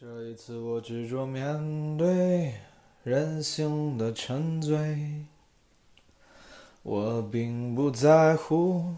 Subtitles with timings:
[0.00, 2.54] 这一次我执着面对
[3.02, 5.26] 人性的沉醉，
[6.82, 8.94] 我并不在乎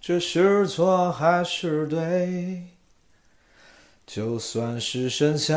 [0.00, 2.64] 这是错还是对，
[4.04, 5.56] 就算是深陷，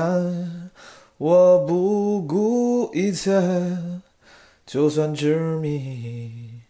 [1.18, 3.42] 我不顾一切，
[4.64, 6.62] 就算执迷，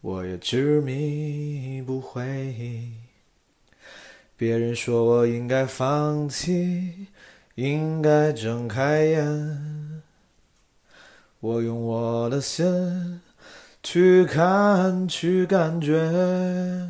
[0.00, 2.90] 我也执迷不悔。
[4.36, 7.06] 别人说我应该放弃，
[7.54, 10.02] 应该睁开眼。
[11.38, 13.20] 我用我的心
[13.82, 16.88] 去看，去感觉。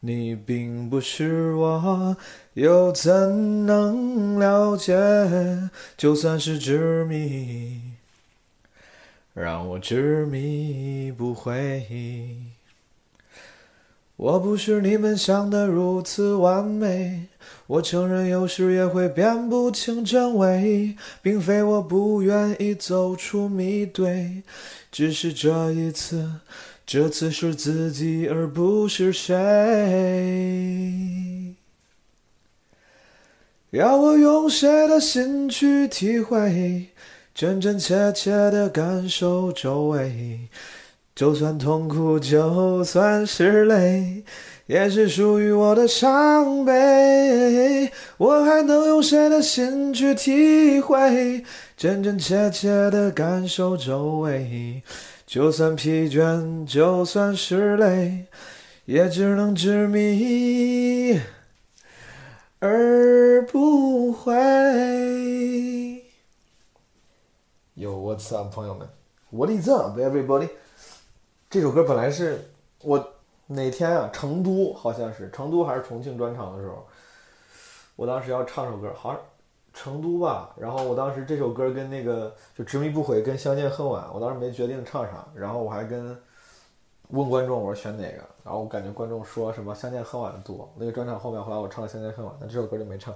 [0.00, 2.16] 你并不是我，
[2.52, 4.94] 又怎能了解？
[5.96, 7.80] 就算是执迷，
[9.34, 12.54] 让我执迷不悔。
[14.16, 17.26] 我不是你们想的如此完美，
[17.66, 24.42] 我承认有时也会辨不清真伪，并非我不愿意走出迷堆，
[24.90, 26.30] 只是这一次，
[26.86, 29.34] 这次是自己而不是谁。
[33.72, 36.86] 要我用谁的心去体会，
[37.34, 40.48] 真真切切的感受周围。
[41.16, 44.22] 就算痛苦，就算是泪，
[44.66, 47.90] 也是属于我的伤悲。
[48.18, 51.42] 我还能用谁的心去体会，
[51.74, 54.82] 真真切切的感受周围？
[55.26, 58.26] 就算疲倦，就算是累，
[58.84, 61.18] 也只能执迷
[62.58, 64.34] 而不悔。
[67.72, 68.86] 有我操，朋友们
[69.30, 70.50] ，What is up, everybody？
[71.56, 72.38] 这首歌本来是
[72.82, 73.02] 我
[73.46, 76.86] 哪天啊，成都好像是成都还是重庆专场的时候，
[77.96, 79.18] 我当时要唱首歌，好像
[79.72, 80.54] 成都吧。
[80.58, 85.26] 然后我当时这首歌跟那个就执迷不悔跟相见恨晚，我当时没决定唱啥。
[85.34, 86.14] 然后我还跟
[87.08, 90.70] 问观众我说选哪个，然后我感觉观众说什么相见恨晚的多。
[90.76, 93.14] 那个专场后面后来我唱了相见恨晚，但这首歌就没唱。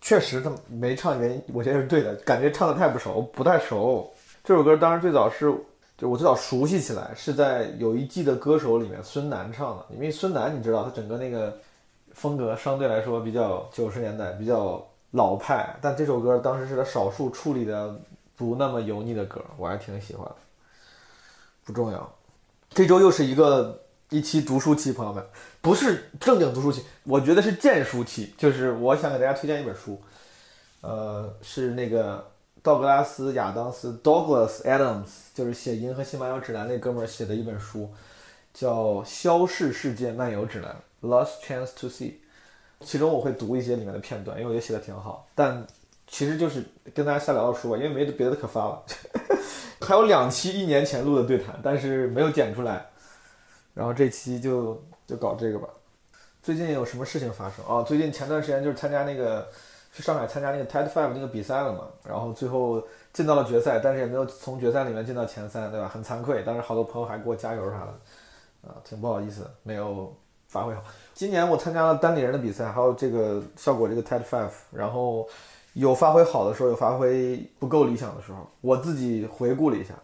[0.00, 4.08] 确实他没唱原因，我觉得是对的，感觉唱的太不熟，不太熟。
[4.44, 5.52] 这首歌当时最早是。
[6.00, 9.84] 就我最早熟悉起来是在有一季的歌手里面，孙楠唱的。
[9.90, 11.54] 因为孙楠你知道，他整个那个
[12.14, 15.76] 风格相对来说比较九十年代，比较老派。
[15.82, 17.94] 但这首歌当时是他少数处理的
[18.34, 20.26] 不那么油腻的歌，我还挺喜欢。
[21.66, 22.10] 不重要，
[22.70, 23.78] 这周又是一个
[24.08, 25.22] 一期读书期，朋友们，
[25.60, 28.32] 不是正经读书期，我觉得是荐书期。
[28.38, 30.00] 就是我想给大家推荐一本书，
[30.80, 32.26] 呃，是那个。
[32.62, 37.90] 道格拉斯·亚当斯 （Douglas Adams） 就是写《银河系漫游指南》那哥们儿写的一本书，
[38.52, 40.76] 叫《消逝世界漫游指南》
[41.08, 42.16] （Lost Chance to See）。
[42.80, 45.26] 其中我会读一些里面的片段，因为我觉得写的挺好。
[45.34, 45.66] 但
[46.06, 46.62] 其实就是
[46.94, 48.82] 跟大家瞎聊聊书吧，因为没别的可发了。
[49.80, 52.86] 还有两期一年前录的对谈，但是没有剪出来。
[53.72, 55.66] 然后这期就就搞这个吧。
[56.42, 57.82] 最近有什么事情发生啊？
[57.82, 59.48] 最近前段时间就是参加那个。
[59.92, 62.80] 去上海参加那个 TED Five 那个比赛了嘛，然后最后
[63.12, 65.88] 进到了决赛，但是也没有从决赛里面进到前三，对吧？
[65.88, 70.14] 很惭愧，当时好多朋友还给我加油啥的，啊，挺不好意思，没有
[70.46, 70.82] 发挥好。
[71.12, 75.28] 今年我参加了单立人的比赛，还有这个效果这个 TED Five，然后
[75.72, 78.48] 有发挥好的时候，有发挥不够理想的时候。
[78.60, 79.94] 我自己回顾了一下，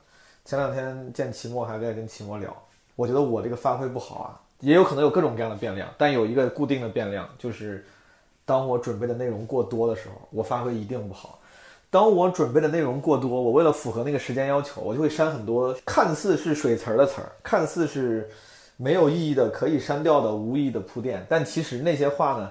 [0.44, 2.52] 前两天见齐墨还在跟齐墨聊，
[2.96, 7.86] 我觉得我这个发挥不好啊，也有可能有各种各样的变量，但有一个固定的变量就是。
[8.46, 11.38] 当我准备的内容过多的时候，我发挥一定不好。
[11.90, 18.28] 当我准备的内容过多，我为了符合那个时间要求，我就会删很多看似是水词儿的词儿，看似是
[18.76, 21.26] 没有意义的、可以删掉的无意义的铺垫。
[21.28, 22.50] 但其实那些话呢，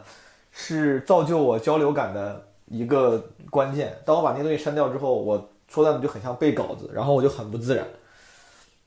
[0.52, 3.98] 是造就我交流感的一个关键。
[4.04, 7.86] 当我把那东西删掉之后，我说段子就很像背稿子，然后我就很不自然。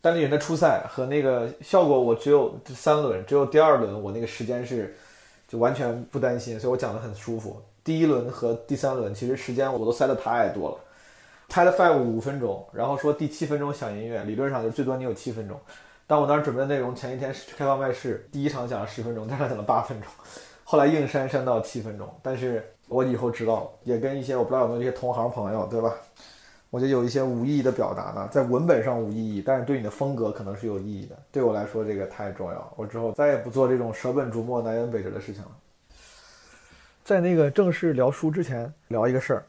[0.01, 4.95] 单立人的初赛和那个效果，我只有三轮，只有第二轮我那个时间是。
[5.49, 7.61] 就完全不担心，所以我讲的很舒服。
[7.83, 10.77] 第一轮和第三轮其实时间我都塞的太多了
[11.49, 15.59] ，TED Five 五分钟，然后说第七分钟响音乐，理论上就最多你有七分钟。
[16.07, 20.11] 但我当时准备的内容，前一天去开放麦试，第一场讲了十分钟，第二场讲了八分钟，
[20.65, 22.07] 后来硬删删到七分钟。
[22.23, 25.95] 但是我以后知道了，也跟一些我不知道有没有一些同行朋友，对吧？
[26.71, 31.19] 我觉得有一些无意义的表达呢，在文本上无意义，但是对你的风格可能是有意义的。
[31.33, 32.73] 对我来说，这个太重要了。
[32.77, 35.51] 我之后再也不做这种舍本逐末、南辕北辙的事情了。
[37.03, 39.45] 在那个正式聊书之前，聊一个事儿，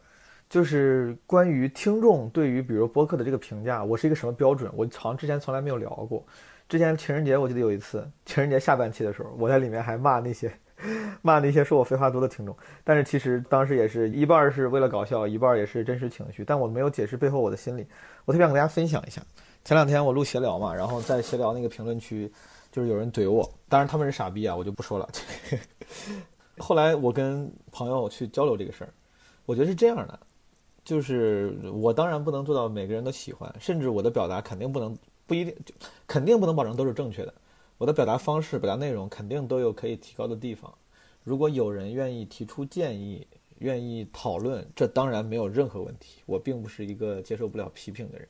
[0.49, 4.71] 就是关于听众对于比如播客的这个评价，我是一个什么标准？
[4.73, 6.25] 我好像之前从来没有聊过。
[6.69, 10.49] 之前情人节，我记得有一次情人节下半期的时候，我在里面还骂那些
[11.21, 12.55] 骂那些说我废话多的听众。
[12.83, 16.43] 但是其实当时也是一半是为了搞笑，一半也是真实情绪。
[16.45, 17.85] 但我没有解释背后我的心理，
[18.25, 19.21] 我特别想跟大家分享一下。
[19.65, 22.31] 前两天我录闲聊嘛，然后在闲聊那个评论区，
[22.71, 25.07] 就是有人怼我，当然他们是傻逼啊，我就不说了。
[26.57, 28.89] 后来我跟朋友去交流这个事儿，
[29.45, 30.19] 我觉得是这样的，
[30.83, 34.97] 就是我当然不能做到每个人都喜欢，甚至我的表达肯定不能
[35.27, 35.55] 不一定
[36.07, 37.33] 肯定不能保证都是正确的，
[37.79, 40.71] 我的表达方式、表达内容肯定都有可以提高的地方。
[41.23, 43.25] 如果有人愿意提出建议、
[43.59, 46.21] 愿意讨论，这当然没有任何问题。
[46.25, 48.27] 我并不是一个接受不了批评的人，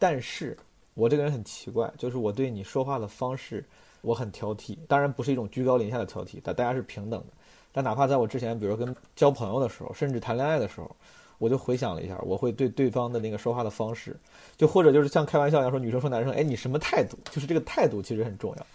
[0.00, 0.58] 但是
[0.94, 3.64] 我这个人很奇怪，就是我对你说话的方式
[4.00, 7.26] 我很挑剔，当然不是一种居高临下的挑剔，但大家是平等的。
[7.70, 10.90] 但哪怕在我之前，比如跟交朋友的时候，甚至谈恋爱的时候，
[11.38, 14.16] 我就回想了一下，我会对对方的那个说话的方式，
[14.56, 17.18] 就或者就是像开玩笑一样说女生说男生，哎，你什么态度？
[17.30, 18.66] 就是这个态度其实很重要。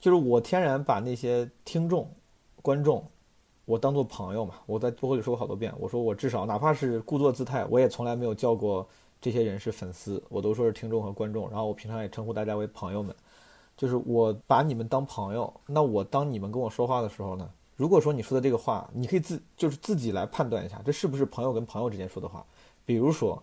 [0.00, 2.10] 就是我天然把那些听众、
[2.60, 3.02] 观众，
[3.64, 4.56] 我当做朋友嘛。
[4.66, 8.86] 我在播客里说过好多遍，我说我至少哪怕是故作姿态，我也从来没有叫过
[9.20, 11.48] 这些人是粉丝，我都说是听众和观众。
[11.48, 13.14] 然后我平常也称呼大家为朋友们，
[13.76, 15.52] 就是我把你们当朋友。
[15.66, 17.48] 那我当你们跟我说话的时候呢？
[17.76, 22.44] 如果说你说的这个话，你可以自就是自己来判断一下，这是不是朋友跟朋友之间说的话。
[22.84, 23.42] 比如说，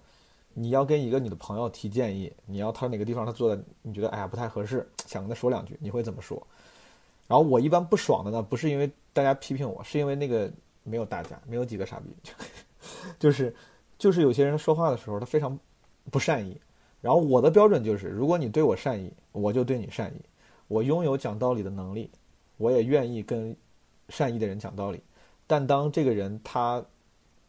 [0.54, 6.42] 你要跟一个你的朋友提建议，你要他哪个地方他做的你觉得哎呀不太合适，想跟他说两句，你会怎么说？
[7.28, 10.50] 然后我一般不爽的呢，不是因为大家批评我，是因为那个
[10.84, 12.16] 没有大家，没有几个傻逼，
[13.20, 13.54] 就 是
[13.98, 15.60] 就是有些人说话的时候他非常
[16.10, 16.60] 不善意。
[17.02, 20.22] 然后我的标准就是，如果你对我善意，我就对你善意。
[20.68, 22.10] 我拥有讲道理的能力，
[22.56, 23.54] 我也愿意跟。
[24.12, 25.02] 善意的人讲道理，
[25.48, 26.84] 但当这个人他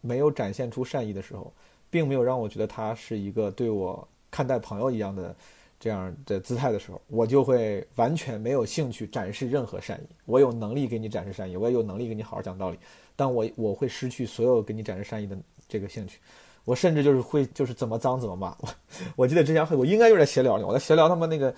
[0.00, 1.52] 没有展现出善意的时候，
[1.90, 5.36] 并没有让我觉得他是一个对我看待朋友一样的
[5.78, 10.14] 这样的姿态的时候，我就会完全没有兴趣展示任何善意。
[10.24, 12.78] 我有能力给你展示善意，我也有能力给你好好讲道理，
[13.14, 15.36] 但我我会失去所有给你展示善意的
[15.68, 16.20] 这个兴趣。
[16.64, 18.56] 我甚至就是会就是怎么脏怎么骂。
[18.60, 18.68] 我
[19.16, 21.52] 我记得之前会我应该就是在闲聊里，我在闲聊他们那个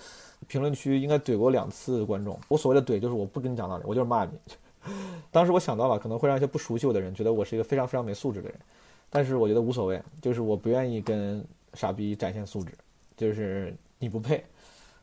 [0.47, 2.39] 评论区应该怼过两次观众。
[2.47, 4.31] 我所谓的怼就是我不跟你讲道理，我就是骂你。
[5.31, 8.57] 当时我想到了，可能会让一些不熟悉我的人觉得我是一个非常非常没素质的人，
[9.09, 11.43] 但是我觉得无所谓，就是我不愿意跟
[11.73, 12.71] 傻逼展现素质，
[13.17, 14.43] 就是你不配。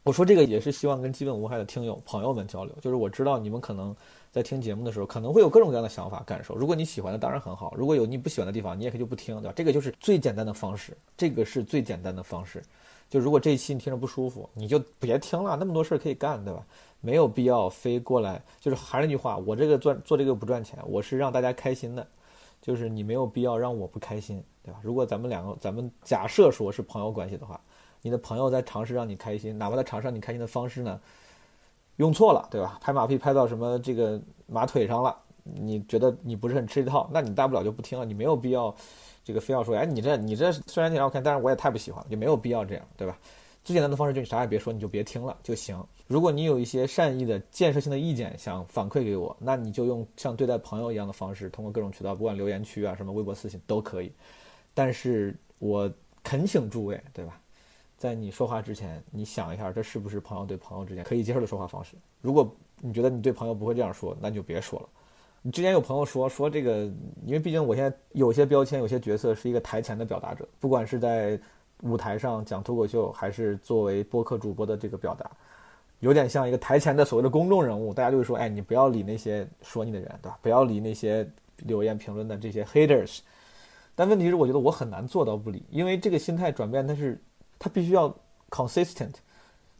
[0.05, 3.95] 我说这个也是希望跟基本无害的听友朋友们交流，就是我知道你们可能
[4.33, 9.53] 在听节目的时候可能会有各种各样的想法感受，如果你喜欢的当然很好，如果有你不喜欢的地方，你也可以就不听，对吧？
[9.55, 12.61] 这个就是最简单的方式，这个是最简单的方式。
[13.09, 16.67] 就如果这一期你听着不舒服，你就别听了，那么多事儿可以干，对吧？
[17.03, 22.07] 没有必要非过来，就是还是那句话，我这个赚做这个不赚钱，我是让大家开心的，
[22.63, 24.79] 就是你没有必要让我不开心，对吧？
[24.83, 27.61] 如果咱们两个，咱们假设说是朋友关系的话，
[28.01, 31.01] 你的朋友在尝试让你开心，哪怕他尝试让你开心的方式呢，
[31.97, 32.79] 用错了，对吧？
[32.81, 38.73] 拍马屁拍到什么这个马腿上了，你觉得你不是很吃这套，那你大不了就不听了，你没有必要
[39.25, 43.19] 这个非要说，哎，你这你这虽然挺好看，但是我也太不喜欢了，就没有必要这样，对吧？
[43.65, 45.81] 最简单的方式就是你啥也别说，你就别听了就行。
[46.09, 54.13] 如果你有一些善意的、建设性的意见想反馈给我，那你就用像对待朋友一样的方式，通过各种渠道，不管留言区啊、什么微博私信都可以。
[54.75, 55.91] 但是我
[56.25, 57.41] 恳请诸位，对吧？
[57.97, 61.95] 在你说话之前，你想一下，这是不是朋友对朋友之间可以接受的说话方式？
[62.21, 64.89] 如果你觉得你对朋友不会这样说，那你就别说了。
[65.41, 66.91] 你之前有朋友说说这个，
[67.25, 71.41] 因为毕竟我现在有些标签、有些角色是一个台前的表达者，不管是在。
[71.83, 75.31] 舞台上讲脱口秀，还是作为播客主播的这个表达，
[76.01, 80.39] 有点像一个台前的所谓的公众人物，大家就会说，哎，你不要理那些说你的人，对吧？
[80.41, 83.19] 不要理那些留言评论的这些 haters。
[83.95, 87.21] 但问题是，我觉得我很难做到不理，因为这个心态转变，它是
[87.59, 88.15] 它必须要
[88.49, 89.13] consistent，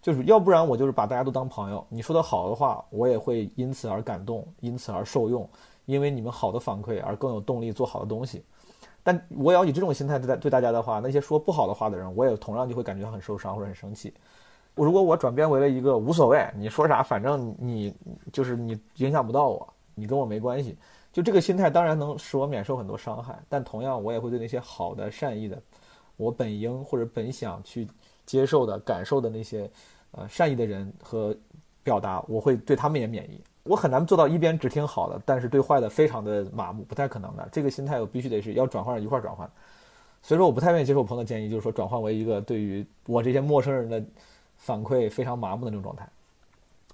[0.03, 5.49] 就是要不然我就是把大家都当朋友，你说的好的话，我也会因此而感动，因此而受用，
[5.87, 8.45] 因为你们好的反馈而更有动力做好的东西。
[9.03, 14.15] 但我要以这种心态对待对大家的话，那些说不好的话的人，我也同样就会感觉很受伤或者很生气。
[14.75, 17.95] 如果我转变为了一个无所谓，你说啥反正你
[18.33, 20.79] 就是你影响不到我，你跟我没关系，
[21.13, 23.39] 就这个心态当然能使我免受很多伤害。
[23.49, 25.61] 但同样我也会对那些好的善意的，
[26.17, 27.87] 我本应或者本想去
[28.25, 29.71] 接受的感受的那些
[30.13, 31.37] 呃善意的人和
[31.83, 33.43] 表达，我会对他们也免疫。
[33.65, 37.49] 我很难做到一边只听好的，但是对坏的非常的麻木，不太可能的。
[37.53, 39.49] 这个心态我必须得是要转换一块转换，
[40.23, 44.03] 所以说我不太愿意接受朋友的建议，就是说转换为一个对于我这些陌生人的
[44.57, 46.09] 反馈非常麻木的那种状态。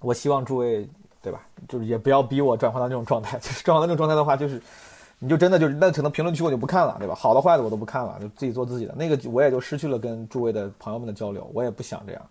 [0.01, 0.87] 我希望诸位，
[1.21, 1.41] 对吧？
[1.67, 3.37] 就是也不要逼我转换到那种状态。
[3.41, 4.61] 就是转换到那种状态的话，就是
[5.17, 7.15] 你就真的就是那可能评论区我就不看了，对吧？
[7.15, 8.93] 好的坏的我都不看了，就自己做自己的。
[8.95, 11.49] 那个我也就失去了跟诸位的朋友们的交流。
[11.53, 12.21] 我也不想这样，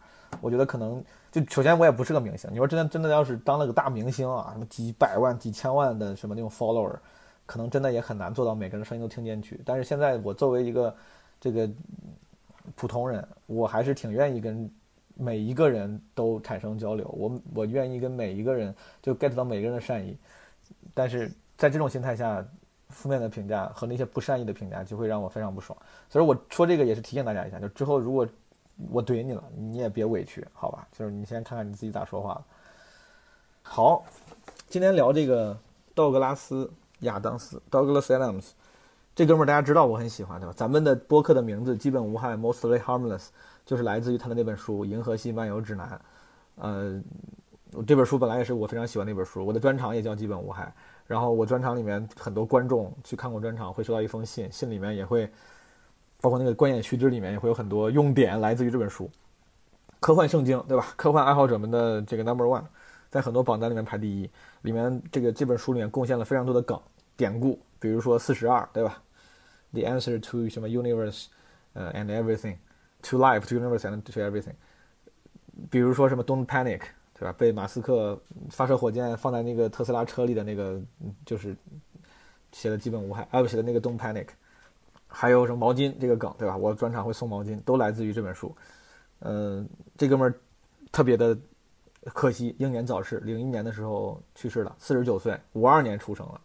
[0.41, 6.97] 我觉得可能就首先我也不是个明星，你说真的真的要是当了个大明星啊，什么几百万、几千万的什么那种 follower，
[7.45, 9.61] 可能真的也很难做到每个人声音都听进去。
[9.65, 10.95] 但是现在我作为一个
[11.41, 11.69] 这个
[12.75, 14.71] 普通人，我还是挺愿意跟
[15.15, 20.17] 每一个人都产生交流，我我愿意跟每一个人就 get 到每个人的善意。
[20.95, 22.45] 但是在这种心态下，
[22.89, 25.79] 负面的评价和那些不善意的评价就会让我非常不爽。
[26.09, 28.27] 所以我说这个也是提醒大家一下，就之后如果
[28.91, 30.87] 我怼你了，你也别委屈，好吧？
[30.93, 32.41] 就是你先看看你自己咋说话。
[33.63, 34.05] 好，
[34.69, 35.59] 今天聊这个
[35.95, 36.65] 道格拉斯·
[37.01, 38.51] 亚当斯 （Douglas Adams）
[39.15, 40.55] 这哥们儿，大家知道我很喜欢，对吧？
[40.57, 43.29] 咱们的播客的名字基本无害 （Mostly Harmless）
[43.67, 45.89] 就是来自于他的那本书《银河系漫游指南》。
[46.63, 47.03] 呃，
[47.85, 50.65] 这本书本来也是我非常喜欢那本书，我的专场也叫《基本无害》。
[51.07, 55.31] 然后我专场里面很多观众去看过专场，会收到一封信，信里面也会
[56.21, 59.11] 包括那个观演须知里面也会有很多用典来自于这本书，
[60.01, 60.93] 科幻圣经，对吧？
[60.97, 62.65] 科幻爱好者们的这个 number one，
[63.11, 64.31] 在很多榜单里面排第一。
[64.63, 66.81] 里面这个这本书里面贡献了非常多的梗
[67.17, 69.03] 典故，比如说四十二，对吧
[69.73, 71.27] ？The answer to 什么 universe，
[71.73, 74.55] 呃，and everything，to life，to universe and to everything。
[75.71, 76.81] 比如说什么 don't panic。
[77.21, 77.35] 对吧？
[77.37, 78.17] 被马斯克
[78.49, 80.81] 发射火箭放在那个特斯拉车里的那个，
[81.27, 81.53] 就是
[82.53, 84.29] 写的基本无害，啊不写的那个 Don't Panic，
[85.09, 86.57] 还有什么毛巾这个梗，对吧？
[86.57, 88.55] 我专场会送毛巾，都来自于这本书。
[89.21, 90.35] 嗯，这哥们儿
[90.93, 91.37] 特别的
[92.15, 96.41] 可惜，英年早逝，零一年的时候去世了，四十九岁，五二年出生了，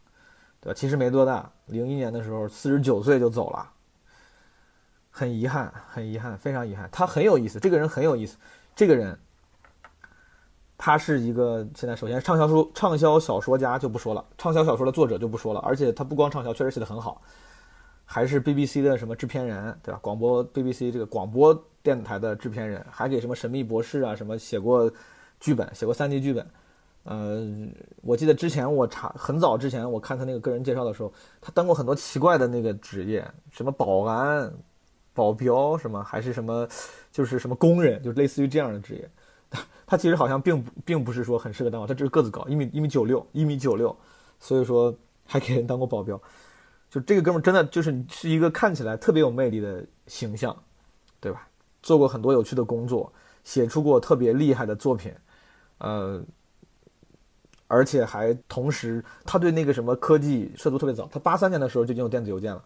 [0.59, 0.73] 对吧？
[0.73, 3.69] 其实没多大，零一年的时候四十九岁就走了，
[5.11, 6.89] 很遗憾，很遗憾，非常遗憾。
[6.91, 8.37] 他很有意思，这个人很有意思，
[8.75, 9.17] 这个人。
[10.75, 17.21] 他是一个现在首先畅销书畅销小说家就不说了，畅销小说的作者就不说了，而且他不光畅销，确实写的很好，
[18.05, 19.99] 还是 BBC 的什么制片人，对吧？
[20.01, 24.91] 广播 BBC 这个广播电台的制片人，还给什么神秘博士啊什么写过
[25.39, 26.45] 剧本，写过三 D 剧本。
[27.03, 27.45] 呃，
[28.01, 34.53] 我记得之前我查很早之前我看他那个个人介绍的时候，他当过很多奇怪的那个职业，什么保安、
[35.13, 36.65] 保镖什么，还是什么，
[37.11, 39.09] 就是什么工人，就类似于这样的职业。
[39.85, 43.95] 他其实好像并不并不是说很适合当，他只是个子高，一米一米九六，一米九六，
[44.39, 44.95] 所以说
[45.25, 46.19] 还给人当过保镖。
[46.93, 50.55] 就这个哥们真的就是你是一个看起来特别有魅力的形象，
[51.19, 51.47] 对吧？
[51.81, 53.11] 做过很多有趣的工作，
[53.43, 55.11] 写出过特别厉害的作品，
[55.79, 56.23] 呃，
[57.65, 62.63] 而且还同时他对那个什么科技涉足特别早，他八三年的时候就已经有电子邮件了，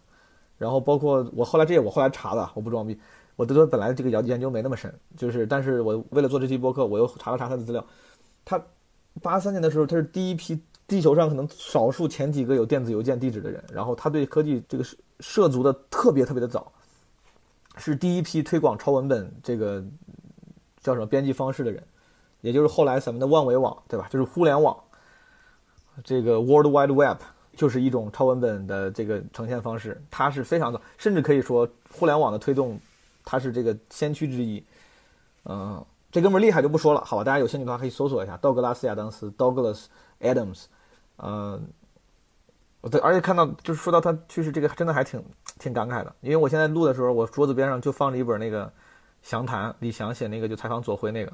[0.57, 2.99] 然后包括我后来这些我后来查的，我不装逼。
[3.37, 7.85] 我对他本来这个研研究没那么深，就是，但是我为了做这期播客，我又查了查他的资料。
[8.43, 8.61] 他
[9.21, 13.63] 八三年的时候，他是第一批地球上可能少数前几个有电子邮件地址的人。
[13.71, 16.71] 然后他对科技这个涉涉足的特别特别的早，
[17.75, 19.83] 是第一批推广超文本这个
[20.79, 21.83] 叫什么编辑方式的人，
[22.41, 24.07] 也就是后来咱们的万维网，对吧？
[24.09, 24.77] 就是互联网，
[26.03, 27.19] 这个 World Wide Web
[27.55, 30.01] 就是一种超文本的这个呈现方式。
[30.09, 32.79] 它是非常早，甚至可以说互联网的推动。
[33.29, 34.63] 它是这个先驱之一，
[35.43, 37.25] 嗯，这哥们儿厉害就不说了，好吧？
[37.25, 39.87] 大家有兴趣的话可以搜索一下道格拉斯·亚当斯 （Douglas
[40.21, 40.67] Adams）。
[41.17, 41.67] 嗯，
[42.81, 45.23] 我而且看到就是说到他去世，这个真的还挺
[45.59, 46.15] 挺感慨的。
[46.21, 48.65] 因为我现在录的时候，我桌子边上就放着一本那个
[49.21, 51.31] 《详谈》，李翔写那个就采访左晖那个。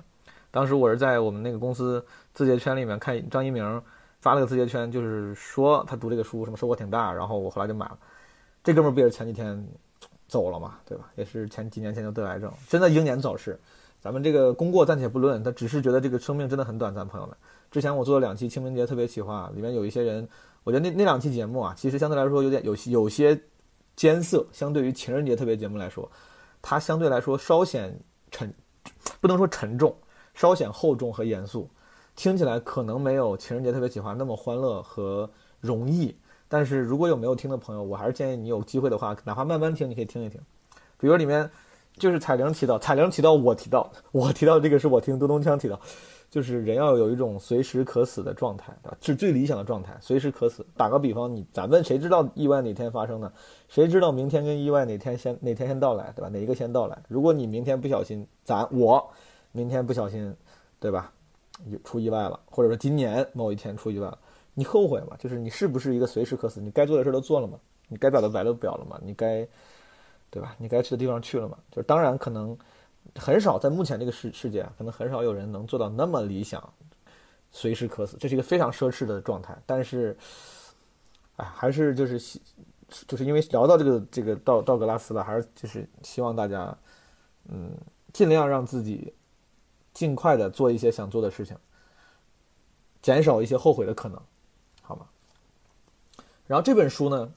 [0.51, 3.81] 当时我是在我们那个公司字节圈里面看张一鸣
[4.19, 7.97] 发了个字节圈，就是说他读这个书什么收获挺大，然后我后来就买了。
[8.63, 9.65] 这哥们儿不也是前几天？
[10.25, 11.11] 走了嘛，对吧？
[11.15, 13.59] 也是前几年前就得癌症，真的英年早逝。
[14.01, 17.37] 咱们这个功过暂且不论，他只是觉得这个生命真的很短暂，朋友们。
[17.73, 20.29] 之前我做了两期清明节特别企划，里面有一些人，
[20.63, 23.35] 我觉得那那两期节目啊，其实相对来说有点有有些
[23.95, 26.07] 艰涩，相对于情人节特别节目来说，
[26.61, 27.99] 它相对来说稍显
[28.29, 28.53] 沉，
[29.19, 29.91] 不能说沉重，
[30.35, 31.67] 稍显厚重和严肃，
[32.15, 35.27] 听起来可能没有情人节特别企划那么欢乐和
[35.59, 36.15] 容易。
[36.47, 40.39] 但是如果有没有听的朋友，我还是建议你有机会的话，哪怕慢慢听，你可以听一听。
[40.99, 41.49] 比如里面
[41.97, 45.79] 就是彩铃提到，彩铃提到我提到，我提到这个是我听咚咚锵提到，
[46.29, 48.97] 就是人要有一种随时可死的状态，对吧？
[48.99, 50.65] 是最理想的状态，随时可死。
[50.75, 53.31] 打个比方，你咱们谁知道意外哪天发生呢？
[53.67, 56.29] 谁知道明天跟意外哪天先哪天先到来，对吧？
[56.29, 56.97] 哪一个先到来？
[57.07, 59.11] 如果你明天不小心，咱我
[59.51, 60.35] 明天不小心，
[60.79, 61.11] 对吧？
[61.83, 64.17] 出意外了，或者说今年某一天出意外了。
[64.55, 65.15] 你后悔吗？
[65.19, 66.59] 就是你是不是一个随时可死？
[66.59, 67.59] 你该做的事都做了吗？
[67.87, 68.99] 你该表的白都表了吗？
[69.03, 69.47] 你该，
[70.33, 70.55] 对吧？
[70.57, 71.55] 你该去的地方去了嘛？
[71.69, 72.57] 就是当然可能
[73.13, 76.73] 很少，在目前这个世世界，可能很少有人能做到那么理想，
[77.51, 79.55] 随时可死，这是一个非常奢侈的状态。
[79.67, 80.17] 但是，
[81.35, 82.41] 哎，还是就是希，
[83.07, 86.75] 就是因为聊到这个这个道道格拉斯了，还是就是希望大家，
[87.47, 87.77] 嗯，
[88.11, 89.13] 尽量让自己
[89.93, 91.55] 尽快的做一些想做的事情，
[93.03, 94.19] 减少一些后悔的可能，
[94.81, 95.05] 好吗？
[96.47, 97.31] 然后这本书呢，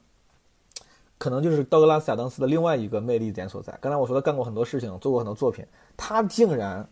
[1.17, 3.77] 可能就是道格拉斯·亚当斯的另外一个魅力点所在。
[3.81, 6.87] 刚才我说他干过很多事情，做过很多作品，他竟然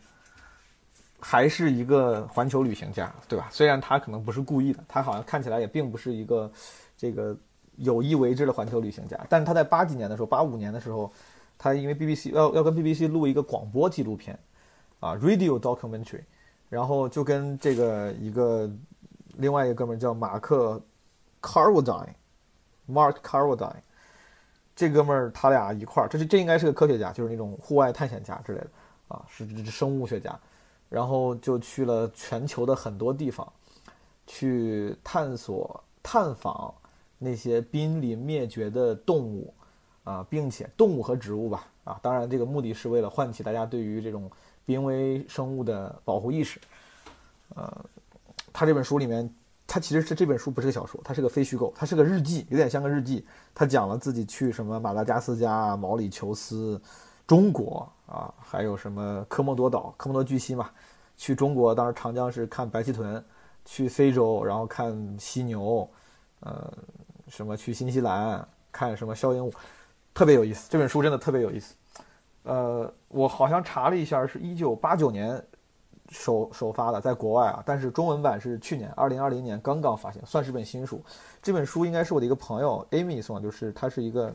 [1.20, 3.48] 还是一个环球旅行家，对吧？
[3.52, 6.52] 虽然他可能不是故意的，他好像看起来也并不是一个
[6.98, 7.36] 这个
[7.78, 11.12] 有意为之的环球旅行家，但是他在八几年的时候，八五年的时候，
[11.58, 14.38] 他因为 BBC 要要跟 BBC 录一个广播纪录片。
[15.02, 16.22] 啊，radio documentary，
[16.70, 18.68] 然后就跟这个一个
[19.36, 20.82] 另外一个哥们叫马克
[21.42, 23.76] Carwardine，Mark Carwardine，
[24.76, 28.68] 这哥们儿他俩一块儿，这是这应该是个科学家，就是那种户外探险家之类的
[29.08, 30.38] 啊，是生物学家，
[30.90, 33.52] 然后就去了全球的很多地方，
[34.28, 36.74] 去探索探访
[37.18, 39.54] 那些濒临灭绝的动物
[40.04, 44.30] 啊，并且动物和植物吧啊，当然这个目的是为了唤起大家对于这种。
[44.68, 46.60] 濒危生物的保护意识，
[47.54, 47.86] 呃，
[48.52, 49.32] 他这本书里面，
[49.68, 53.26] 他其实是这本书不是个小说，它是个非虚构，它是个日记，有点像个日记。
[53.54, 56.80] 他讲了自己去什么马达加斯加、毛里求斯、
[57.26, 60.70] 中国啊，还有什么科莫多岛、科莫多巨蜥嘛。
[61.18, 63.24] 去中国当时长江是看白鳍豚，
[63.64, 65.90] 去非洲然后看犀牛，
[66.42, 66.72] 呃，
[67.28, 69.54] 什么去新西兰看什么肖鹦鹉，
[70.14, 70.68] 特别有意思。
[70.70, 71.74] 这本书真的特别有意思。
[72.44, 75.42] 呃，我好像查了一下，是一九八九年
[76.10, 81.02] 首首发的，在国外啊，但是中文版是去年二零二零年刚刚发行，算是本新书。
[81.42, 84.34] 这本书应该是我的一个朋友 Amy 送的，就是他是一个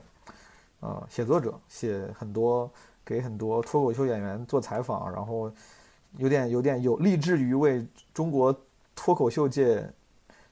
[0.80, 2.70] 呃写作者，写很多
[3.04, 5.50] 给很多脱口秀演员做采访，然后
[6.18, 8.54] 有点有点有立志于为中国
[8.94, 9.88] 脱口秀界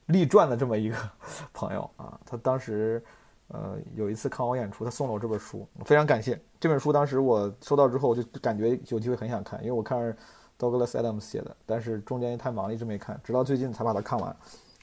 [0.07, 0.97] 立传的这么一个
[1.53, 3.03] 朋友啊，他当时。
[3.51, 6.39] 呃，有一次看我演出，他送了我这本书，非常感谢。
[6.61, 10.15] 这本书当时我收到之后，我就感觉有机会很想看，因为我看
[10.59, 14.35] Douglas Adams 写的，但是中间太忙，一直没看，直到最近才把它看完。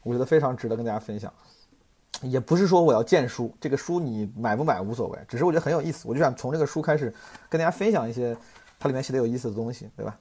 [0.03, 1.31] 我觉得非常值得跟大家分享。
[2.21, 7.13] 也不是说我要荐书，这个书你买不买无所谓，只是我觉得很有意思，我就想从这个书开始
[7.49, 8.35] 跟大家分享一些
[8.79, 10.17] 它里面写的有意思的东西，对吧？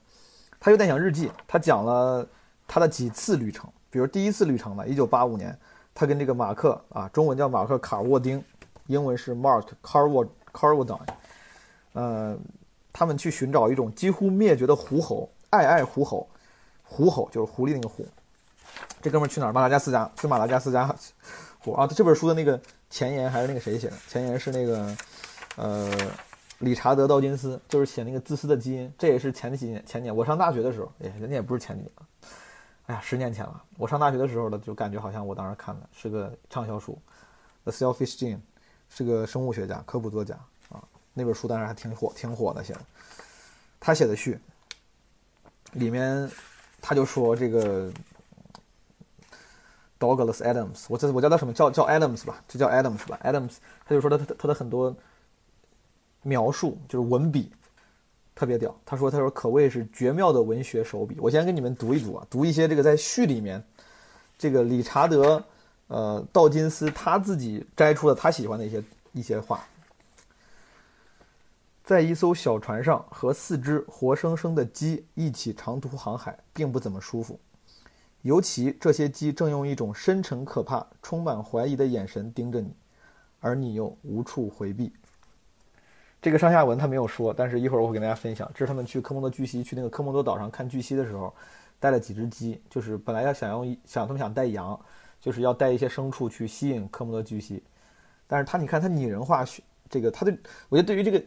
[0.58, 2.26] 它有点像日记，它讲了
[2.66, 5.56] 他的几次旅程，比如第一次旅程呢，一九八五年。
[5.96, 8.42] 他跟这个马克啊，中文叫马克卡沃丁，
[8.88, 10.98] 英文是 Mark Carward Carwardine，
[11.92, 12.36] 呃，
[12.92, 16.28] 他们去寻找一种几乎灭绝的狐猴，爱爱狐吼，
[16.82, 18.06] 狐吼就是狐狸那个狐。
[19.00, 19.52] 这哥们去哪儿？
[19.52, 20.94] 马达加斯加，去马达加斯加。
[21.60, 23.96] 狐啊，这本书的那个前言还是那个谁写的？
[24.08, 24.96] 前言是那个
[25.56, 25.90] 呃，
[26.58, 28.92] 理查德道金斯，就是写那个自私的基因。
[28.98, 31.90] 这也是前几年前年我上大学的时候，哎，人家也不是前几年。
[32.86, 33.62] 哎呀，十年前了。
[33.78, 36.98] 我上大学的时候呢，就感觉好像我当时看的是个畅销书，
[37.70, 38.36] 《The Selfish Gene》，
[38.90, 40.34] 是个生物学家、科普作家
[40.68, 40.82] 啊。
[41.14, 42.80] 那本书当时还挺火，挺火的写的。
[43.80, 44.38] 他写的序
[45.74, 46.28] 里面，
[46.80, 47.88] 他就说这个
[50.00, 53.52] Douglas Adams，我这我叫他什么叫叫 Adams 吧，就叫 Adams 吧？Adams，
[53.86, 54.94] 他就说他他他的很多
[56.22, 57.52] 描述就是文笔。
[58.36, 63.62] 特别屌，他说：“他说可谓是绝妙的文学手笔。”我先跟你们读一读啊，读一些这个在序里面，
[64.36, 65.40] 这个理查德，
[65.86, 68.82] 呃，道金斯他自己摘出了他喜欢的一些
[69.12, 69.64] 一些话。
[71.84, 77.38] 在一艘小船上和四只活生生的鸡一起长途航海，并不怎么舒服，
[78.22, 82.74] 尤其这些鸡正用一种深沉可怕、充满怀疑的眼神盯着你，
[83.38, 84.90] 而你又无处回避。
[86.22, 88.50] 这个上下文他没有说，但是一会儿我会跟大家分享。
[88.54, 91.34] 这是他们去科莫多巨蜥，去那个科莫多岛上看巨蜥的时候，
[91.78, 94.80] 带了几只鸡，就是本来要想用想他们想带羊，
[95.20, 97.62] 就是要带一些牲畜去吸引科莫多巨蜥。
[98.26, 99.44] 但是他你看他拟人化，
[99.90, 100.34] 这个他对
[100.70, 101.22] 我觉得对于这个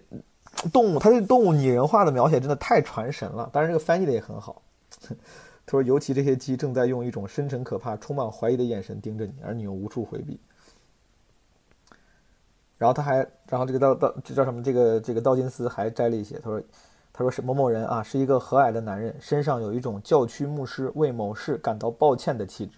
[0.71, 3.49] 动物，他对动物拟人化的描写真的太传神了。
[3.53, 4.61] 当然这个翻译的也很好。
[5.65, 10.39] 他说，尤其这些鸡正在用一种深沉可怕、充满怀疑的眼神盯着你，而你又无处回避。
[12.77, 13.17] 然后他还，
[13.49, 14.63] 然后这个道道这叫什么？
[14.63, 16.61] 这个这个道金斯还摘了一些，他说，
[17.11, 22.77] 他说是某某人啊，是一个和蔼的男人，身上有一种教区牧师为某事感到抱歉的气质。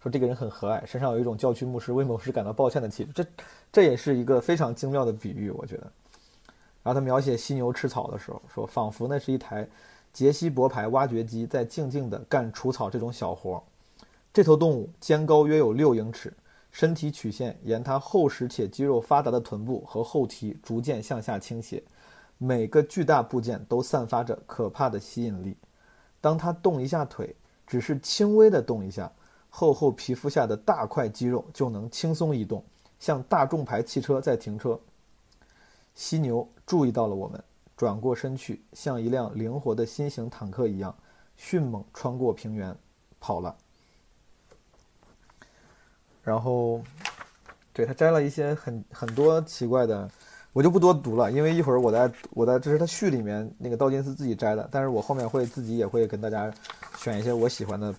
[0.00, 3.10] 说这个人很和蔼，身上有一种教区牧师为某事感到抱歉的气质。
[3.12, 3.24] 这
[3.72, 5.90] 这也是一个非常精妙的比喻，我觉得。
[6.82, 9.68] 然后他描写犀牛吃草的时候，说仿佛那是一台
[10.12, 13.62] 杰西伯牌挖掘机在静静地干除草这种小活。
[14.32, 16.32] 这头动物肩高约有六英尺。
[16.70, 21.84] 身体曲线沿它厚实且肌肉发达的臀部和后蹄逐渐向下倾斜，
[22.38, 25.54] 每个巨大部件都散发着可怕的吸引力。
[26.18, 29.12] 当它动一下腿，只是轻微的动一下，
[29.50, 32.64] 厚厚皮肤下的大块肌肉就能轻松移动，
[32.98, 34.80] 像大众牌汽车在停车。
[35.94, 37.42] 犀牛注意到了我们，
[37.76, 40.94] 转过身去，像一辆灵活的新型坦克一样，
[41.36, 42.74] 迅猛穿过平原，
[43.20, 43.54] 跑了。
[46.22, 46.80] 然后，
[47.72, 50.08] 对他摘了一些很很多奇怪的，
[50.52, 56.52] 我就不多读了，因为一会儿我在我在这是他序里面那个道金斯自己摘的，但是我后面会自己也会跟大家
[56.96, 57.92] 选一些我喜欢的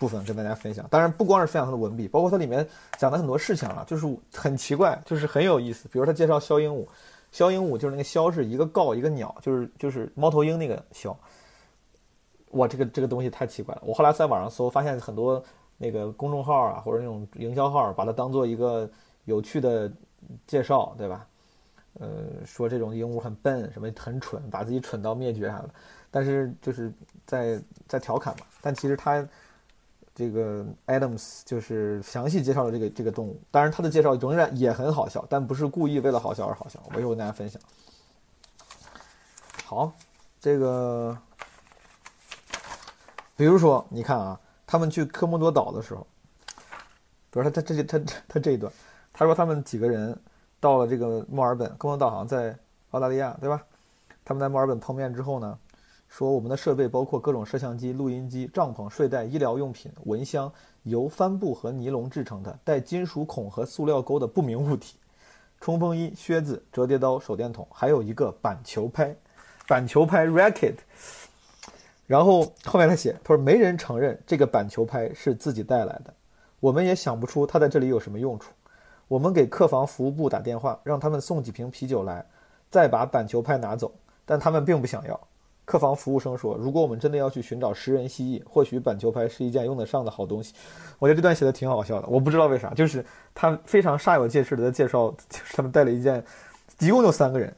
[0.00, 0.84] 部分跟大家分享。
[0.90, 2.66] 当然不光是分享他的文笔，包括它里面
[2.98, 5.88] 讲的很多事情啊，就是很奇怪，就是很有意思。
[5.92, 6.84] 比如他介绍肖鹦鹉，
[7.32, 11.18] 肖鹦鹉就是那个肖是一个告一个鸟，就是就是猫头鹰那个肖。
[12.52, 13.82] 哇，这个这个东西太奇怪了。
[13.84, 15.42] 我后来在网上搜，发现很多。
[15.82, 18.86] 那个公众号啊，或者那种营销号，把它当做一个
[19.24, 19.90] 有趣的
[20.46, 21.26] 介绍，对吧？
[21.94, 25.70] 呃，说这种鹦鹉很笨，什么很蠢，把自己蠢到灭绝啥的，
[26.10, 26.92] 但是就是
[27.24, 28.44] 在在调侃嘛。
[28.60, 29.26] 但其实它
[30.20, 36.78] 这个 Adams 就是详细介绍了这个这个动物，当然他的介绍仍然也很好笑，但不是故意为了好笑而好笑。
[36.92, 37.60] 我一会跟大家分享。
[39.64, 39.92] 好，
[40.38, 41.16] 这个
[43.36, 44.38] 比如说你看啊。
[44.72, 46.06] 他们去科莫多岛的时候，
[47.28, 48.72] 比如他他这他他这一段，
[49.12, 50.16] 他说他们几个人
[50.60, 52.56] 到了这个墨尔本，科莫多岛好像在
[52.92, 53.60] 澳大利亚，对吧？
[54.24, 55.58] 他们在墨尔本碰面之后呢，
[56.10, 64.96] 说我们的设备包括各种摄像机、录音机、帐篷、睡袋、医疗用品、蚊香，由帆布和尼龙制成的带金属孔和塑料钩的不明物体，
[65.60, 69.14] 冲锋衣、靴子、折叠刀、手电筒，还有一个板球拍，
[69.68, 70.74] 板球拍 racket。
[72.08, 76.12] 然后后面他写，他说没人承认这个板球拍是自己带来的，
[76.58, 78.52] 我们也想不出他在这里有什么用处。
[79.06, 82.26] 我们给客房服务部打电话，让他们送几瓶啤酒来，
[82.68, 83.92] 再把板球拍拿走，
[84.26, 85.20] 但他们并不想要。
[85.70, 90.52] 客房服务生说，如果我们真的要去寻找食人蜥蜴，或许板球拍是一件用得上的好东西。
[90.98, 93.04] 我觉得这段写的挺好笑的，我不知道为啥，就是
[93.34, 96.24] 他非常煞有介事的在介绍，就是他们带了一件，
[96.80, 97.54] 一共就三个人，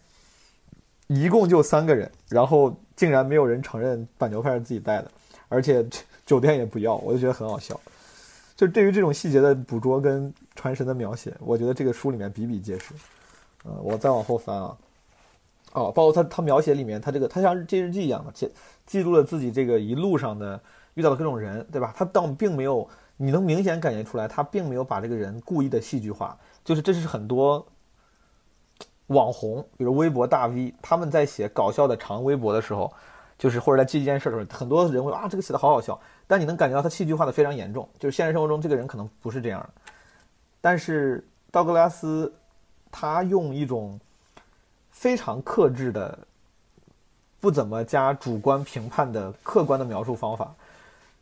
[1.07, 2.77] 一共就三个人，然后。
[2.95, 5.11] 竟然没有人承认板球拍是自己带的，
[5.49, 5.85] 而且
[6.25, 7.81] 酒店也不要，我就觉得很好笑。
[8.55, 12.95] 就对于这种细节的捕捉跟传神的描写，我觉得这个书里面比比皆是。
[13.65, 14.77] 嗯，我再往后翻啊，
[15.73, 18.51] 哦，包括他他描写里面，他这个他像记日记一样的记
[18.87, 20.61] 记录了自己这个一路上的
[20.95, 21.93] 遇到的各种人，对吧？
[21.97, 27.67] 他倒并没有，你能明显感觉出来，他并没有把这个人故意的戏剧化，就是这是很多。
[29.09, 32.91] 网红，比如微博大 V，他们在写搞笑的长微博的时候，
[33.37, 36.01] 就是或者在记一件事的时候，很多人会啊，这个写的好好笑。
[36.27, 39.69] 但你能感觉到他戏剧化的非常严重，就是现实生活中这个人可能不是这样的。
[40.63, 42.33] 但是道格拉斯，
[42.91, 44.01] 他用一种
[45.03, 46.17] 非常克制的、
[47.41, 50.55] 不怎么加主观评判的客观的描述方法，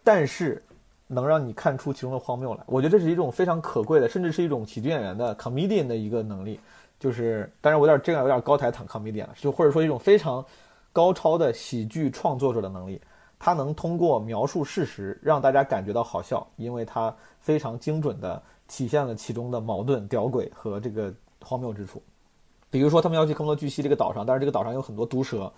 [0.04, 0.62] 但是
[1.06, 2.60] 能让你看出其中的荒谬来。
[2.66, 6.60] 我觉得这是一种非常可贵的，甚至是一种喜剧演员的 comedian 的一个能力。
[6.98, 10.44] 就是，当然我有点这样有点高抬唐 comedian 了，就或者说一种非常
[10.92, 13.00] 高超的喜剧创作者的能力，
[13.38, 21.10] 他能通过描述事实让大家感觉到好笑，因为他非常精准地体现了其中的矛盾、屌诡和这个
[21.42, 22.02] 荒谬之处。
[22.70, 25.52] 比如说，他们要去科莫多巨蜥这个岛上，但是这个岛上有很多毒蛇，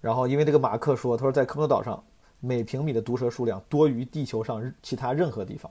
[0.00, 2.02] 然后因为这个马克说，他说在科莫多岛上
[2.40, 5.70] 每平米的毒蛇数量多于地球上其他任何地方。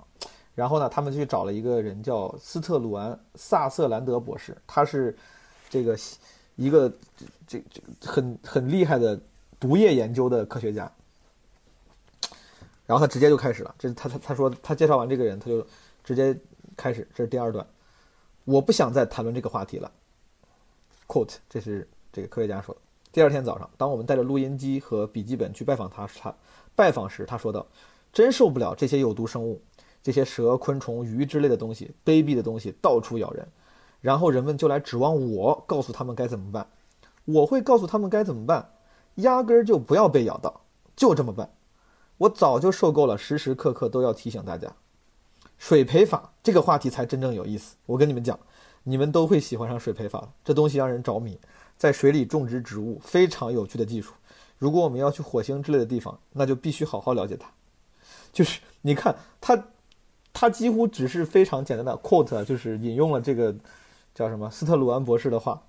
[0.55, 5.17] 然后呢，他们去找了一个人，叫斯特鲁安·萨瑟兰德博士，他是
[5.67, 5.97] 这个
[6.55, 6.87] 一个
[7.47, 9.19] 这这很很厉害的
[9.59, 10.91] 毒液研究的科学家。
[12.85, 15.65] 然后他直接就开始了，这他他他说他介绍完这个人，他就
[16.03, 16.37] 直接
[16.77, 17.65] 开始，这是第二段。
[18.45, 19.91] 我不想再谈论这个话题了。
[21.13, 22.81] Put 这是这个科学家说的。
[23.11, 26.33] 第二天早上，当我们带着录音机和笔记本去拜访他，他
[26.75, 27.67] 拜访时他说道
[28.11, 29.61] ：“真受不了这些有毒生物。”
[30.01, 33.47] 这些蛇、昆虫、鱼之类的东西，卑鄙的东西到处咬人，
[34.01, 36.67] 然后人们就来指望我告诉他们该怎么办。
[37.23, 38.71] 我会告诉他们该怎么办，
[39.15, 40.61] 压根儿就不要被咬到，
[40.95, 41.53] 就这么办。
[42.17, 44.75] 我早就受够了时时刻刻都要提醒大家，
[45.57, 47.77] 水培法这个话题才真正有意思。
[47.85, 48.37] 我跟你们讲，
[48.83, 51.39] 你们都会喜欢上水培法这东西让人着迷，
[51.77, 54.13] 在水里种植植物非常有趣的技术。
[54.57, 57.49] 如果我们要去火星之类的地方，那就必须好好了解它。
[58.31, 59.63] 就是你看它。
[60.35, 63.53] 他几乎只是非常简单的 quote，就是引用了这个
[64.15, 65.61] 叫什么斯特鲁安博士的话。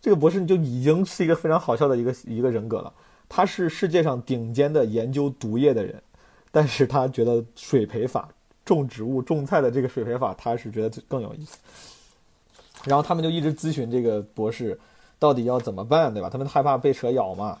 [0.00, 2.94] 这个博士就已经是一个非常好笑的一个一个人格了。
[3.28, 6.00] 他是世界上顶尖的研究毒液的人，
[6.52, 8.28] 但是他觉得水培法
[8.64, 11.58] 种植物种菜的这个水培法，他是觉得更有意思。
[12.84, 14.78] 然后他们就一直咨询这个博士，
[15.18, 16.28] 到底要怎么办，对吧？
[16.28, 17.58] 他们害怕被蛇咬嘛。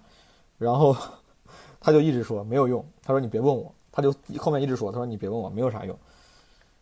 [0.58, 0.96] 然后
[1.80, 2.84] 他就一直说没有用。
[3.02, 3.72] 他说你别问我。
[3.94, 5.94] 他就后面一直说，他说你别问我，没有啥用。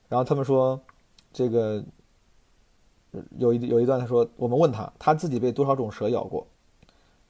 [0.08, 0.80] 然后他们说，
[1.32, 1.82] 这个
[3.36, 6.46] 有一有一段他说，我们问他他自己被多少种蛇咬过，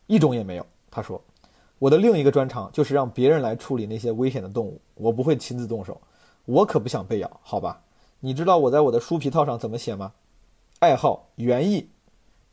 [0.07, 0.67] 一种也没有。
[0.91, 1.19] 他说，
[1.79, 5.99] 我的另一个专长就是让别人来处理那些危险的动物，我不会亲自动手。
[6.45, 7.81] 我可不想被咬，好吧？
[8.21, 10.13] 你知道我在我的书皮套上怎么写吗？
[10.81, 11.89] 爱好园艺，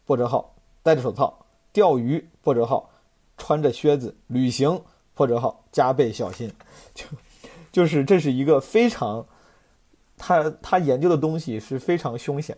[0.05, 2.89] 波折号戴着手套钓鱼，波折号
[3.37, 4.81] 穿着靴子旅行，
[5.13, 6.51] 波折号加倍小心。
[6.93, 7.05] 就
[7.71, 9.25] 就是这是一个非常，
[10.17, 12.55] 他他研究的东西是非常凶险。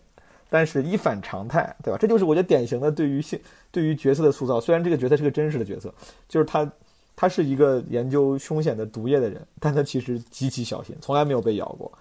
[0.52, 1.96] 但是，一反常态，对吧？
[1.96, 4.60] 这就是我觉得典型的对于性、对于角色的塑造。
[4.60, 5.94] 虽然这个角色是个真实的角色，
[6.28, 6.68] 就是他，
[7.14, 11.92] 他是一个研究凶险的毒液的人，但他其实极其小心，从来没有被咬过。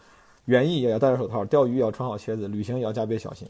[0.49, 3.47] 园艺也要戴着手套，钓鱼也要穿好鞋子，旅行也要加倍小心。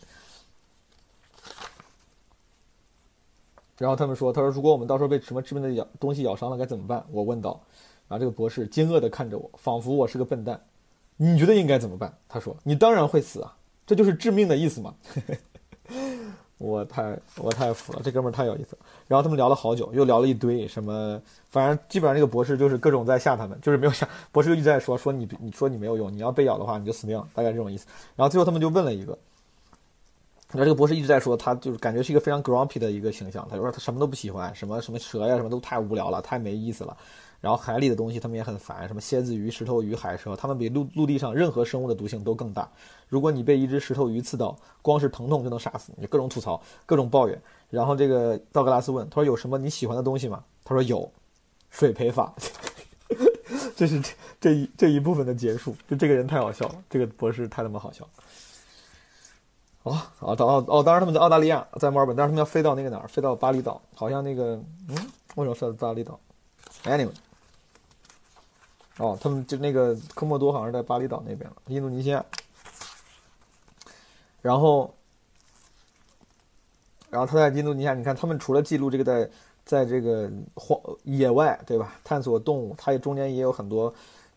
[3.78, 7.58] 然后他们说：“他说，如果我们到时候被什么致命的咬东西咬伤了，该怎么办？”我问道。
[8.10, 10.62] 然后这个博士惊愕的看着我，仿佛我是个笨蛋。
[11.16, 12.14] 你觉得应该怎么办？
[12.28, 13.56] 他说：“你当然会死啊。”
[13.88, 14.94] 这就是致命的意思嘛！
[16.60, 18.78] 我太我太服了，这哥们儿太有意思。
[19.08, 21.20] 然后他们聊了好久，又聊了一堆什么，
[21.50, 24.08] 反正基本上这个博士就是各种在吓他们，就是没有吓。
[24.32, 27.88] 博士一直在说说你你说你没有用，你要被咬的话你就死定了，大概这种意思。
[28.16, 29.18] 然后最后他们就问了一个，
[30.52, 36.98] 然后这个博士一直在说他就是感觉是一个非常 grumpy 的一个形象，他就说他什么都不喜欢，什么什么蛇呀什么都太无聊了，太没意思了。
[37.42, 42.70] 然后海里的东西他们也很烦，什么蝎子鱼、石头鱼、海蛇，它们比陆陆地上任何生物的毒性都更大。
[43.08, 46.06] 如果你被一只石头鱼刺到，光是疼痛就能杀死你。
[46.06, 47.42] 各种吐槽，各种抱怨。
[47.70, 51.10] 然后这个道格拉斯问他说：“有什么你喜欢的东西吗？”他说：“有，
[51.70, 52.34] 水培法。
[53.76, 54.10] ”这是这
[54.42, 55.76] 这一这一部分的结束。
[55.88, 58.08] 就这个人太好笑了，这个博士太他妈好笑。
[59.84, 63.08] 哦，好，到哦哦，当时他们在澳大利亚，在墨尔本，但是他们要飞到那个哪儿？
[63.08, 64.96] 飞到巴厘岛，好像那个嗯，
[65.36, 66.20] 为什么飞到巴厘岛
[66.84, 67.14] ？Anyway。
[69.00, 72.24] 哦，他们就那个科莫多好像是在巴厘岛那边了，印度尼西亚。
[74.42, 74.94] 然后，
[77.10, 79.30] 然后他在印度尼西亚，你看他们除了记录这个在
[79.66, 81.96] 在这个荒野外，对吧？
[82.04, 83.94] 探索动物，他也中间也有很多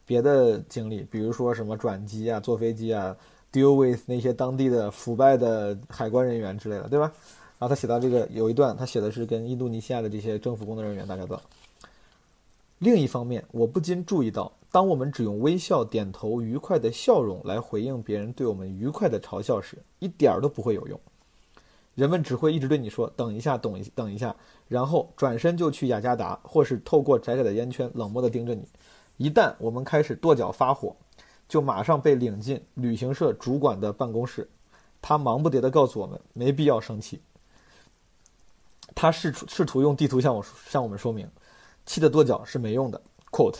[0.06, 3.16] 别的经历，比如说什么转机啊、坐飞机啊、
[3.52, 7.12] deal with 那些当地的腐败的海关人员之类的，对吧？
[7.58, 11.40] 然后他写到这个有一段，他写的是跟印度尼西亚的这些政府工作人员打交道。
[12.82, 20.98] 另一方面，我不禁注意到，当我们只用微笑、点头、愉快的笑容来回应别人对我们愉快的嘲笑时，一点儿都不会有用。
[21.94, 24.34] 人们只会一直对你说“等一下，等一等一下”，
[24.66, 28.66] 然后转身就去雅加达，或是透过窄窄的烟圈冷漠地盯着你。
[29.16, 30.96] 一旦我们开始跺脚发火，
[31.48, 34.50] 就马上被领进旅行社主管的办公室。
[35.00, 37.20] 他忙不迭地告诉我们，没必要生气。
[38.92, 41.28] 他试图试图用地图向我向我们说明。
[41.86, 43.00] 气的跺脚是没用的。
[43.30, 43.58] quote，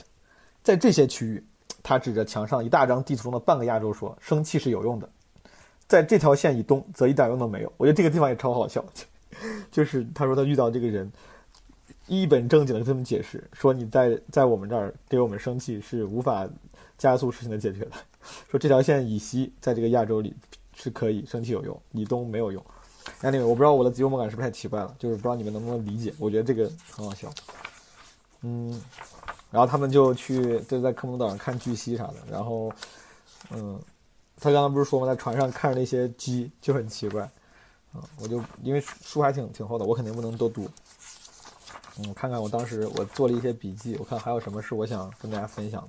[0.63, 1.45] 在这些区域，
[1.83, 5.09] 他指着墙上一大张地图中的半个亚洲说：“生气是有用的。”
[5.89, 7.73] 在这条线以东，则一点用都没有。
[7.77, 8.85] 我觉得这个地方也超好笑，
[9.71, 11.11] 就是他说他遇到这个人，
[12.07, 16.49] 一本正经的这么解释，说你在在我们这儿给我们生气是无法
[16.97, 17.91] 加速事情的解决的。
[18.51, 20.35] 说这条线以西，在这个亚洲里
[20.75, 22.65] 是可以生气有用，以东没有用。
[23.21, 26.15] Anyway，我不知道我的幽默感是不是太奇怪了，就是不知道你们能不能理解。
[26.19, 27.29] 我觉得这个很好笑。
[28.43, 28.83] 嗯，
[29.51, 32.73] 然后他们就去就在科莫岛上看巨蜥啥的，然后，
[33.51, 33.81] 嗯，
[34.41, 35.07] 他刚刚不是说吗？
[35.07, 37.31] 在船上看着那些鸡就很奇怪，
[37.95, 40.69] 嗯，我就因为书还挺挺厚的，我肯定不能多读。
[41.99, 45.89] 嗯，我看看我当时我做了一些笔记，我看还有什么是我想跟大家分享的。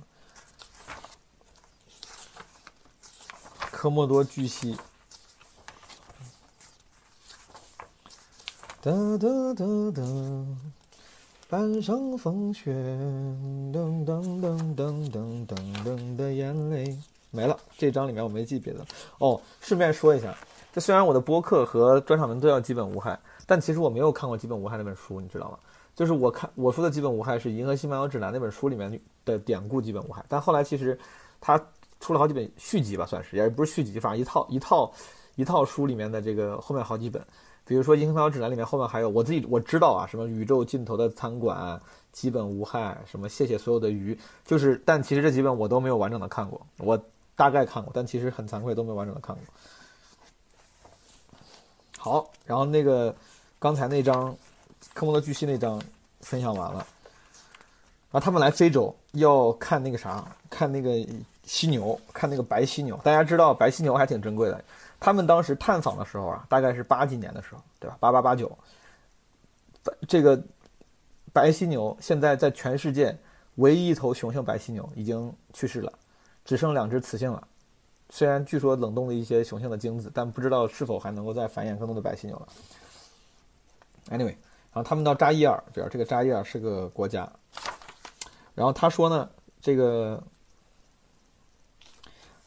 [3.72, 4.76] 科莫多巨蜥。
[8.80, 10.02] 哒哒哒哒。
[11.46, 12.72] 半生风雪，
[13.70, 16.96] 噔噔噔噔噔噔噔的眼泪
[17.30, 17.56] 没了。
[17.76, 18.84] 这章里面我没记别的
[19.18, 19.38] 哦。
[19.60, 20.34] 顺便说一下，
[20.72, 25.58] 这虽然我的播客和专场文都要基本无害，但其实我没有看过《基本无害》那本书，你知道吗？
[25.94, 30.98] 就是我看我说的基本无害是《银河系漫游指南》那本书里面的典故基本无害，但后来其实
[31.42, 31.62] 他
[32.00, 34.92] 出了好几本续集吧，算是也不是续集，反正一套一套
[35.36, 37.22] 一套书里面的这个后面好几本。
[37.66, 41.80] 比如说《银河漫游指南》里面后面还有我自己我知道啊，什么宇宙尽头的餐馆，
[42.12, 47.02] 基本无害，什么谢谢所有的鱼，就是，但其实这几本我都没有完整的看过，我
[47.34, 49.44] 大概看过，但其实很惭愧都没有完整的看过。
[51.98, 53.14] 好，然后那个
[53.58, 54.36] 刚才那张
[54.92, 55.80] 科莫多巨蜥那张
[56.20, 56.86] 分享完了，
[58.10, 60.90] 然后他们来非洲要看那个啥，看那个
[61.44, 64.62] 犀牛，看那个白犀牛，大家知道白犀牛还挺珍贵的。
[64.98, 67.96] 他们当时探访的时候啊，大概是八几年的时候，对吧？
[68.00, 68.50] 八八八九，
[70.08, 70.42] 这个
[71.32, 73.16] 白犀牛现在在全世界
[73.56, 75.92] 唯一一头雄性白犀牛已经去世了，
[76.44, 77.46] 只剩两只雌性了。
[78.10, 82.48] 虽然据说冷冻了一些雄性的精子，但不知道是否还能够再繁衍更多的白犀牛了。
[84.10, 84.36] Anyway，
[84.72, 87.28] 然后他们到扎伊尔，比如这个扎伊尔是个国家。
[88.54, 89.28] 然后他说呢，
[89.60, 90.22] 这个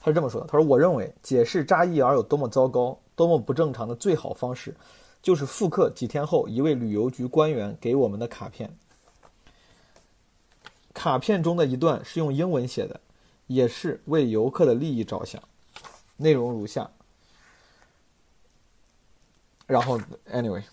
[0.08, 4.74] 他是这么说的：他说，我认为解释扎伊尔有多么糟糕、多么不正常的最好方式，
[5.22, 8.74] 就是复刻几天后一位旅游局官员给我们的卡片。
[10.94, 13.02] 卡片中的一段是用英文写的，
[13.48, 15.44] 也是为游客的利益着想，
[16.16, 16.90] 内容如下。
[19.66, 20.00] 然后
[20.32, 20.64] ，anyway，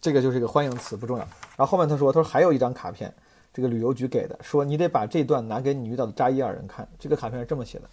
[0.00, 1.22] 这个就是一个欢迎词，不重要。
[1.56, 3.14] 然后后面他说，他说还有一张卡片，
[3.52, 6.88] 这个旅游局给的，说你得把这段拿给你遇到的扎伊尔人看。
[6.98, 7.88] 这个卡片是这么写的：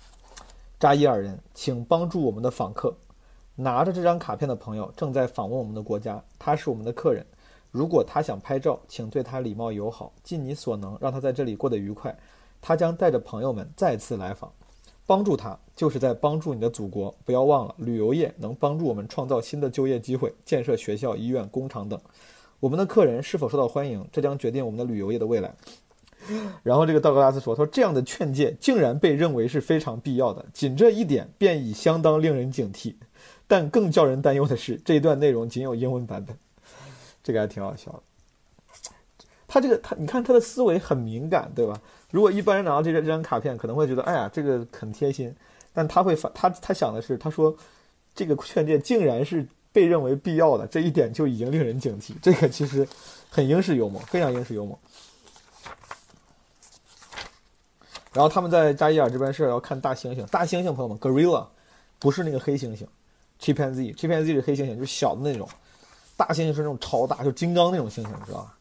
[0.82, 2.92] 扎伊尔人，请帮助我们的访客。
[3.54, 7.24] 拿着这张卡片的朋友正在访问我们的国家，他是我们的客人。
[7.70, 12.18] 如果他想拍照，请对他礼貌友好，尽你所能让他在这里过得愉快。
[12.60, 14.52] 他将带着朋友们再次来访。
[15.06, 17.14] 帮助他，就是在帮助你的祖国。
[17.24, 22.02] 不要忘了，旅游业能帮助我们创造新的就业机会，建设学校、医院、工厂等。
[22.60, 25.54] 我们的客人是否受到欢迎，这将决定我们的旅游业的未来。
[26.64, 32.96] 然后这个道格拉斯说：“他说这样的劝诫竟然被认为是非常必要的，仅这一点便已相当令人警惕。
[33.48, 36.36] 但更叫人担忧的是，这一段内容仅有英文版本。
[37.24, 38.02] 这个还挺好笑的。
[39.48, 45.34] 他这个他，你看他的思维很敏感，对吧？”如果一般人拿到这张这张卡片，可能会觉得，哎呀，这个很贴心，
[45.74, 47.56] 但他会发他他想的是，他说，
[48.14, 52.12] 这个劝诫竟然是被认为必要的，这一点就已经令人警惕。
[52.22, 52.86] 这个其实
[53.30, 54.78] 很英式幽默，非常英式幽默。
[58.14, 61.48] 然后他们在扎伊尔这边是要看大猩猩，大猩猩朋友们，gorilla，
[61.98, 62.86] 不是那个黑猩猩
[63.40, 65.48] ，chimpanzee，chimpanzee 是黑猩猩，就是小的那种，
[66.18, 68.58] 大猩猩是那种超大，就金刚那种猩猩，你知道吧？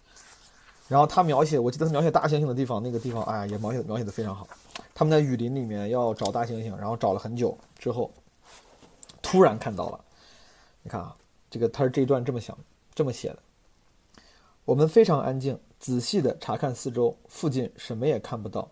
[0.86, 4.46] 然后他描写，我记得他描写大猩猩的地方，那个地方，哎，也描写描写的非常好。
[4.94, 8.12] 他们在雨林里面要找大猩猩，然后找了很久之后，
[9.22, 10.00] 突然看到了。
[10.82, 11.14] 你看啊，
[11.50, 12.56] 这个他是这一段这么想，
[12.94, 13.38] 这么写的。
[14.64, 18.68] 我们非常安静，仔细的查看四周，附近什么也看不到，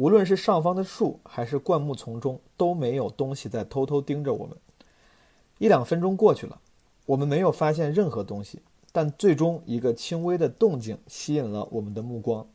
[0.00, 4.56] 无论是上方的树还是灌木丛中，都没有东西在偷偷盯着我们。
[5.58, 6.58] 一两分钟过去了，
[7.04, 8.62] 我们没有发现任何东西。
[8.92, 12.46] 但最终，一个轻微的动静吸引了我们的目光。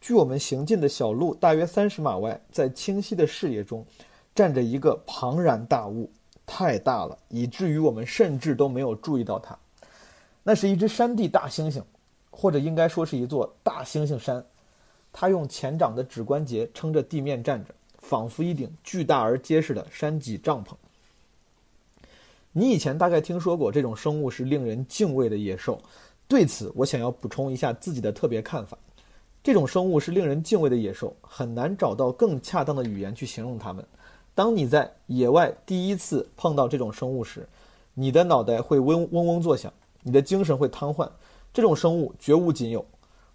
[0.00, 3.84] 距我们行进的小路大约三十码外，在清晰的视野中，
[4.32, 6.08] 站着一个庞然大物，
[6.46, 9.58] 太大了，以至于我们甚至都没有注意到它。
[10.44, 11.82] 那是一只山地大猩猩，
[12.30, 14.46] 或者应该说是一座大猩猩山。
[15.12, 20.74] 它用前掌的指关节撑着地面站着，仿佛一顶巨大而结实的山脊帐篷。
[22.52, 25.80] 你以前大概听说过这种生物是令人敬畏的野兽，
[26.26, 28.76] 对此我想要补充一下自己的特别看法。
[29.42, 33.84] 这种生物是令人敬畏的野兽，很难找到更恰当的语言去形容它们。
[34.34, 37.48] 当你在野外第一次碰到这种生物时，
[37.94, 41.08] 你的脑袋会嗡嗡嗡作响，你的精神会瘫痪。
[41.52, 42.84] 这种生物绝无仅有，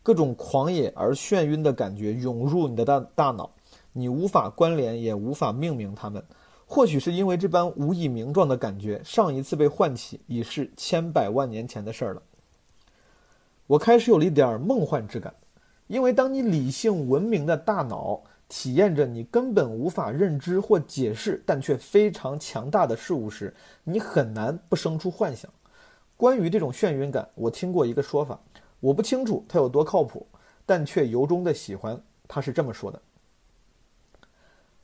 [0.04, 3.50] 各种狂野而眩晕的感觉涌入你的大大脑，
[3.94, 6.22] 你无法关联也无法命名它们。
[6.66, 12.22] 或许是因为这般无以名状的感觉，上一次被唤起已是千百万年前的事儿了。
[13.68, 15.34] 我开始有了一点梦幻之感，
[15.88, 25.50] 因为当你理性文明的大脑体验着你根本无法认知或解释但却非常强大的事物时，你很难不生出幻想。
[26.18, 28.40] 关于这种眩晕感，我听过一个说法，
[28.84, 30.28] 我不清楚它有多靠谱，
[30.66, 31.98] 但却由衷的喜欢。
[32.28, 33.02] 他是这么说的。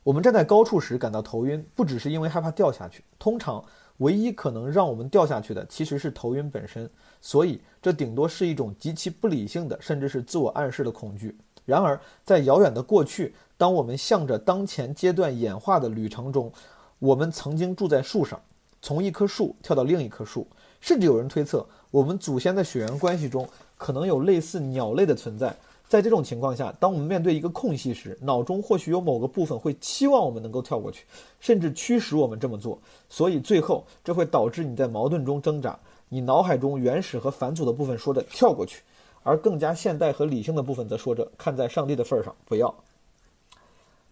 [0.02, 3.04] 我们站在高处时感到头晕，不只是因为害怕掉下去。
[3.18, 3.62] 通常，
[3.98, 6.88] 唯一可能让我们掉下去的其实是头晕本身，
[7.20, 11.36] 所以这顶多是一种极其不理性的，甚至是自我暗示的恐惧。
[11.66, 16.50] 然而，在遥远的过去，当我们向着当前阶段演化的旅程中，
[16.98, 18.40] 我们曾经住在树上，
[18.80, 20.46] 从一棵树跳到另一棵树，
[20.80, 23.46] 甚至有人推测，我们祖先的血缘关系中
[23.80, 25.56] 可能有类似鸟类的存在。
[25.88, 31.06] 在这种情况下，当我们面对一个空隙时，脑中或许有某个部分会期望我们能够跳过去，
[31.40, 32.78] 甚至驱使我们这么做。
[33.08, 35.76] 所以最后，这会导致你在矛盾中挣扎。
[36.10, 38.82] 你脑海中原始和返祖的部分说着跳过去，
[39.22, 42.72] 而更加现代和理性的部分则说着看在上帝的份儿上不要。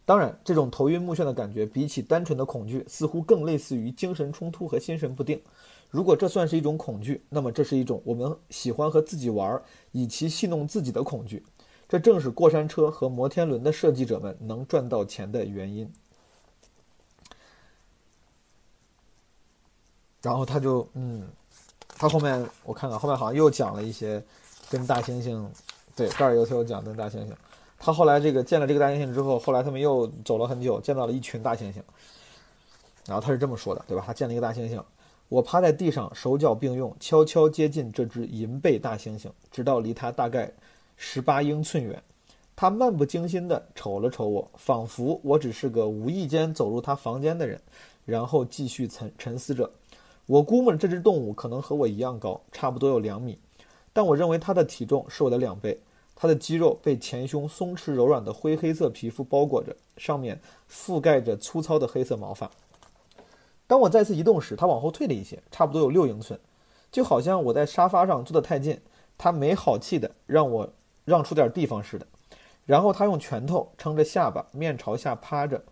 [0.04, 5.38] 当然，这种头晕目眩的感觉比起单纯的恐惧，似乎更类似于精神冲突和心神不定。
[5.90, 9.60] 如果这算是一种恐惧，那么这是一种我们喜欢和自己玩，
[9.92, 11.44] 以其戏弄自己的恐惧。
[11.88, 15.90] 这正是过山车和摩天轮的设计者们能赚到钱的原因。
[20.20, 21.26] 然后他就，嗯，
[21.96, 24.22] 他后面我看看，后面好像又讲了一些
[24.68, 25.46] 跟大猩猩，
[25.96, 27.32] 对，这儿有有讲跟大猩猩。
[27.78, 31.80] 他后来这个见了这个大猩猩之后，后来他们又走了很久，见到了一群大猩猩。
[33.06, 34.02] 然后他是这么说的，对吧？
[34.06, 34.82] 他见了一个大猩猩，
[35.28, 40.50] 我趴在地上，手脚并用，悄悄接近这只银背大猩猩，直到离它大概
[40.96, 42.02] 十八英寸远。
[42.56, 47.60] 它漫不经心地瞅了瞅我，仿佛我只是个无意间走入它房间的人，
[48.04, 49.70] 然后继续沉沉思着。
[50.24, 53.38] 我估摸着这只动物可能和我一样高，差不多有两米，
[53.92, 55.78] 但我认为它的体重是我的两倍。
[56.16, 62.50] 它的肌肉被前胸松弛柔软的灰黑色皮肤包裹着，上面覆盖着粗糙的黑色毛发。
[63.68, 66.40] 当我再次移动时，它往后退了一些，差不多有六英寸，
[66.90, 68.80] 就好像我在沙发上坐得太近，
[69.18, 70.68] 它没好气的让我
[71.04, 72.06] 让出点地方似的。
[72.64, 75.62] 然后他用拳头撑着下巴，面朝下趴着，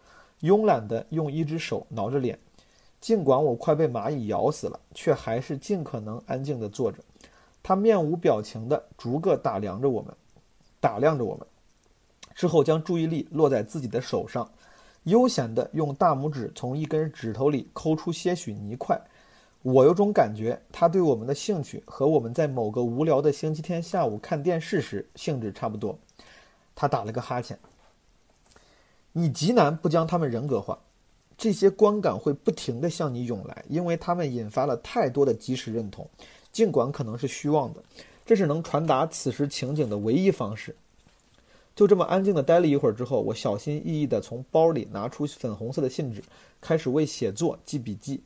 [0.43, 2.39] 慵懒地用一只手挠着脸。
[3.01, 6.99] 尽管我快被蚂蚁咬死了，却还是尽可能安静地坐着。
[7.63, 10.15] 他面无表情地逐个打量着我们，
[10.81, 11.47] 打量着我们，
[12.35, 14.47] 之后将注意力落在自己的手上。
[15.07, 19.01] 悠闲地用大拇指从一根指头里抠出些许泥块，
[19.63, 25.97] 我有种感觉，他对我们的兴趣和我们在某个无聊的星期天下午看电视时性质差不多。
[26.75, 27.57] 他打了个哈欠。
[29.13, 30.77] 你极难不将他们人格化，
[31.39, 36.09] 这些观感会不停地向你涌来，因为他们引发了太多的即时认同，
[36.51, 37.83] 尽管可能是虚妄的，
[38.27, 40.75] 这是能传达此时情景的唯一方式。
[41.77, 46.25] 就这么安静地待了一会儿之后，我小心翼翼地从包里拿出粉红色的信纸，
[46.59, 48.23] 开始为写作记笔记。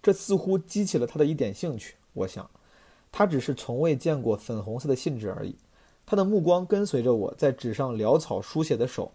[0.00, 1.96] 这似乎激起了他的一点兴趣。
[2.12, 2.48] 我想，
[3.10, 5.56] 他只是从未见过粉红色的信纸而已。
[6.06, 9.10] 他的目光跟随着我在纸上潦草书写的手。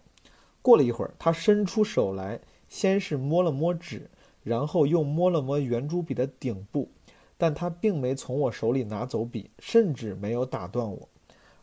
[0.60, 4.10] 过了一会儿，他伸出手来，先是摸了摸纸，
[4.42, 6.90] 然后又摸了摸圆珠笔的顶部，
[7.38, 11.08] 但他并没从我手里拿走笔，甚至没有打断我。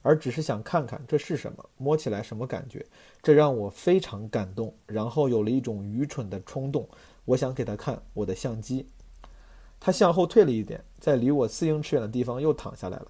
[0.02, 2.86] 而只是想看看这是什么，摸起来什么感觉，
[3.22, 4.74] 这让我非常感动。
[4.86, 6.88] 然后有了一种愚蠢的冲动，
[7.26, 8.88] 我想给他看我的相机。
[9.80, 13.08] 他向后退了一点，在离我四英尺远的地方又躺下来了，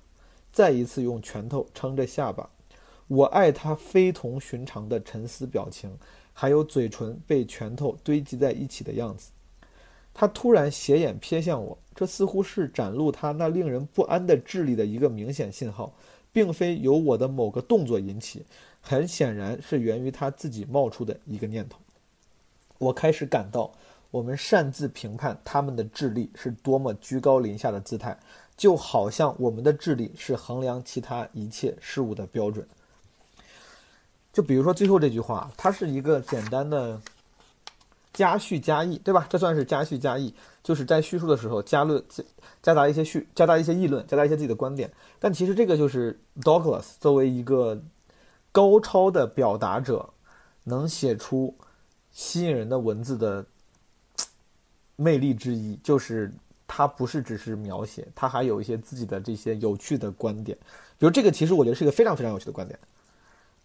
[0.52, 2.50] 再一次用拳头撑着下巴。
[3.08, 5.96] 我爱他非同寻常的沉思表情，
[6.32, 9.32] 还有嘴唇被拳头堆积在一起的样子。
[10.14, 15.94] 他突然斜眼瞥向我，这似乎是展露他那令人不安的智力的一个明显信号。
[16.40, 18.46] 并非由我的某个动作引起，
[18.80, 21.78] 很显然是源于他自己冒出的一个念头。
[22.78, 23.74] 我开始感到，
[24.10, 28.18] 我们擅自评判他们的智力是多么居高临下的姿态，
[28.56, 32.66] 就好像我们的智力是衡量其他一切事物的标准。
[34.32, 37.02] 就比如说最后这句话，它是一个简单的。
[38.12, 39.26] 加叙加议，对吧？
[39.30, 40.34] 这算是加叙加议，
[40.64, 42.24] 就是在叙述的时候加论、加
[42.62, 44.92] 加杂一些叙、加杂一些议论、加杂一些自己的观点。
[45.20, 47.82] 但其实这个就是 Douglas 作为一个
[48.52, 50.10] 高超的表达者，
[50.64, 51.56] 能写出
[52.12, 53.46] 吸引人的文字的
[54.96, 56.32] 魅力之一，就是
[56.68, 60.58] 他不是只是描写，他还有一些自己的这些有趣的观点。
[60.98, 62.78] 比如这个，其实我觉得是一个非常非常有趣的观点。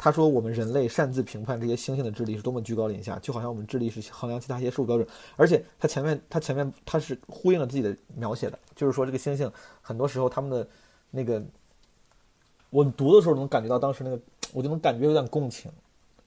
[0.05, 5.09] 他说：“我们人类擅自评判这些猩猩的智力是多么居高临下，就好像我们智力是衡量其他一些事物标准。
[5.34, 9.50] 而且他前面，他前面他是呼应了自己的描写的，就是说这个猩猩
[9.80, 10.68] 很多时候他们的
[11.11, 11.42] 那个，
[12.68, 14.20] 我读的时候能感觉到当时那个，
[14.52, 15.72] 我就能感觉有点共情，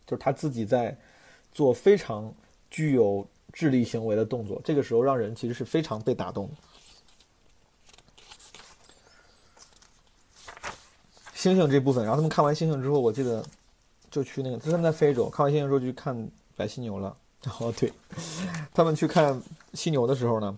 [0.08, 0.98] 就是他自己在
[1.52, 2.34] 做非常
[2.72, 6.54] 具有智力行为的动作，这个时候让人其实是非常被打动的。
[11.36, 13.46] 猩猩这部分，然后他们看完猩猩之后，我记得。”
[14.10, 17.16] 就去那个，他们在非洲看完猩猩之后，就去看白犀牛了。
[17.60, 17.92] 哦，对，
[18.74, 19.40] 他们去看
[19.74, 20.58] 犀牛的时候呢，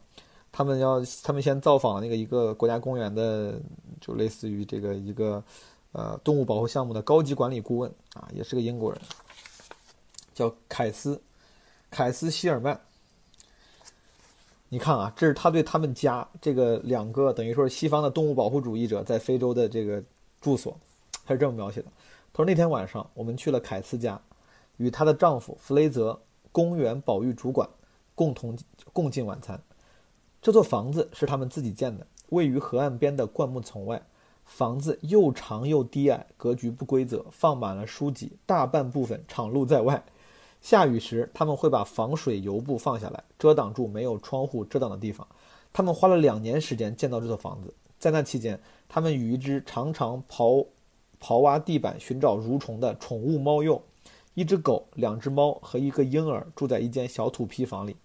[0.51, 3.59] 他们要他们先造访那个一个国家公园的，
[3.99, 5.43] 就类似于这个一个
[5.91, 9.01] 呃动物保护项目的高级管理顾问啊，也是个英国人，
[10.33, 11.21] 叫凯斯
[11.91, 12.79] 凯斯希尔曼。
[14.69, 20.01] 你看啊，这是他对他们家这个两个等于说是西方的动物保护主义者在非洲的这个
[20.39, 20.79] 住所，
[21.25, 21.87] 他是这么描写的。
[22.31, 24.21] 他说：“那天晚上，我们去了凯斯家，
[24.77, 26.21] 与她的丈夫弗雷泽
[26.51, 27.67] 公园保育主管
[28.15, 28.57] 共同
[28.93, 29.61] 共进晚餐。
[30.41, 34.01] 这座房子是他们自己建的，位于河岸边的灌木丛外。
[34.45, 40.03] 房子又长又低矮，格局不规则，放满了书籍，大半部分敞露在外。
[40.61, 45.27] 下雨时，他们会把防水油布放下来，遮挡住没有窗户遮挡的地方。
[45.71, 50.65] 他们花了两年时间建造这座房子，在那期间，他们与一只常常刨。”
[51.21, 53.81] 刨挖地板寻找蠕虫的宠物猫鼬，
[54.33, 57.95] 一只狗、两只猫和一个婴儿住在一间小土坯房里。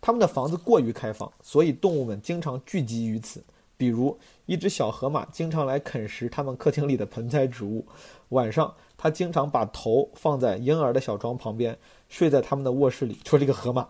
[0.00, 3.42] 他们的房子过于开放，所以动物们经常聚集于此。
[3.76, 7.86] 比如，一只小河马经常来啃食他们客厅里的盆栽植物。
[8.30, 11.78] 晚上，它经常把头放在婴儿的小床旁边，
[12.08, 13.18] 睡在他们的卧室里。
[13.24, 13.86] 说这个河马，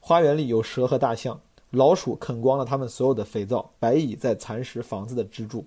[0.00, 1.38] 花园里有蛇和大象。
[1.70, 5.66] 老鼠啃光了他们所有的肥皂，白蚁在蚕食房子的支柱，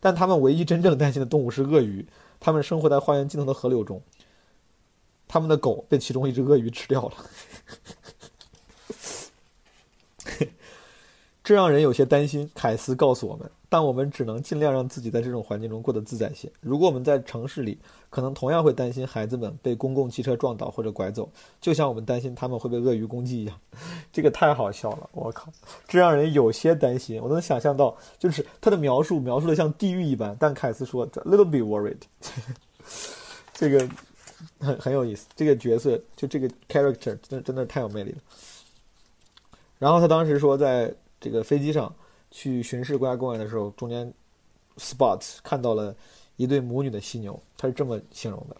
[0.00, 2.04] 但他们唯一真正担心的动物是鳄鱼。
[2.40, 4.02] 他们生活在花园尽头的河流中，
[5.28, 7.14] 他们的狗被其中一只鳄鱼吃掉了。
[11.42, 12.48] 这让人有些担心。
[12.54, 16.50] 凯斯告诉我们，但我们只能尽量让自己在这种环境中过得自在些。
[16.60, 17.78] 如果我们在城市里，
[18.10, 21.28] 可能同样会担心孩子们被公共汽车撞倒或者拐走，
[21.60, 23.56] 就像我们担心他们会被鳄鱼攻击一样。
[24.12, 25.50] 这个太好笑了，我靠，
[25.88, 27.20] 这让人有些担心。
[27.22, 30.36] 我能想象到，就是他的描述描述的像地狱一般。
[30.38, 32.00] 但凯斯说 little bit worried。
[33.54, 33.88] 这个
[34.58, 35.26] 很很有意思。
[35.36, 38.18] 这个角色就这个 character 真的真的太有魅力了。
[39.78, 41.94] 然后他当时说，在这个飞机上
[42.30, 44.12] 去巡视国家公园的时候，中间
[44.78, 45.94] spot 看到了
[46.36, 48.56] 一对母女的犀牛，他是这么形容的：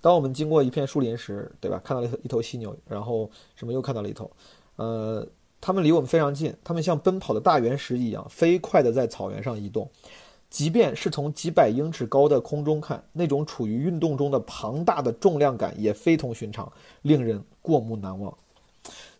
[0.00, 1.80] 当我们经过一片树林时，对吧？
[1.84, 4.30] 看到了一头犀牛，然后什么又看到了一头，
[4.76, 5.26] 呃，
[5.60, 9.90] 它们离我们非常近，它们像奔跑的大原石一样飞快地在草原上移动。
[10.48, 18.32] 即便是从几百英尺高的空中看，那种处于运动中的庞大的重量感也非同寻常，令人过目难忘。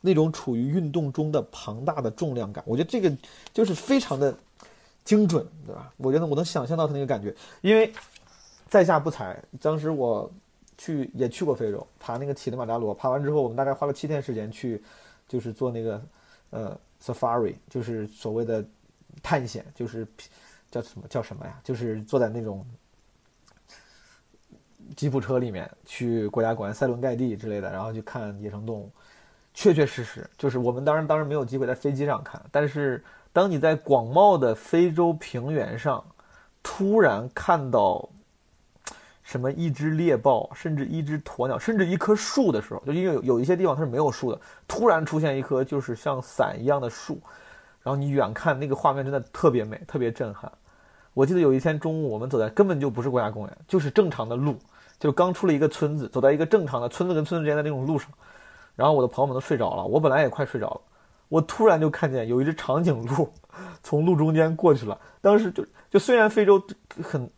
[0.07, 3.13] 那种处于运动中的庞大的重量感，我觉得这个
[3.53, 4.33] 就是非常的
[5.05, 5.93] 精准，对吧？
[5.97, 7.93] 我觉得我能想象到他那个感觉，因为
[8.69, 10.31] 在下不才，当时我
[10.79, 14.81] 去也去过非洲，爬那个乞力马扎罗，爬完之后，我们大概花了七天时间去，
[15.29, 16.01] 就是做那个
[16.51, 18.65] 呃 safari，就是所谓的
[19.23, 20.07] 探险，就是
[20.71, 21.61] 叫什么叫什么呀？
[21.65, 22.65] 就是坐在那种
[24.95, 28.91] 吉普车里面去国家公园塞伦盖蒂之类的，然后去看野生动物。
[29.59, 33.03] 确确实实，就是我们当然当然没有机会在飞机上看，但是
[33.33, 36.05] 当你在广袤的非洲平原上，
[36.63, 38.07] 突然看到
[39.23, 44.39] 什么一只猎豹，甚至一只鸵鸟，甚至一棵树的时候，就因为有有一些地方它是没有树的，
[44.69, 47.19] 突然出现一棵就是像伞一样的树，
[47.83, 50.53] 然后你远看那个画面真的特别美，特别震撼。
[51.15, 54.55] 我记得有一天中午，我们走在根本就不是国家公园，就是正常的路，
[55.01, 58.11] 就刚出了一个村子，走在一个正常的村子跟村子之间的那种路上。
[58.77, 60.81] 然后我的朋友们都睡着了，我本来也快睡着了，
[61.29, 63.29] 我突然就看见有一只长颈鹿
[63.83, 65.01] 从路中间过去了。
[65.21, 66.63] 当时就就虽然非洲
[67.03, 67.29] 很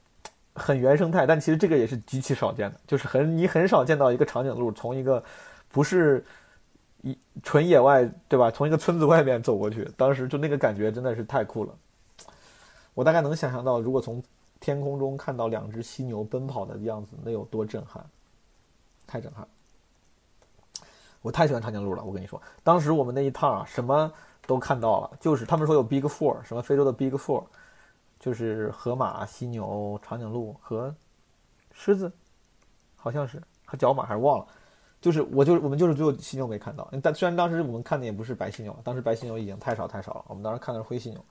[0.53, 5.23] 很原生态，但其实这个也是极其少见的，就是很你很少见到一个长颈鹿从一个
[5.71, 6.25] 不是
[7.03, 9.89] 一纯野外对吧，从一个村子外面走过去。
[9.97, 11.73] 当时就那个感觉真的是太酷了。
[12.95, 14.21] 我大概能想象到，如果从
[14.59, 18.05] 天空中看到两只犀牛奔跑的样子，那有多震撼，
[19.07, 19.47] 太震撼。
[21.21, 24.11] 我太喜欢长颈鹿了，我跟你说，当时我们那一趟啊，什么
[24.47, 27.45] 都看到了，就是他们说有 Big Four，什么非洲的 Big Four，
[28.21, 30.95] 就是河马、犀牛、长颈鹿和
[31.73, 32.11] 狮子，
[32.97, 34.47] 好像是和角马还是忘了，
[35.01, 41.25] 就是我就我们就是只有犀牛没看到，但虽然当时我们看的也不是白犀牛，当时白犀牛已经太少太少了，我们当时看的是灰犀牛，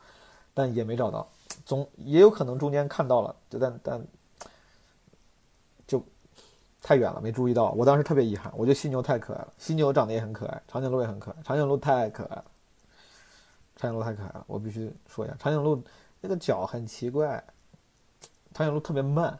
[0.53, 1.27] 但也没找到，
[1.65, 4.07] 总也有可能中间看到了，但但。
[6.82, 7.71] 太远了，没注意到。
[7.71, 12.45] 我当时特别遗憾，我觉得犀牛太可爱了，犀牛长得也很可爱，长颈鹿也很可爱，长颈鹿太可爱了，
[13.75, 15.84] 长颈鹿太可爱了，我必须说一下，长颈鹿
[16.21, 17.43] 那个脚很奇怪，
[18.53, 19.38] 长颈鹿特别慢。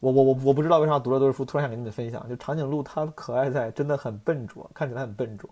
[0.00, 5.48] 我我我我不知道为啥读了都是书，突然想跟你们分享，就长颈鹿它可爱在真的很笨拙，看起来很笨拙。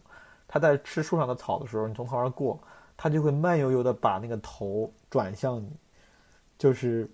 [0.46, 2.60] 它在吃树上的草的时候，你从旁边过，
[2.94, 5.70] 它就会慢悠悠的把那个头转向你，
[6.58, 7.10] 就是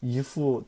[0.00, 0.62] 一副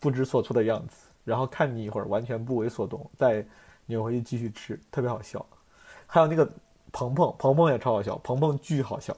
[0.00, 1.06] 不知所措的样子。
[1.24, 3.44] 然后看你一会儿，完全不为所动，再
[3.86, 5.44] 扭回去继续吃，特别好笑。
[6.06, 6.48] 还有那个
[6.92, 9.12] 鹏鹏，鹏鹏也超好笑，鹏鹏巨好笑，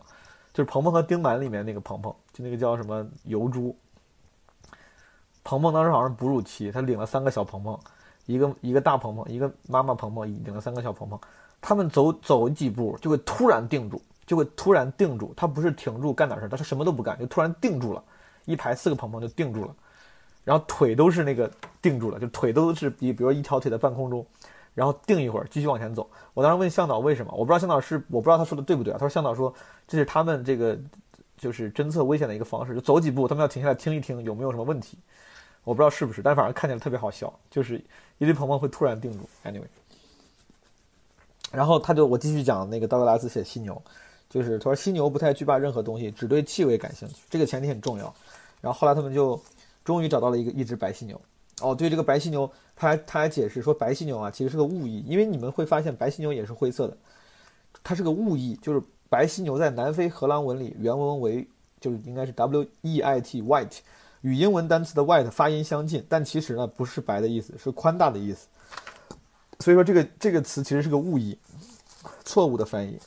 [0.55, 3.77] 就是鹏鹏和丁满里面那个鹏鹏，就那个叫什么油猪。
[5.45, 7.79] 鹏鹏当时好像是哺乳期，他领了三个小鹏鹏，
[8.25, 11.21] 一个一个大鹏鹏，一个妈妈鹏鹏，领了三个小鹏鹏。
[11.61, 18.03] 他们走走几步就会突然定住，就会突然定住，他不是停住干点事，他是什么都不干，就突然定住了，
[18.47, 19.75] 一排四个鹏鹏就定住了。
[20.49, 21.51] 然后腿都是那个
[21.83, 24.27] 定住了，就腿都是比，比如一条腿在半空中，
[24.73, 26.09] 然后定一会儿，继续往前走。
[26.33, 28.97] 我当时问向导为什么，我不知道向导是我不知道他说的对不对啊？
[28.99, 29.53] 他说向导说
[29.87, 30.79] 这是他们这个
[31.37, 34.97] 就是侦测危险的一个方式，就走几步他们要停下来听一听有没有什么问题。
[35.65, 37.77] 我不知道是不是，但反正看起来特别好笑，就是
[38.17, 39.29] 一堆鹏鹏会突然定住。
[39.45, 39.69] Anyway，
[41.53, 43.83] 然后他就我继续讲那个道格拉斯写犀牛，
[44.31, 48.15] 就是他说犀牛不太惧怕任何东西，只对气味感兴趣，这个前提很重要。
[48.63, 49.39] 然后后来他们就。
[49.89, 51.19] 终于找到了一个一只白犀牛，
[51.63, 56.95] 哦，对这个白犀牛，他还他还解释说白犀牛啊其实是个误译，因为你们会发现白犀牛也是灰色的，
[57.83, 61.49] 它是个误译，就是白犀牛在南非荷兰文里原文为
[61.81, 63.79] 就是应该是 W E I T white，
[64.21, 68.47] 与英文单词的 white 发音相近，但其实呢不是白的意思，是宽大的意思，
[69.61, 71.39] 所以说这个这个词其实是个误译。
[72.25, 72.99] 错误的翻译。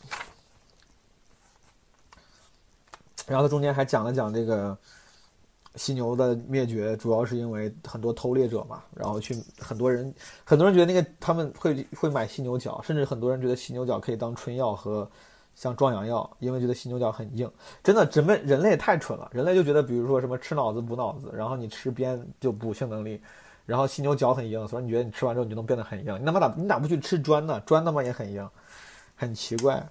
[3.28, 4.76] 然后他中间还讲了讲这个
[5.76, 10.14] 犀牛的灭绝，主要是因为很多偷猎者嘛，然后去很多人，
[10.44, 15.10] 很多人觉得那个他们会会买犀牛角，甚至很多人觉得犀牛角可以当春药和
[15.56, 17.50] 像壮阳药，因为觉得犀牛角很硬。
[17.82, 23.22] 真的，人们人类太蠢了，人类就觉得比如说什么吃脑子补脑子，然后你吃鞭就补性能力，
[23.66, 26.20] 然后犀牛角很硬，所以你觉得你吃完之后你就能变得很硬。
[26.20, 27.62] 你他妈咋你咋不去吃砖呢？
[27.66, 28.46] 砖他妈也很硬，
[29.16, 29.82] 很奇怪。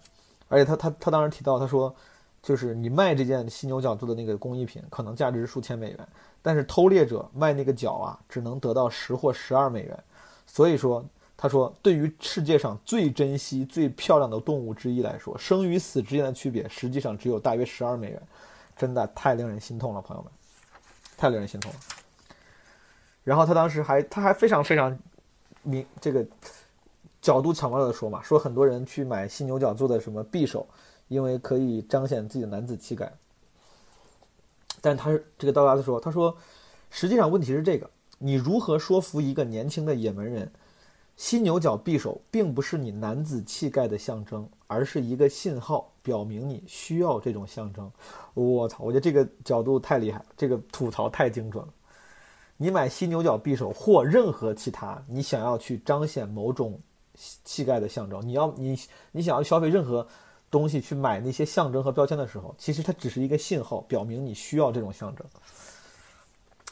[0.49, 1.95] 而且他他他当时提到他说。
[2.43, 6.09] 就是你卖这件犀牛角做的那个工艺品，可能价值数千美元，
[6.41, 10.05] 但是偷猎者卖那个角啊，只能得到十或十二美元。
[10.47, 11.05] 所以说，
[11.37, 18.23] 他说，对于世界上最珍惜、最漂亮的动物之一来说，生与死之间的区别实际上只有大约十二美元，
[18.75, 20.33] 真的太令人心痛了，朋友们，
[21.19, 21.79] 太令人心痛了。
[23.23, 24.99] 然后他当时还，他还非常非常
[25.63, 26.27] 明这个
[27.21, 30.67] 角度巧妙的说嘛，说很多人去买犀牛角做的什么匕首。
[31.11, 33.13] 因为可以彰显自己的男子气概，
[34.81, 36.37] 但他是这个道拉斯说：“他说，
[36.89, 40.49] 实际上问题是这个，你如何说服一个年轻的也门人，
[41.17, 47.91] 犀牛角匕首并不是你男子气概的象征，而是一个信号，表明你需要这种象征。”
[48.35, 48.85] 我操！
[48.85, 51.73] 我觉得这个角度太厉害了，这个吐槽太精准了。
[52.57, 56.79] 你买犀牛角匕首或任何其他你想要去彰显某种
[57.45, 58.79] 气概的象征，你要你
[59.11, 60.07] 你想要消费任何。
[60.51, 65.25] 东西去买那些象征和标签的时候，其实它只是一个信号，表明你需要这种象征。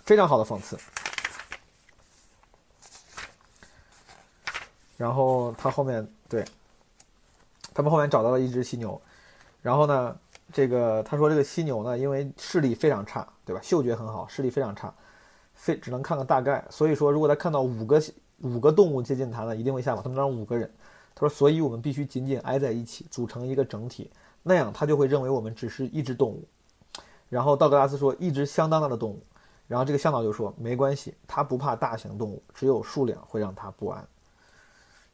[0.02, 0.76] 非常好的讽刺。
[4.96, 6.44] 然后他后面对，
[7.72, 9.00] 他们后面找到了一只犀牛，
[9.62, 10.18] 然后呢，
[10.52, 13.62] 这个他说这个犀牛呢，因为视力非常差，对吧？
[13.62, 14.92] 嗅觉很好，视力非常差，
[15.54, 16.64] 非只能看个大概。
[16.68, 18.02] 所以说，如果他看到五个
[18.40, 20.02] 五个动物接近他呢，一定会吓跑。
[20.02, 20.68] 他们让五个人。
[21.20, 24.08] 他说：“所以我们必须紧紧挨在一起，组成一个整体，
[24.44, 26.46] 那样他就会认为我们只是一只动物。”
[27.28, 29.20] 然后道格拉斯说：“一只相当大的动物。”
[29.66, 34.06] 然后这个向导就说：“没关系，他不怕大型动物，只有数量会让他不安。”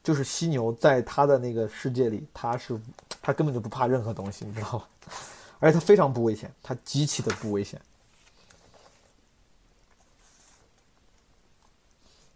[0.05, 2.79] 就是犀牛在他的那个世界里，他是
[3.23, 4.85] 他根本就不怕任何东西，你知道吗？
[5.59, 7.81] 而且他非常不危险，他极其的不危险。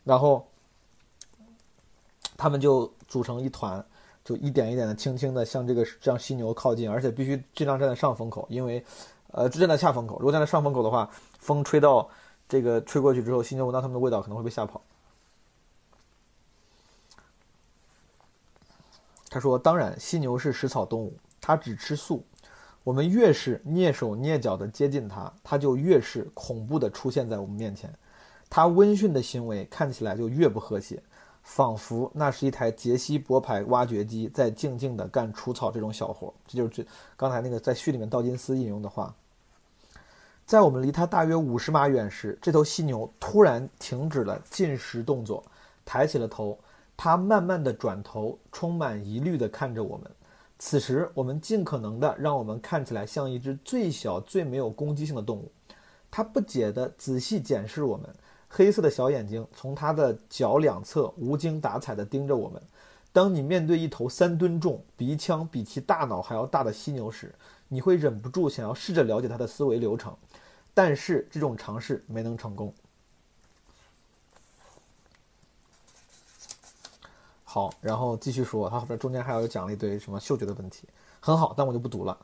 [0.05, 0.49] 然后
[2.35, 2.91] 他们就。
[3.09, 3.85] 组成一团，
[4.23, 8.85] 就一点一点的、轻轻的向这个向犀牛靠近，而且必须尽量站在上风口，因为，
[9.33, 10.19] 呃，站在下风口。
[10.19, 12.09] 如果站在上风口的话，风吹到
[12.49, 14.81] 这个吹过去之后，犀牛闻到它们的味道可能会被吓跑。
[19.31, 22.25] 他说：“当然，犀牛是食草动物，它只吃素。
[22.83, 27.93] 我们越是蹑手蹑脚的接近它，它就越是恐怖的出现在我们面前。
[28.49, 31.03] 它温驯的行为看起来就越不和谐。”
[31.49, 36.32] 仿佛那是一台杰西伯牌挖掘机在静静地干除草这种小活。
[36.46, 36.86] 这就是这
[37.16, 39.14] 刚才那个在序里面道金斯引用的话。
[40.44, 45.42] 在我们离它大约五十码远时，这头犀牛突然停止了进食动作，
[45.86, 46.57] 抬起了头。
[46.99, 50.11] 它慢慢地转头，充满疑虑地看着我们。
[50.59, 55.51] 此时，我们尽可能地让我们看起来像一只最小、最没有攻击性的动物。
[56.11, 58.07] 它不解地仔细检视我们。
[58.49, 62.61] 黑色的小眼睛从他的脚两侧无精打采地盯着我们。
[63.12, 67.34] 当你面对一头三吨重、鼻腔比其大脑还要大的犀牛时，
[67.68, 70.16] 你会忍不住想要试着了解它的思维流程，
[70.72, 72.72] 但是这种尝试没能成功。
[77.44, 80.86] 好，然后继续说，他后边中间还有讲了一堆什么嗅觉的问题，
[81.18, 82.16] 很好，但我就不读了。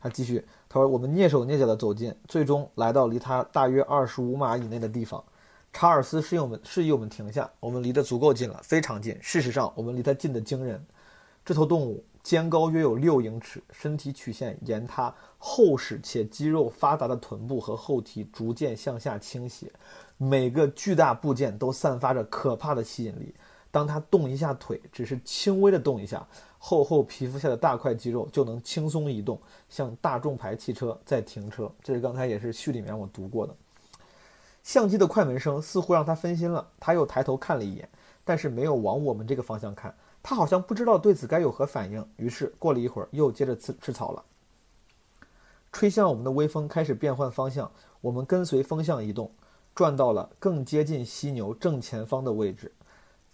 [0.00, 5.22] 他继续，他说：“我们蹑手蹑脚地走近，最终来到离他大约二十五码以内的地方。”
[5.72, 9.16] 查尔斯示意我们示意我们停下，我们离得足够近了，非常近。
[9.22, 10.84] 事实上，我们离它近得惊人。
[11.44, 19.72] 这头动物肩高约有六英尺，身体曲线沿它厚实且肌肉发达的臀部和后蹄逐渐向下倾斜，
[20.18, 23.34] 每个巨大部件都散发着可怕的吸引力。
[23.70, 26.26] 当它动一下腿，只是轻微的动一下，
[26.58, 31.72] 厚厚皮肤下的大块肌肉就能轻松移动，像大众牌汽车在停车。
[31.82, 33.54] 这是刚才也是序里面我读过的。
[34.70, 37.88] 相机的快门声似乎让他分心了，他又抬头看了一眼，
[38.24, 39.92] 但是没有往我们这个方向看。
[40.22, 42.08] 他好像不知道对此该有何反应。
[42.14, 44.24] 于是过了一会儿，又接着吃吃草了。
[45.72, 47.68] 吹向我们的微风开始变换方向，
[48.00, 49.32] 我们跟随风向移动，
[49.74, 52.70] 转到了更接近犀牛正前方的位置。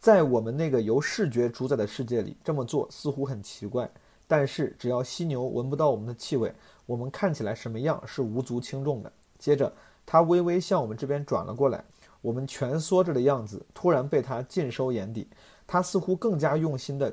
[0.00, 3.90] 在我们那个由视觉主宰的世界里，这么做似乎很奇怪。
[4.26, 6.54] 但是只要犀牛闻不到我们的气味，
[6.86, 9.12] 我们看起来什么样是无足轻重的。
[9.38, 9.70] 接着。
[10.06, 11.84] 他微微向我们这边转了过来，
[12.22, 15.28] 我们蜷缩着的样子突然被他尽收眼底。
[15.66, 17.12] 他似乎更加用心地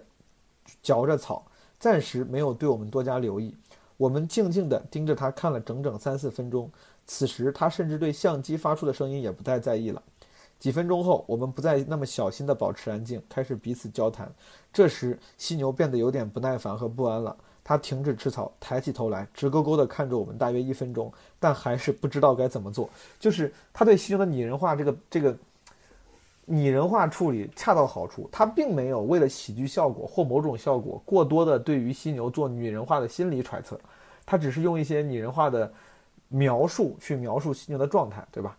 [0.83, 1.43] 嚼着草，
[1.79, 3.55] 暂时没有对我们多加留意。
[3.97, 6.69] 我们静静地盯着他看了整整三四分钟。
[7.07, 10.01] 此时，他甚至对相机发出的声音也不太在意了。
[10.59, 14.31] 几分钟后，我们不再那么小心地保持安静，开始彼此交谈。
[14.71, 17.35] 这时，犀牛变得有点不耐烦和不安了。
[17.63, 22.89] 他停止吃草，抬起头来，直勾勾地看着我们，大约一分钟，但还是不知道该怎么做。
[23.19, 25.35] 就是他对犀牛的拟人化，这个这个
[26.45, 28.29] 拟人化处理恰到好处。
[28.31, 33.79] 他并没有为了喜剧效果或某种效果，过多的对于犀牛做拟人化的心理揣测。
[34.25, 35.71] 他只是用一些拟人化的。
[36.29, 38.57] 描述去描述犀牛的状态，对吧？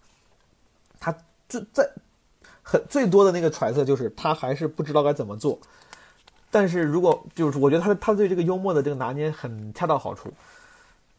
[1.01, 1.13] 他
[1.49, 1.85] 就在
[2.63, 5.59] 很最多的那个揣测就是他还是不知道该怎么做。
[6.55, 10.33] 但是如果就是我觉得他他对这个幽默的这个拿捏很恰到好处。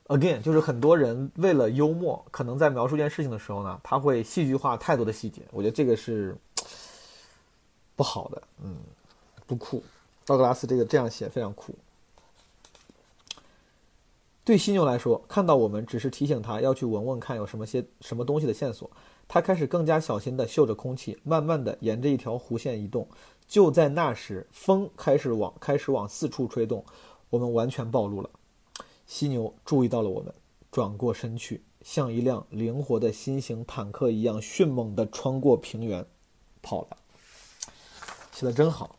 [0.07, 5.41] Again，就是很多人为了幽默，可能在描述一件事情的时候呢，他会戏剧化太多的细节。
[5.51, 6.33] 我觉得这个是
[7.97, 8.77] 不好的，嗯，
[9.45, 9.83] 不酷。
[10.25, 11.75] 道格拉斯这个这样写非常酷。
[14.45, 18.89] 对犀牛来说，看到我们只是提醒他要去闻闻看有什么些什么东西的线索。
[19.27, 23.07] 他开始更加小心地嗅着空气，慢慢地沿着一条弧线移动。
[23.47, 26.83] 就在那时，风开始往开始往四处吹动，
[27.29, 28.29] 我们完全暴露了。
[29.05, 30.33] 犀牛注意到了我们，
[30.71, 36.05] 转过身去，像一辆灵活的新型坦克一样迅猛地穿过平原，
[36.61, 36.97] 跑了。
[38.31, 38.95] 写的真好。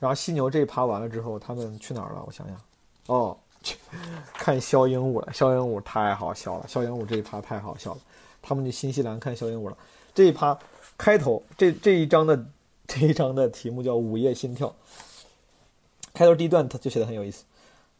[0.00, 2.24] 然后犀牛这一趴完了之后，他们去哪儿了？
[2.26, 2.60] 我想想。
[3.06, 3.38] 哦，
[4.34, 8.00] 看肖鹦鹉了，肖鹦鹉太好笑了，肖鹦鹉这一趴太好笑了。
[8.42, 9.76] 他们去新西兰看肖鹦鹉了。
[10.14, 10.58] 这一趴
[10.96, 12.46] 开头这这一章的
[12.88, 14.68] 这一章的题目叫《午夜心跳》。
[16.12, 17.44] 开头第一段他就写的很有意思。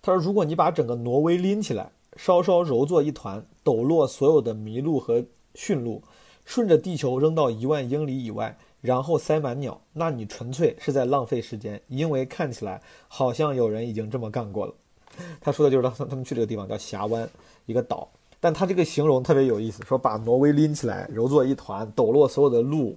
[0.03, 6.03] 他说：“如果你把整个挪威拎起来，稍稍揉作一团，抖落所有的麋鹿和驯鹿，
[6.47, 14.75] 顺着地球扔到一万英里以外，然后塞满鸟，那你纯粹是在浪费时间，因为看起来好像有人已经这么干过了。”
[15.41, 17.29] 他说的就是他他们去这个地方叫峡湾，
[17.67, 18.09] 一个岛。
[18.41, 22.97] 但他这个形容特别有意思，说把挪威拎起来揉作一团，抖落所有的鹿，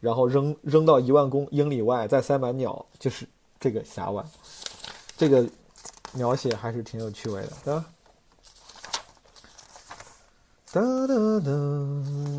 [0.00, 3.26] 然后扔扔到一万公英里外，再塞满鸟，就是
[3.58, 4.24] 这个峡湾。
[5.16, 5.48] 这个
[6.12, 7.86] 描写还是挺有趣味的，对吧？
[10.72, 11.46] 哒哒噔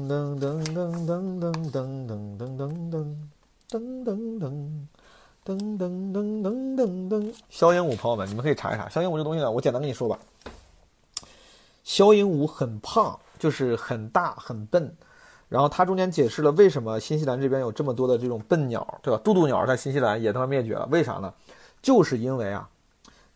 [0.09, 1.39] 噔噔噔噔噔
[1.71, 1.79] 噔
[2.37, 2.51] 噔
[2.89, 3.15] 噔
[3.69, 4.47] 噔噔噔。
[5.45, 9.51] 噔噔噔噔噔噔，肖鹦鹉朋友们，你们可以查一查肖鹦鹉这东西呢。
[9.51, 10.17] 我简单跟你说吧，
[11.83, 14.95] 肖鹦鹉很胖，就是很大很笨。
[15.49, 19.19] 然后它中间解释了为什么新西兰这边有这么多的这种笨鸟，对吧？
[19.21, 21.33] 渡渡鸟在新西兰也他妈灭绝了，为啥呢？
[21.81, 22.69] 就是因为啊，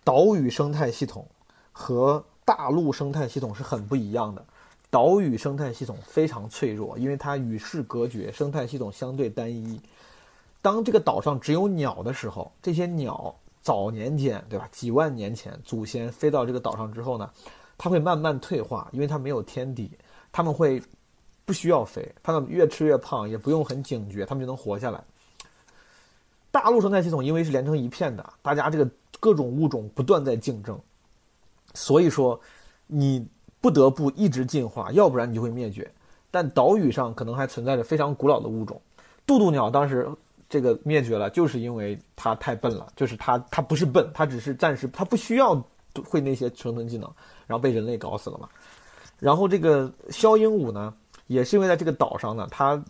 [0.05, 1.27] 岛屿生态系统
[1.73, 4.41] 和大陆生态系统是很不一样的。
[4.89, 9.77] 岛屿生态系统非常脆弱，因为它与世隔绝，生态系统相对单一。
[10.61, 14.67] 当这个岛上只有鸟的时候，这些鸟早年间，对吧？
[14.71, 17.29] 几万年前祖先飞到这个岛上之后呢，
[17.77, 19.91] 它会慢慢退化，因为它没有天敌，
[20.31, 20.81] 它们会
[21.45, 25.01] 不需要飞，它们越吃越胖，也不用很警觉，它们就能活下来。
[26.51, 28.89] 大陆生态系统因为是连成一片的，大家这个
[29.19, 30.77] 各种物种不断在竞争，
[31.73, 32.39] 所以说
[32.87, 33.25] 你
[33.61, 35.89] 不得不一直进化，要不然你就会灭绝。
[36.31, 38.81] 但岛屿上可能还存在着非常古老的物种，
[39.25, 40.09] 渡渡鸟当时。
[40.49, 42.87] 这个灭绝了，就是因为它太笨了。
[42.95, 45.55] 就是它，它不是笨，它只是暂时，它不需要
[46.05, 47.11] 会那些生存技能，
[47.45, 48.47] 然后被人类搞死了嘛。
[49.19, 50.93] 然后这个肖鹦鹉呢，
[51.27, 52.81] 也是因为在这个岛上呢，它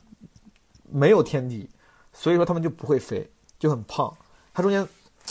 [0.92, 1.70] 没有天敌，
[2.14, 4.14] 所以说它们就不会飞，就很胖。
[4.54, 4.88] 它中间，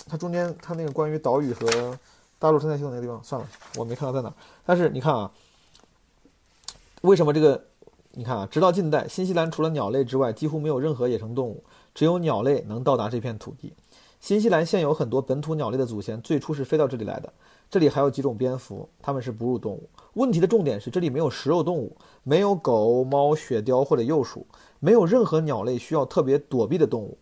[0.09, 1.99] 它中间，它那个关于岛屿和
[2.39, 4.33] 大陆生态系统那个地方，算了，我没看到在哪。
[4.65, 5.31] 但是你看啊，
[7.03, 7.63] 为什么这个？
[8.19, 11.63] 你看啊，直到近代，新西兰除了鸟类之外，几乎没有任何野生动物。
[11.97, 13.73] 只有鸟类能到达这片土地。
[14.21, 17.33] 新西兰现有很多本土鸟类的祖先最初是飞到这里来的。
[17.71, 19.89] 这里还有几种蝙蝠，它们是哺乳动物。
[20.13, 24.47] 问题的重点是，这里没有食肉动物，没有狗、猫、雪貂或者鼬鼠，
[24.79, 27.17] 没有任何鸟类需要特别躲避的动物。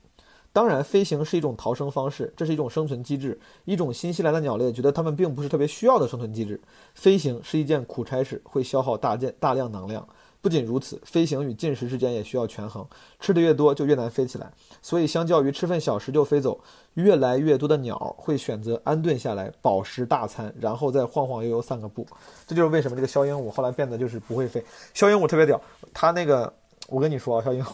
[0.53, 6.61] 当然，飞行是一种逃生方式，这是一种生存机制，一种新西兰的鸟类觉得它们并不是特别需要的生存机制。
[6.97, 10.09] 飞行是一件苦差事，会消耗大件大量能量。
[10.45, 12.86] 不仅如此，飞行与进食之间也需要权衡，
[13.18, 14.53] 吃的越多就越难飞起来。
[14.82, 16.61] 所以，相较于吃份小食就飞走，
[16.92, 22.07] 越来越多的鸟会选择安顿下来，饱食大餐，然后再晃晃悠悠散个步。
[22.47, 24.62] 这就是为什么这个肖鹦鹉后来变得就是不会飞。
[24.92, 25.59] 肖鹦鹉特别屌，
[25.95, 26.53] 它那个
[26.88, 27.72] 我跟你说啊，肖鹦鹉，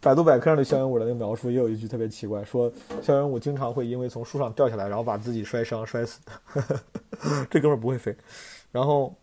[0.00, 2.72] 百度百科上对肖鹦鹉的那个描述也有一句特别奇怪，说
[3.02, 6.18] 肖鹦鹉经常会因为从树上掉下来，然后把自己摔伤摔死。
[7.50, 8.16] 这哥们儿不会飞，
[8.72, 9.14] 然后。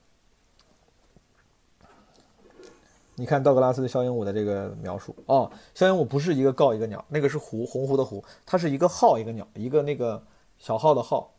[3.20, 10.22] 你看道格拉斯对肖鹦鹉的这个描述哦，肖鹦鹉不是一个告一个鸟，那个是湖洪湖的湖，它是一个号一个鸟，一个那个
[10.60, 11.34] 小号的号。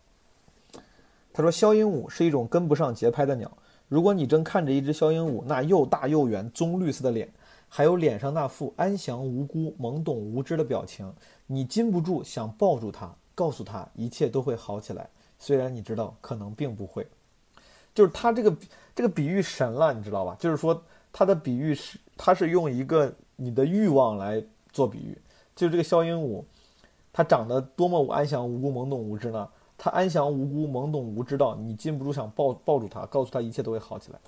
[1.33, 3.49] 他说肖鹦鹉是一种跟不上节拍的鸟。
[3.87, 7.33] 如果你正看着一只肖鹦鹉那又大又圆棕绿色的脸，
[7.69, 11.15] 还有脸上那副安详无辜、懵懂无知的表情，
[11.47, 15.09] 你禁不住想抱住它，告诉它一切都会好起来。
[15.39, 17.07] 虽然你知道可能并不会。
[17.95, 18.57] 就是他这个
[18.95, 20.37] 这个比喻神了，你知道吧？
[20.39, 20.83] 就是说
[21.19, 24.41] 它的比喻是它是用一个你的欲望来
[24.71, 25.21] 做比喻。
[25.57, 26.45] 就这个肖鹦鹉，
[27.13, 29.49] 它长得多么安详无辜、懵懂无知呢？
[29.77, 34.21] 它安详无辜、懵懂无知到你禁不住想抱抱住它，告诉它一切都会好起来。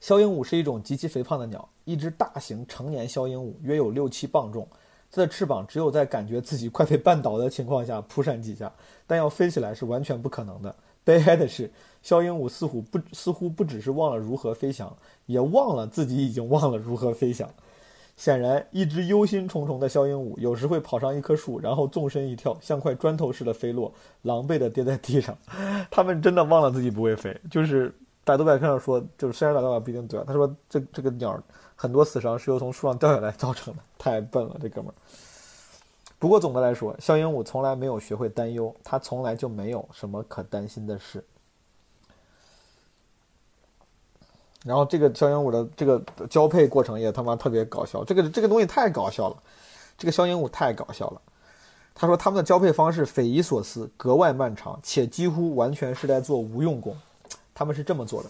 [0.00, 4.66] 肖鹦鹉是一种极其肥胖的鸟，一只大型成年肖鹦鹉约有六七磅重，
[5.10, 8.72] 它的翅膀只有在感觉自己快被绊倒的情况下扑闪几下，
[9.06, 10.74] 但要飞起来是完全不可能的。
[11.04, 11.70] 悲哀的是。
[12.02, 14.94] 肖鹦鹉似乎不似乎不只是忘了如何飞翔，
[15.26, 17.48] 也忘了自己已经忘了如何飞翔。
[18.16, 23.90] 显然，一只忧心忡忡的肖鹦鹉有时会跑上一棵树，然后纵身一跳，像块砖头似的飞落，
[24.22, 25.34] 狼狈地跌在地上。
[25.90, 27.34] 他们真的忘了自己不会飞。
[27.50, 31.42] 就是百度百科上说，就是虽然百度不一定对，他说这这个鸟
[31.74, 34.94] 很多死伤是由从树上掉下来造成的，太笨了这哥们儿。
[36.18, 41.24] 不过总的来说，肖鹦鹉从来没有学会担忧，它从来就没有什么可担心的事。
[44.64, 49.36] 然后这个肖鹦鹉的这个交配过程也他妈特别搞笑，这个这个东西太搞笑了，
[49.96, 51.20] 这个肖鹦鹉太搞笑了。
[51.94, 56.96] 他说他们的交配方式匪夷所思，格外漫长，且几乎完全是在做无用功。
[57.54, 58.28] 他们是这么做的：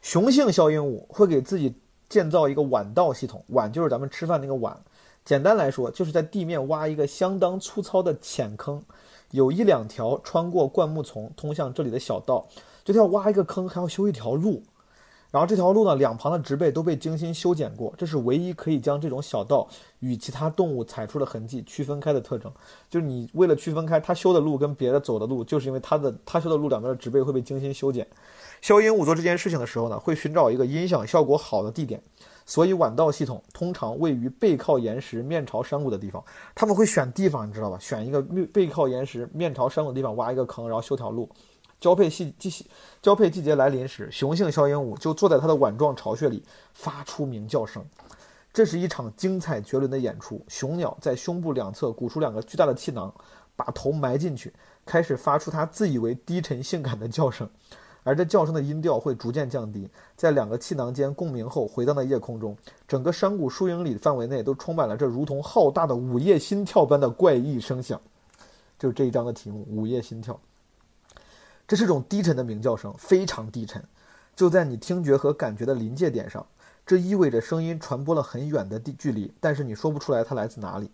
[0.00, 1.74] 雄性肖鹦鹉会给自己
[2.08, 4.76] 建造一个碗道系统，碗就是咱们吃饭那个碗。
[5.24, 8.82] 简单来说，就是在地面挖一个相当粗糙的浅坑，
[9.30, 12.46] 有一两条穿过灌木丛通向这里的小道。
[12.84, 14.62] 就要挖一个坑，还要修一条路。
[15.32, 19.66] 然后这条路呢，两旁的植被都被精心修剪过，这是唯一可以将这种小道
[20.00, 22.52] 与其他动物踩出的痕迹区分开的特征。
[22.90, 28.06] 就是你为了区分开它修的路跟别的走的路，就是因为它的它修的路两边的植被会被精心修剪。
[28.60, 32.00] 肖鹦鹉做这件事情的时候呢，会寻找一个音响效果好的地点，
[32.44, 36.22] 所以晚道系统通常位于背靠岩石、面朝山谷的地方。
[36.54, 37.78] 他们会选地方，你知道吧？
[37.80, 38.20] 选一个
[38.52, 41.26] 背靠岩石、面朝山谷的地方挖一个坑，然后修条路。
[41.82, 42.64] 交配季季
[43.02, 46.40] 交配季节来临时，雄性肖鹦鹉就坐在它的碗状巢穴里，
[46.72, 47.84] 发出鸣叫声。
[48.52, 50.40] 这是一场精彩绝伦的演出。
[50.46, 53.12] 雄鸟在胸部两侧鼓出两个巨大的气囊，
[53.56, 54.54] 把头埋进去，
[54.86, 57.50] 开始发出它自以为低沉性感的叫声。
[58.04, 62.56] 而这叫声的音调会逐渐降低，在两个气囊间共鸣后回荡在夜空中。
[62.86, 68.00] 整个山谷数英里范围内都充满了这如同浩大的午夜心跳般的怪异声响。
[68.78, 70.38] 就这一章的题目：午夜心跳。
[71.66, 73.82] 这是种低沉的鸣叫声，非常低沉，
[74.36, 76.46] 就在你听觉和感觉的临界点上。
[76.84, 80.90] 这意味着声音传播了很远的地距离，但是你说不出来它来自哪里。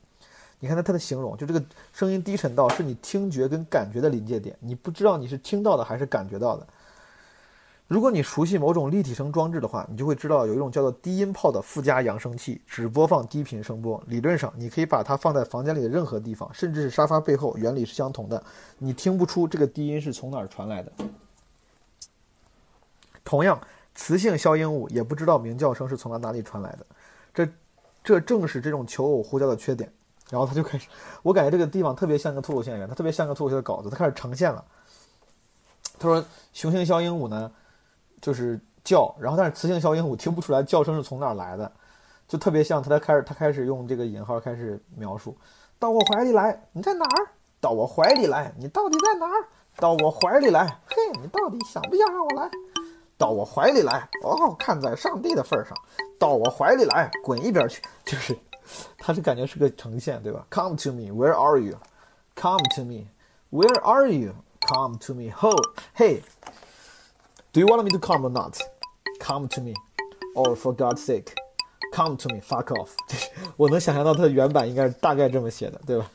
[0.60, 6.66] 你看它它的形容，就这个声音低沉到是你听觉跟感觉的临界点，你不知道你是听到的还是感觉到的。
[7.89, 14.01] 如果你熟悉某种立体声装置的话，你就会知道有一种叫做低音炮的附加扬声器，只播放低频声波。
[14.07, 18.45] 理论上，你可以把它放在房间里的任何地方，甚至是沙发背后，原理是相同的。
[18.76, 20.93] 你听不出这个低音是从哪儿传来的。
[23.24, 23.59] 同样，
[23.95, 26.84] 雌性肖鹦鹉也不知道鸣叫声是从哪里传来的。
[27.32, 27.49] 这，
[28.05, 29.91] 这正是这种求偶呼叫的缺点。
[30.28, 30.89] 然后他就开始，
[31.22, 34.62] 我感觉这个地方特别像个脱口秀演员，他特别像个脱口秀的稿子，他开始呈现了。
[35.99, 36.22] 他说，
[36.53, 37.51] 雄性肖鹦鹉呢？
[38.20, 41.70] 就是叫，然后但是雌性小鹦鹉听不出来叫声是从哪儿来的，
[42.26, 42.90] 就特别像他。
[42.90, 45.36] 他开始他开始用这个引号开始描述，
[45.78, 47.30] 到我怀里来，你在哪儿？
[47.60, 49.46] 到我怀里来，你到底在哪儿？
[49.76, 52.50] 到我怀里来，嘿，你到底想不想让我来？
[53.16, 55.76] 到我怀里来，哦，看在上帝的份上，
[56.18, 57.82] 到我怀里来，滚一边去。
[58.04, 58.36] 就是，
[58.96, 61.76] 他是感觉是个呈现，对吧？Come to me, where are you?
[62.36, 63.06] Come to me,
[63.50, 64.32] where are you?
[64.60, 65.50] Come to me, ho,
[65.96, 66.22] hey.
[67.53, 68.59] Do you want me to come or not?
[69.20, 69.74] Come to me,
[70.34, 71.34] or for God's sake,
[71.92, 72.40] come to me.
[72.40, 72.90] Fuck off.
[73.57, 76.11] 我能想象到它的原版应该是大概这么写的，对吧？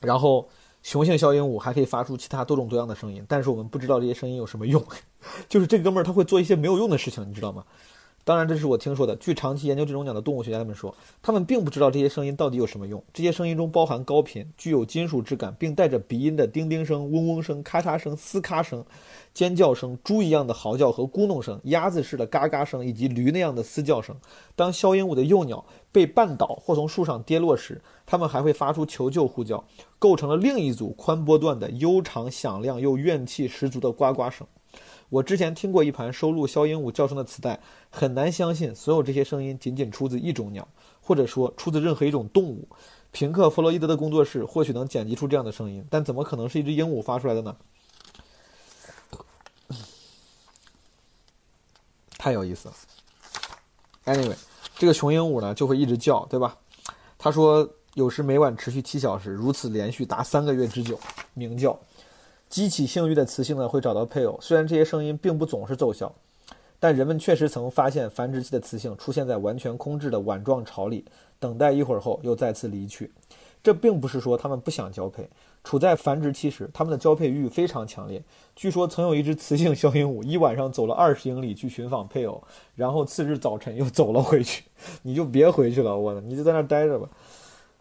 [0.00, 0.48] 然后
[0.82, 4.84] 雄性小鹦鹉还可以发出其他多种多样的声音，但是我们不知道这些声音有什么用。
[5.48, 7.64] 就是这哥们儿他会做一些没有用的事情，你知道吗？
[8.26, 9.14] 当然，这是我听说的。
[9.16, 13.04] 据长期研究这种鸟的动物学家们说，他们并不知道这些声音到底有什么用。
[13.12, 18.82] 这些声音中包含高频、具有金属质感并带着鼻音的叮叮声、嗡嗡声、咔嚓声、嘶咔声、
[19.34, 24.16] 尖叫声、猪一样的嚎叫和咕哝声、鸭子似的嘎嘎声以及驴那样的嘶叫声。
[24.56, 25.62] 当肖鹦鹉的幼鸟
[25.92, 29.62] 被绊倒或从树上跌落时，它们还会发出求救呼叫，
[29.98, 34.46] 构成了另一组宽波段的悠长、响亮又怨气十足的呱呱声。
[35.10, 40.66] 我之前听过一盘收录肖鹦鹉叫声的磁带，很难相信所有这些声音仅仅出自一种鸟，
[41.00, 42.68] 或者说出自任何一种动物。
[43.12, 47.56] 平克·弗洛伊德的工作室或许能剪辑出这样的声音，但怎么可能是一只鹦鹉发出来的呢？
[52.18, 52.74] 太有意思了。
[54.06, 54.36] Anyway，
[54.76, 56.56] 这个雄鹦鹉呢就会一直叫，对吧？
[57.16, 60.98] 他说有时每晚持续七小时，如此连续达三个月之久，
[61.34, 61.78] 鸣叫，
[62.54, 64.38] 激起性欲的雌性呢会找到配偶。
[64.40, 66.14] 虽然这些声音并不总是奏效，
[66.78, 71.04] 但人们确实曾发现繁殖期的雌性出现在完全空置的碗状巢里。
[71.40, 73.10] 等待一会儿后又再次离去，
[73.60, 75.28] 这并不是说他们不想交配。
[75.64, 78.22] 处在繁殖期时，他们的交配欲非常强烈。
[78.54, 82.40] 据说曾有一只雌性小鹦鹉一晚上走了二十英里去寻访配偶，
[82.76, 84.62] 然后次日早晨又走了回去。
[85.02, 87.08] 你就别回去了，我，你就在那待着吧。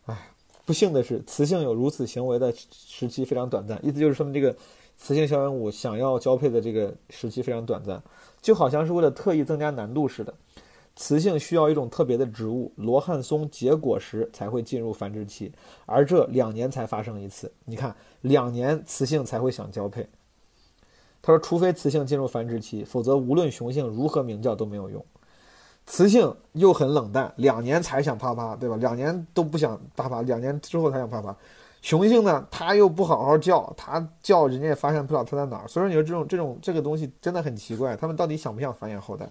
[0.08, 0.30] 哎，
[0.66, 3.80] 不幸的是，雌性有如此行为的时期非常短暂。
[3.86, 4.56] 意思就是说明这个
[4.98, 8.02] 雌性小鹦鹉想要交配的这个时期非常短暂，
[8.42, 10.34] 就好像是为了特意增加难度似的。
[10.96, 15.52] 雌性需要一种特别的植物——罗汉松结果时才会进入繁殖期，
[15.88, 17.52] 而这两年才发生一次。
[17.66, 20.08] 你看，两年雌性才会想交配。
[21.22, 25.04] 他说，除非雌性进入繁殖期，否则无论雄性如何鸣叫都没有用。
[25.86, 28.76] 雌性又很冷淡，两年才想啪啪，对吧？
[28.78, 31.36] 两年都不想啪啪，两年之后才想啪啪。
[31.82, 35.68] 雄性呢，他又不好好叫，他叫人家也发现不了他在哪儿。
[35.68, 39.30] 所以说，你说这种这种这个东西真的很奇怪，他们到底想不想繁衍后代？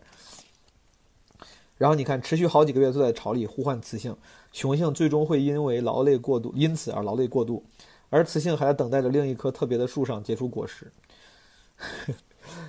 [1.79, 4.15] 然后你看，持续好几个月坐在巢里呼唤雌性，
[4.53, 7.65] 雄性最终会因为劳累过度，因此而劳累过度，
[8.11, 10.93] 而雌性还在等待着另一棵特别的树上结出果实。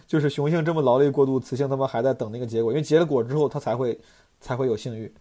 [0.07, 3.99] 就是雄性这么劳累过度，雌性他妈还在等那个结果，因为结了果之后，它才会
[4.39, 5.13] 才会有性欲。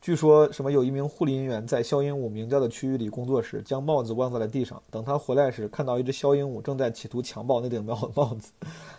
[0.00, 4.82] 据说什么有一名护理人员在肖鹦鹉鸣叫的区域里工作时，将帽子忘在了地上。
[4.90, 8.50] 等他回来时，看到一只肖鹦鹉正在企图强暴那顶帽帽子。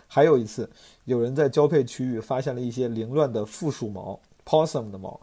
[0.08, 0.66] 还有一次，
[1.04, 5.20] 有人在交配区域发现了一些凌乱的附属毛 （possum 的毛），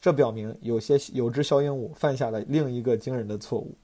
[0.00, 3.74] 这表明有些有只肖鹦鹉犯下了另一个惊人的错误。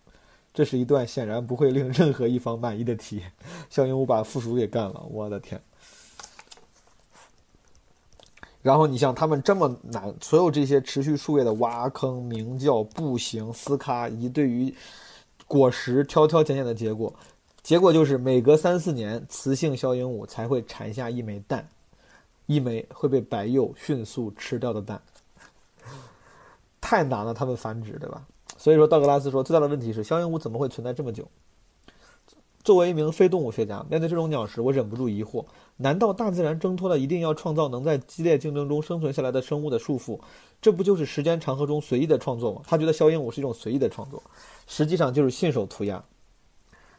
[0.54, 3.32] 这是一段显然不会令任何一方满意的体验。
[3.70, 5.60] 肖鹦鹉把附属给干了，我的天！
[8.60, 14.72] 然后你像他们这么难，所有这些持续数月的挖坑、鸣叫、步行、撕咔，以及对于
[15.48, 17.12] 果实挑挑拣拣的结果，
[17.62, 21.68] 结果就是每隔三四年，雌性小鹦鹉才会产下一枚蛋，
[22.46, 25.02] 一枚会被白鼬迅速吃掉的蛋。
[26.80, 28.24] 太难了，它们繁殖，对吧？
[28.62, 31.26] 所以说，道格拉斯说，最大的问题是小鹦鹉怎么会存在这么久？
[32.62, 35.44] 作为一名非动物学家，面对这种鸟时，我忍不住疑惑。
[35.78, 40.16] 难道大自然挣脱了一定要创造能在激烈竞争中生存下来的生物的束缚？
[40.60, 42.62] 这不就是时间长河中随意的创作吗？
[42.64, 44.22] 他觉得小鹦鹉是一种随意的创作，
[44.68, 46.00] 实际上就是信手涂鸦。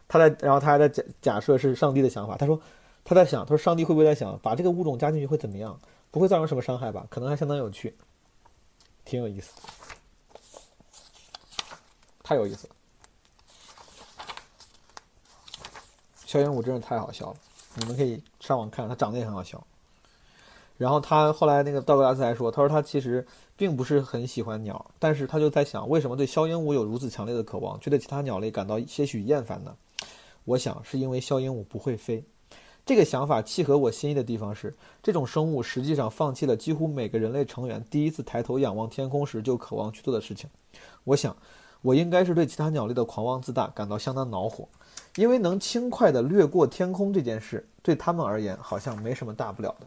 [0.09, 2.36] 他在，然后他还在假假设是上帝的想法。
[2.36, 2.59] 他说，
[3.05, 5.80] 他在想，他说上帝会不会在想，把这个物种加进去会怎么样？
[6.11, 7.07] 不会造成什么伤害吧？
[7.09, 7.95] 可能还相当有趣，
[9.05, 9.53] 挺有意思，
[12.24, 12.76] 太有意思了。
[16.26, 17.36] 小鹦鹉真是太好笑了。
[17.76, 19.63] 你们可以上网看，它长得也很好笑。
[20.78, 29.76] 然后他后来那个道格拉斯还说，他说他其实并不是很喜欢鸟，但是他就在想，为什么对枭鹦鹉有如此强烈的渴望，却对其他鸟类感到些许厌烦呢？
[30.45, 32.24] 我想是因为枭鹦鹉不会飞。
[32.86, 40.49] 这个想法契合我心意的地方是，这种生物实际上放弃了几乎每个人类成员第一次抬头仰望天空时就渴望去做的事情。
[41.03, 41.38] 我想，
[41.84, 44.68] 我应该是对其他鸟类的狂妄自大感到相当恼火。
[45.18, 49.86] 因为能轻快地掠过天空这件事，对他们而言好像没什么大不了的。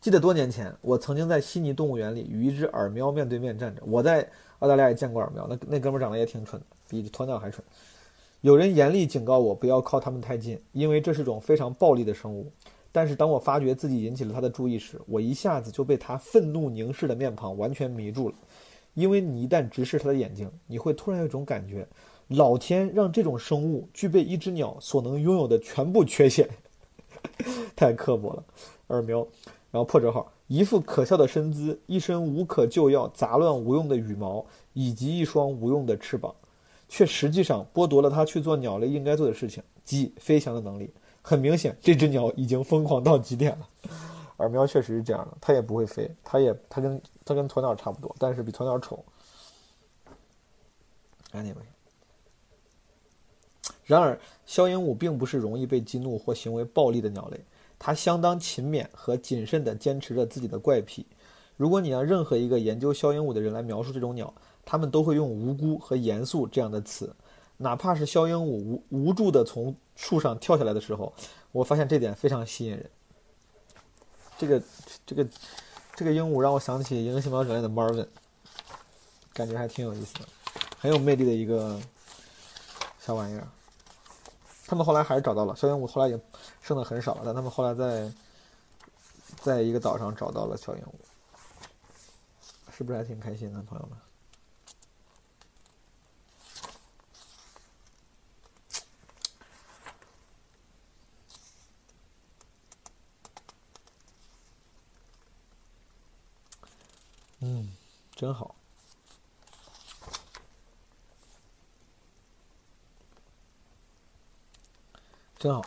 [0.00, 3.82] 记得多年前，我曾经在悉尼动物园里与一只耳喵面对面站着。
[3.84, 4.26] 我在
[4.60, 7.62] 澳大利亚也见过耳喵，那那哥们长得也挺蠢，比鸵鸟还蠢。
[8.40, 12.50] 有人严厉警告我不要靠它们太近，因为这是种非常暴力的生物。
[12.92, 18.34] 但是当我发觉自己引起了他的注意时，我一下子就被他愤怒凝视的面庞完全迷住了。
[18.94, 21.86] 因为你一旦直视他的眼睛，你会突然有一种感觉。
[22.28, 26.48] 老天让这种生物具备一只鸟所能拥有的全部缺陷，
[27.76, 28.42] 太刻薄了。
[28.88, 29.18] 耳苗，
[29.70, 36.34] 然后破折号，一副可笑的身姿，一身无可救药、杂乱无用的羽毛，以及一双无用的翅膀，
[36.88, 40.90] 却实际上剥夺了它去做鸟类应该做的事情，即飞翔的能力。
[41.20, 43.68] 很明显，这只鸟已经疯狂到极点了。
[44.38, 49.04] 耳苗确实是这样的，它也不会飞，它也它跟它跟鸵鸟差不多，但是比鸵鸟丑。
[51.32, 51.64] Anyway。
[53.84, 57.44] 然而，枭鹦鹉并不是容易被激怒或行为暴力的鸟类，
[57.78, 61.06] 它相当勤勉和谨慎地坚持着自己的怪癖。
[61.56, 64.32] 如果你让任何一个研究枭鹦鹉的人来描述这种鸟，
[64.64, 67.14] 他们都会用“无辜”和“严肃”这样的词。
[67.58, 71.12] 哪怕是肖鹦鹉无无助的从树上跳下来的时候，
[71.52, 72.90] 我发现这点非常吸引人。
[74.36, 74.62] 这个
[75.06, 75.28] 这个
[75.96, 78.08] 这个鹦鹉让我想起《银河系漫游指南》的 Marvin，
[79.32, 80.20] 感觉还挺有意思的，
[80.76, 81.80] 很有魅力的一个
[82.98, 83.46] 小玩意儿。
[84.66, 86.20] 他们后来还是找到了小鹦鹉，后来也
[86.60, 88.12] 剩的很少了，但他们后来在
[89.40, 90.88] 在一个岛上找到了小鹦鹉，
[92.76, 93.96] 是不是还挺开心的，朋友们？
[107.46, 107.68] 嗯，
[108.14, 108.54] 真好，
[115.36, 115.62] 真好，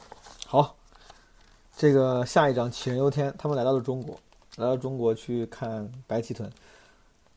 [0.47, 0.75] 好。
[1.75, 4.17] 这个下一章杞人忧天，他们来到了中国，
[4.55, 6.51] 来到中国去看白鳍豚。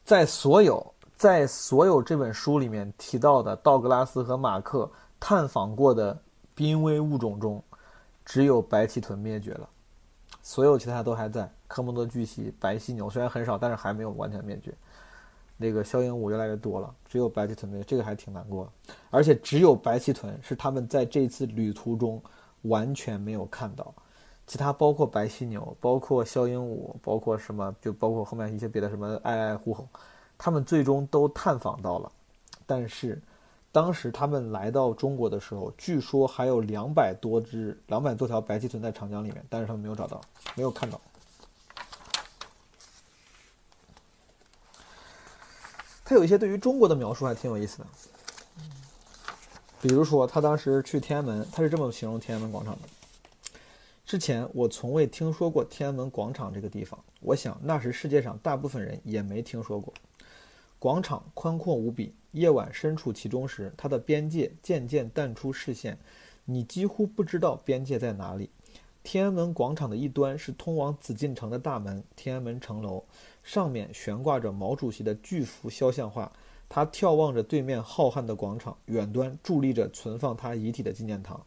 [0.05, 6.19] 在所有在所有这本书里面提到的道格拉斯和马克探访过的
[6.55, 7.63] 濒危物种中，
[8.25, 9.69] 只有白鳍豚灭绝了，
[10.41, 11.53] 所有其他都还在。
[11.69, 14.75] 科莫多巨蜥、白犀牛虽然很少，但是还没有完全灭绝。
[15.61, 18.67] 那个肖鹦鹉越来越多了，只有白鳍豚没，这个还挺难过。
[19.11, 22.21] 而且只有白鳍豚是他们在这次旅途中
[22.63, 23.95] 完全没有看到，
[24.47, 29.87] 其他包括白犀牛、包括肖鹦鹉、包括什么，就包括后面一些别的什么爱爱狐猴，
[30.39, 32.11] 他们最终都探访到了，
[32.67, 33.21] 但是。
[33.73, 40.21] 当时他们来到中国的时候，据说还有两百多只、两百多条白鳍豚在长江里面，但是他们没有找到，
[40.57, 41.01] 没有看到。
[46.11, 47.87] 他有一些对于中国的描述还挺有意思的，
[49.81, 52.89] 比如说他当时去天安门，他是这么形容天安门广场的：
[54.05, 59.95] 之前我从未听说过天安门广场这个地方，我想那时世界上大部分人也没听说过。
[60.81, 62.13] 广场宽阔无比。
[62.33, 65.97] 夜晚身处其中时，它的边界渐渐淡出视线，
[66.45, 68.51] 你几乎不知道边界在哪里。
[69.05, 73.05] 天安门广场的一端是通往紫禁城的大门——天安门城楼，
[73.43, 76.31] 上面悬挂着毛主席的巨幅肖像画。
[76.69, 81.45] 他眺望着对面浩瀚的广场，远端伫立着存放他遗体的纪念堂。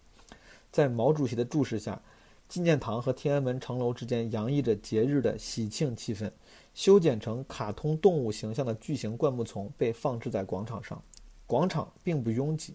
[0.70, 2.02] 在毛主席的注视下，
[2.50, 6.30] 纪念堂和天安门城楼之间洋溢着节日的喜庆气氛。
[6.74, 11.02] 修剪成卡通动物形象的巨型灌木丛被放置在广场上。
[11.46, 12.74] 广场并不拥挤，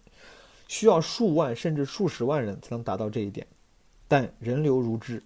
[0.67, 3.45] 需要数万甚至数十万人才能达到这一点，
[4.07, 5.21] 但人流如织。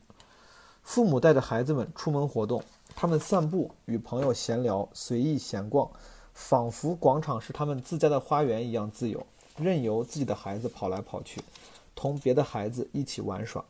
[0.81, 2.61] 父母带着孩子们出门活动，
[2.95, 5.89] 他们散步，与朋友闲聊，随意闲逛，
[6.33, 9.25] 仿佛广场是他们自家的花园一样自由，
[9.57, 11.41] 任由自己的孩子跑来跑去，
[11.95, 13.63] 同别的孩子一起玩耍，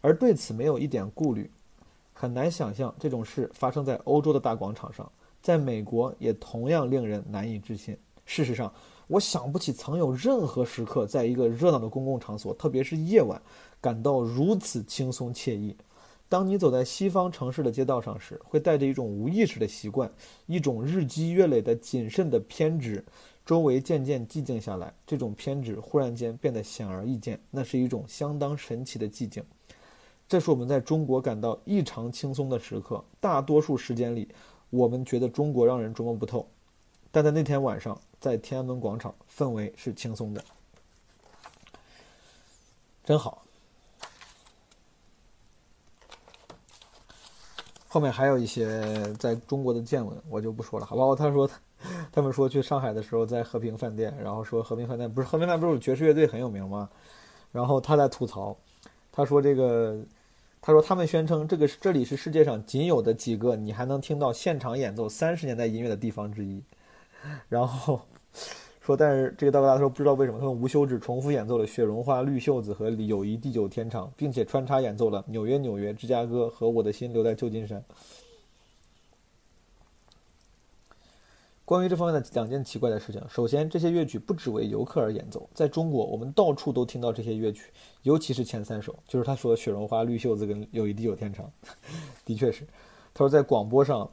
[0.00, 1.50] 而对此没有一点顾虑。
[2.12, 5.10] 很难想象这种事发生在欧洲的大广场上，
[5.42, 7.96] 在美国也同样令人难以置信。
[8.24, 8.72] 事实上，
[9.06, 13.40] 我想不起曾有任何时刻，在一个热闹的公共场所，特别是夜晚，
[13.80, 15.76] 感到如此轻松惬意。
[16.28, 20.10] 当你走在西方城市的街道上时，会带着一种无意识的习惯，
[20.46, 23.04] 一种日积月累的谨慎的偏执。
[23.44, 29.40] 周围渐渐寂静下来，这种偏执忽然间变得显而易见，那是一种相当神奇的寂静。
[30.28, 33.04] 这是我们在中国感到异常轻松的时刻。
[33.20, 34.28] 大多数时间里，
[34.70, 36.48] 我们觉得中国让人琢磨不透，
[37.12, 40.44] 但在那天晚上，在天安门广场，氛围是轻松的，
[43.04, 43.45] 真好。
[47.96, 51.16] 后面还有一些在中国的见闻，我就不说了，好吧？
[51.16, 51.48] 他说，
[52.12, 56.90] 他们说去上海的时候，在和平饭店，然后说和平饭店不是和平饭店不是爵士乐队很有名吗？
[57.52, 58.54] 然后他在吐槽，
[59.10, 59.98] 他说这个。
[60.60, 66.60] 他说：“他们宣称这个是这里是世界上仅有的几个你还能听到现场演奏三十年代音乐的地方之一。”
[67.48, 68.00] 然后
[68.86, 77.80] 说：“但是这个道格拉斯说不知道为什么他们无休止重复演奏了《雪绒花》《绿袖子》和《友谊地久天长》，并且穿插演奏了《纽约纽约》《芝加哥》和《我的心留在旧金山》。”
[81.64, 87.72] 关于这方面的两件奇怪的事情，首先，这些乐曲不只为游客而演奏，在中国，我们到处都听到这些乐曲，
[88.02, 91.44] 尤其是前三首，就是他说《雪绒花》《绿袖子》跟《友谊地久天长》，
[92.24, 92.64] 的确是。
[93.12, 94.08] 他说，在广播上、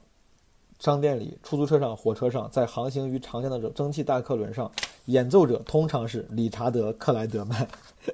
[0.83, 4.69] 商店里、出租车上、火车上，在航行于长江的蒸汽大客轮上，
[5.05, 7.65] 演奏者通常是理查德·克莱德曼。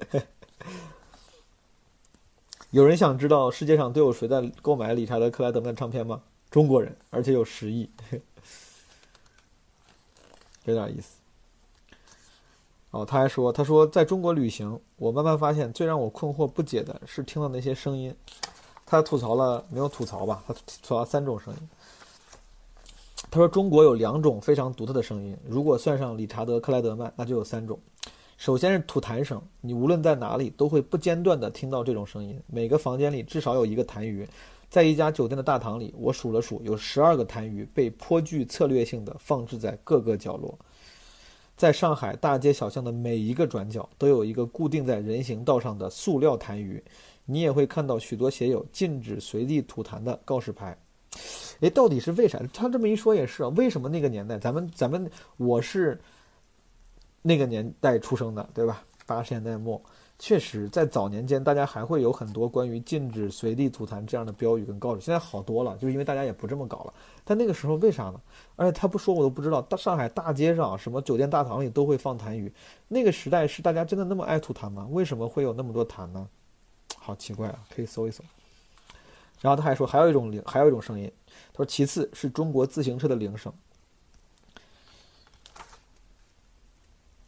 [2.70, 6.22] 有人想知道世界上都有谁在购买理查德·克莱德曼唱片吗？
[6.52, 7.90] 中国人，而且有十亿。
[10.66, 11.18] 有点意思。
[12.92, 18.16] 哦，他还说：“他说，在中国旅行，我慢慢发现，最让我困惑不解的是听到那些声音。
[18.86, 20.44] 他吐槽了，没有吐槽吧？
[20.48, 21.60] 他吐槽三种声音。
[23.32, 27.80] 他说，中国有两种非常独特的声音，如果算上理查德·克莱德曼，那就有三种。
[28.38, 32.42] 首先是吐痰声，你无论在哪里都会不间断地听到这种声音。
[32.48, 34.26] 每个房间里至少有一个痰盂。
[34.70, 40.58] 在一家酒店的大堂里，我数了数，有十二个痰盂被颇具策略性地放置在各个角落。
[41.58, 46.82] 在上海大街小巷的每一个转角，都有一个固定在人行道上的塑料痰盂。
[47.26, 50.76] 你也会看到许多写有“禁止随地吐痰”的告示牌。
[51.62, 52.40] 诶，到底是为啥？
[52.54, 56.00] 他这么一说也是啊，为什么那个年代，咱们咱们我是
[57.22, 58.84] 那个年代出生的，对吧？
[59.06, 59.82] 八十年代末。
[60.22, 65.00] 确实，在早年间，大家还会有很多关于禁止随地吐痰这样的标语跟告示。
[65.00, 66.94] 现在好多了，就是因为大家也不这么搞了。
[67.24, 68.20] 但那个时候为啥呢？
[68.58, 69.62] 而且他不说我都不知道。
[69.62, 72.52] 大上海大街上，什么酒店大堂里都会放痰盂。
[72.90, 74.86] 那个时代是大家真的那么爱吐痰吗？
[74.92, 76.28] 为什么会有那么多痰呢？
[76.98, 77.60] 好奇怪啊！
[77.74, 78.22] 可以搜一搜。
[79.40, 81.10] 然后他还说，还有一种，还有一种声音。
[81.60, 83.52] 说，其次是中国自行车的铃声。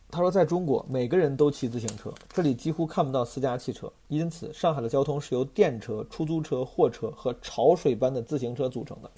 [0.10, 9.12] 他说，在中国，每个人都骑自行车，这里几乎看不到私家汽车，因此上海的交通是由电车、出租车、货车和潮水般的自行车组成的。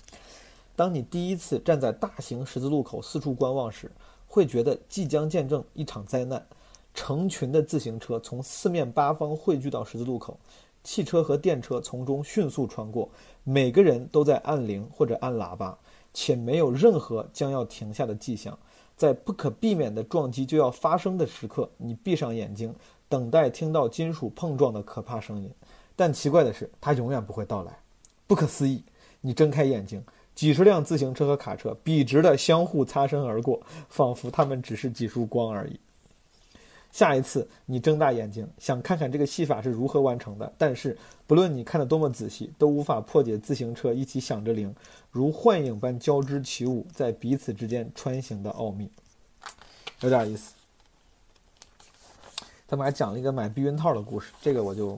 [0.76, 3.92] 当你第一次站在大型十字路口四处观望时，
[4.28, 6.44] 会觉得即将见证一场灾难。
[6.96, 10.38] 成群的自行车从四面八方汇聚到十字路口，
[10.84, 13.10] 汽车和电车从中迅速穿过，
[13.44, 15.78] 每个人都在按铃或者按喇叭，
[16.14, 18.58] 且没有任何将要停下的迹象。
[18.96, 22.74] 在不可避免的撞击就要发生的时刻，你闭上眼睛，
[23.10, 25.50] 等待听到金属碰撞的可怕声音。
[25.96, 27.76] 但奇怪的是，它永远不会到来。
[28.28, 28.84] 不可思议！
[29.22, 30.04] 你睁开眼睛，
[30.36, 35.80] 几十辆自行车和卡车笔直地相互擦身而过，仿佛它们只是几束光而已。
[36.94, 40.96] 下一次，你睁大眼睛，想看看这个戏法是如何完成的，但是
[41.26, 44.74] 不论你看得多么仔细，都无法破解自行车一起响着铃，
[45.10, 48.88] 如幻影般交织起舞，在彼此之间穿行的奥秘，
[50.02, 50.54] 有点意思。
[52.68, 54.98] 他们还讲了一个买避孕套的故事，这个我就，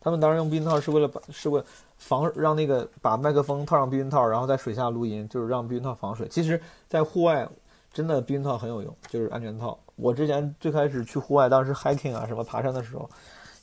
[0.00, 1.62] 他们当时用避孕套是为了把是为
[1.98, 6.26] 防让那个把麦克风套上避孕套，然后在水下录音，就是让避孕套防水。
[6.28, 6.58] 其实，
[6.88, 7.46] 在户外。
[7.92, 9.78] 真的避孕套很有用，就是安全套。
[9.96, 13.10] 我之前最开始去户外，当时 hiking 啊什么爬山的时候，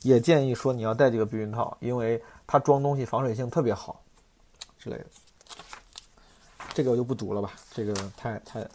[0.02, 4.00] 也建议说你要带这个避孕套，因为它装东西防水性特别好，
[4.78, 5.06] 之类的。
[6.74, 8.68] 这个我就不读了吧，这个太太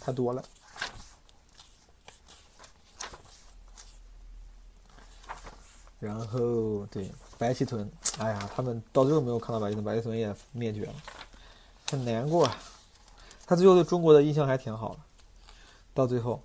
[0.00, 0.42] 太多了。
[6.00, 7.88] 然后对白鳍豚，
[8.18, 10.94] 哎呀，他们到最后没有看到白鳍豚，白鳍豚也灭绝了，
[11.88, 12.56] 很难过啊。
[13.46, 15.00] 他最后对中国的印象还挺好的，
[15.94, 16.42] 到最后，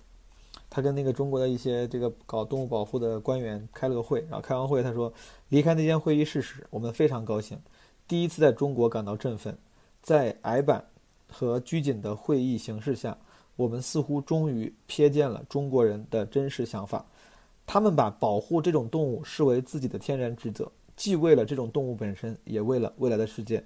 [0.70, 5.12] 他跟那个中国的一些这个搞动物保护的官员开了个会，然后开完会他说，
[5.48, 7.58] 离开那间会议室时，我们非常高兴，
[8.06, 9.58] 第一次在中国感到振奋，
[10.00, 10.84] 在矮板
[11.28, 13.18] 和拘谨的会议形式下，
[13.56, 17.04] 我们似乎终于瞥见了中国人的真实想法，
[17.66, 23.62] 他们把保护这种动物视为自己的天然职责，既为了这种动物本身，也为了未来的世界，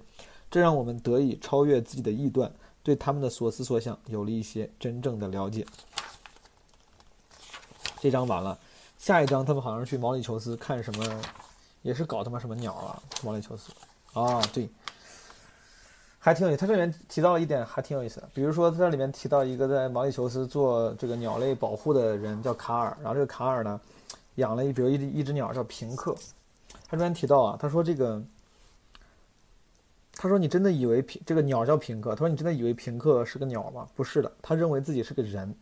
[0.49, 2.51] 这让我们得以超越自己的臆断。
[2.81, 5.65] 对他们的所思所想有了一些真正的了解。
[7.99, 8.57] 这张完了，
[8.97, 11.21] 下一张他们好像去毛里求斯看什么，
[11.81, 13.01] 也是搞他妈什么鸟啊？
[13.23, 13.71] 毛里求斯
[14.13, 14.69] 啊，对，
[16.19, 16.59] 还挺有意思。
[16.61, 18.29] 他这里面提到了一点，还挺有意思的。
[18.33, 23.79] 比如说，他这里面提到一个在毛里求斯做这个鸟类保护的人叫卡尔，然后这个卡尔呢，
[24.35, 26.15] 养了一比如一只一只鸟叫平克。
[26.87, 28.21] 他这边提到啊，他说这个。
[30.17, 33.85] 他说：“你真的以为平这个鸟叫平克？”他说：“你真的以为平克是个鸟吗？
[33.95, 35.53] 不是的，他认为自己是个人。”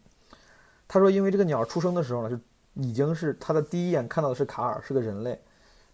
[0.93, 2.37] 他说：“因为这个鸟出生的时候呢，就
[2.75, 5.41] 已经是他的第一眼看到的是卡尔，是个人类。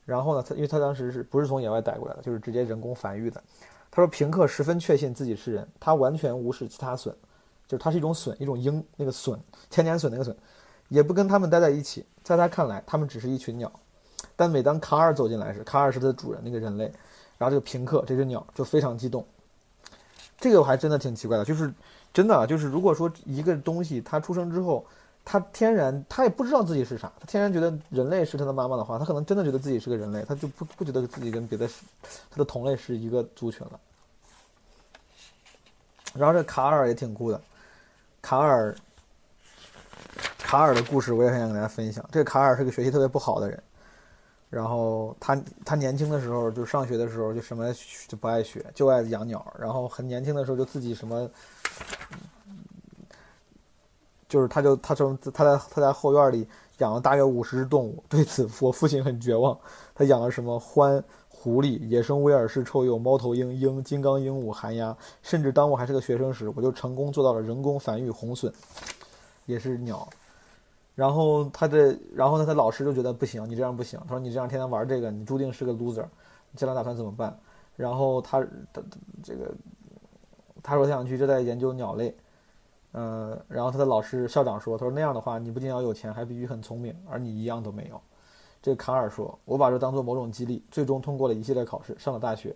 [0.03, 3.41] 然后呢，他因为他当时是不是从野外逮过来的，就是直接人工繁育的。
[3.89, 7.13] 他说平克十分确信自己是人，他完全无视其他隼，
[7.65, 9.39] 就是它是一种隼，一种鹰，那个隼，
[9.69, 10.35] 千年隼那个隼，
[10.89, 12.05] 也不跟他们待在一起。
[12.21, 13.71] 在他看来，他们只是一群鸟。
[14.35, 16.91] 但每当卡尔走进来时，卡尔是他的主人，那个人类。”
[17.39, 19.25] 然后这个平克这只鸟就非常激动，
[20.37, 21.73] 这个我还真的挺奇怪的，就是
[22.13, 24.85] 真的就是如果说一个东西它出生之后，
[25.23, 31.67] 它天然它也不知道自己是啥，它天然觉得人类是它的妈妈的话，它可能真的觉得自己是个人类，它就不不觉得自己跟别的
[32.31, 33.79] 它的同类是一个族群了。
[36.15, 37.39] 然后这卡尔也挺酷的，
[38.21, 38.75] 卡尔
[40.39, 42.03] 卡尔的故事我也很想跟大家分享。
[42.11, 43.61] 这个卡尔是个学习特别不好的人。
[44.49, 47.71] 然后他他年轻的时候就上学的时候就什么
[48.07, 49.45] 就不爱学，就爱养鸟。
[49.59, 51.29] 然后很年轻的时候就自己什么，
[54.27, 56.47] 就是他就他从他在他在后院里
[56.79, 58.03] 养了大约五十只动物。
[58.09, 59.55] 对此我父亲很绝望。
[59.93, 68.51] 他养了什么獾、狐狸、野生威尔士臭鼬、猫头鹰、鹰、金刚鹦鹉、寒鸦，甚至当我还是个学生时，我就成功做到了人工繁育红隼，
[69.45, 70.09] 也是鸟。
[70.99, 73.97] 然后他的，然后呢，他老师就觉得不行，你这样不行。
[74.01, 76.05] 他说你这样天天玩这个，你注定是个 loser，
[76.57, 77.33] 将来打算怎么办？
[77.77, 78.81] 然后他他
[79.23, 79.49] 这个
[80.61, 82.13] 他说他想去热带研究鸟类，
[82.91, 88.01] 呃，然后他的老师校长说，他说那样的话，你不仅要有钱，还必须很聪明，而你一样都没有。
[88.61, 92.53] 这个卡尔说，我把这当做某种激励，最终通过了一系列考试，上了大学。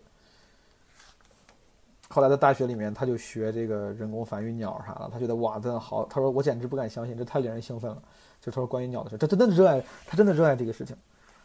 [2.10, 6.06] 后来在大学里面，他就学这个人工繁育鸟啥的，他觉得哇，真的好。
[6.08, 8.04] 他说我简直不敢相信，这太令人兴奋了。
[8.44, 10.94] 就他说关于鸟的事，他真的热爱，他真的热爱这个事情。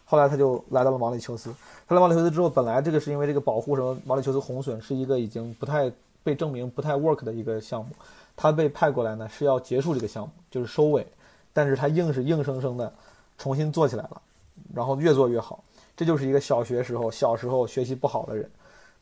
[0.04, 1.54] 后来他就来到了毛里求斯。
[1.86, 5.92] 他来毛里求斯之后，本来这个是因为这个保护什么毛里求斯红隼是一个已经不太
[6.24, 7.90] 被证明不太 work 的一个项目，
[8.34, 11.06] 他被派过来呢是要结束这个项目，就是收尾。
[11.52, 12.92] 但是他硬是硬生生的
[13.36, 14.20] 重新做起来了。
[14.74, 15.62] 然后越做越好，
[15.96, 18.50] 这就是一个小学时候小时候学习不好的人，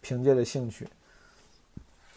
[0.03, 0.87] 凭借着兴趣，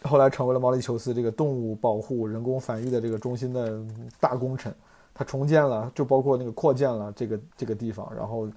[0.02, 3.80] 后来成为了毛里求斯这个动物保护、人工繁育的这个中心的
[4.20, 4.74] 大功臣。
[5.20, 8.50] 他重建了，就包括那个扩建了这个这个地方，然后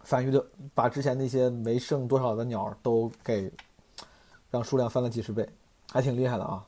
[0.00, 0.44] 繁育的
[0.74, 3.52] 把之前那些没剩多少的鸟都给
[4.50, 5.48] 让数量翻了几十倍，
[5.92, 6.66] 还挺厉害的啊。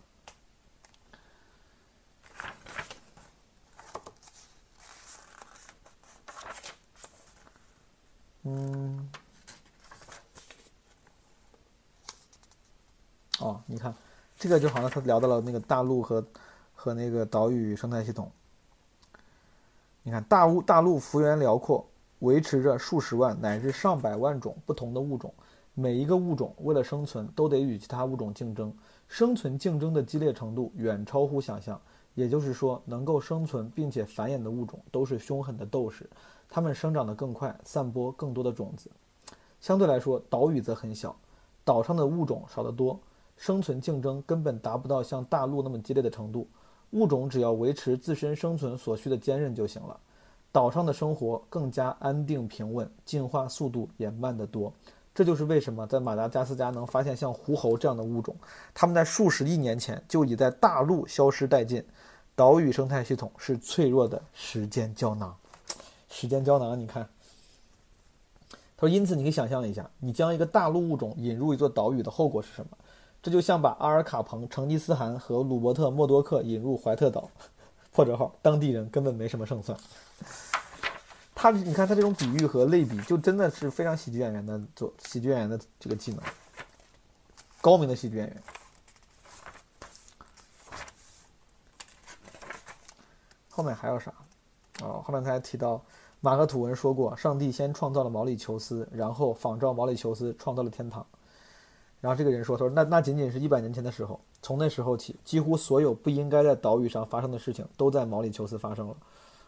[8.44, 9.10] 嗯，
[13.40, 13.92] 哦，你看，
[14.38, 16.24] 这个就好像他聊到了那个大陆和
[16.82, 18.28] 和那个岛屿生态系统。
[20.02, 21.86] 你看，大物大陆幅员辽阔，
[22.18, 25.32] 维持着数十万乃至上百万种不同的物种，
[25.74, 28.74] 每一个物种为了生存都得与其他物种竞争，
[29.06, 31.80] 生存竞争的激烈程度远超乎想象。
[32.14, 36.10] 也就是说，能够生存并且繁衍的物种都是凶狠的斗士。
[36.48, 38.90] 它们生长得更快，散播更多的种子。
[39.60, 41.14] 相对来说，岛屿则很小，
[41.64, 42.98] 岛上的物种少得多，
[43.36, 46.48] 生存竞争根本达不到像大陆那么激烈的程度。
[46.92, 49.98] 物种只要维持自身生存所需的坚韧就行了。
[50.50, 54.72] 岛上的生活更加安定平稳，进化速度也慢得多。
[55.14, 58.34] 这就是为什么在马达加斯加能发现像狐猴这样的物种，
[58.72, 61.84] 它们在数十亿年前就已在大陆消失殆尽。
[62.34, 65.34] 岛屿生态系统是脆弱的时间胶囊。
[66.08, 67.06] 时间胶囊，你看，
[68.76, 72.76] 他说，因此你可以想象一下，你将一个大陆物种引入一座岛屿的后果是什么？
[73.22, 77.30] 这就像把阿尔卡彭、成吉思汗和鲁伯特·默多克引入怀特岛，
[77.92, 79.78] 破折号，当地人根本没什么胜算。
[81.34, 86.20] 他，你看他这种比喻和类比，就真的是非常喜剧演员的做喜剧演员的这个技能，
[87.60, 88.42] 高明的喜剧演员。
[93.48, 94.12] 后面还有啥？
[94.80, 95.80] 哦，后面他还提到。
[96.24, 101.04] 马克吐温说过：“上帝先创造了毛里求斯，然后仿照毛里求斯创造了天堂。”
[102.02, 108.96] 然后这个人说：“他说那那仅仅是一百年前的时候，从那时候起，几乎所有不应该在岛屿上发生的事情都在毛里求斯发生了，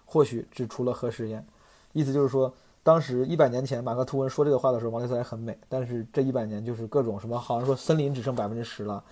[0.07, 1.45] 或许只除了核试验。”
[1.93, 2.55] 意思就是说，
[2.85, 9.03] 当时一百年前马克吐温说这个话的时候，毛里求斯还很美，但是这一百年就是各种什么，好像说森林只剩百分之十了，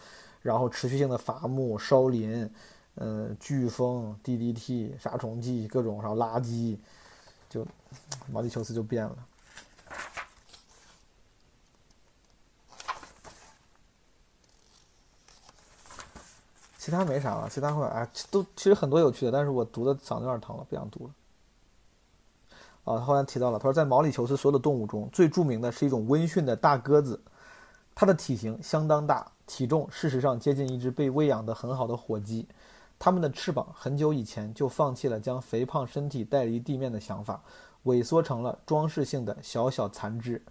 [0.40, 2.48] 然后持续性的伐木、烧林，
[2.94, 6.78] 嗯，飓风、DDT、杀虫剂、各种然后垃圾。
[7.48, 7.66] 就
[8.31, 9.16] 毛里求斯就变了，
[16.83, 21.13] 其他没啥了，其他会哎都其实很多有趣的，但是我读的嗓子有点疼了，不想读了。
[22.83, 27.21] 啊，他后来提到了，他说在毛里求斯所有的动物中最著名的是一种温驯的大鸽子，
[27.95, 32.49] 它的体型相当大，体重事实上接近一只被喂养的很好的火鸡。
[32.99, 37.41] 它们的翅膀很久以前就放弃了将肥胖身体带离地面的想法，
[37.85, 40.43] 萎缩成了装饰性的小小残肢。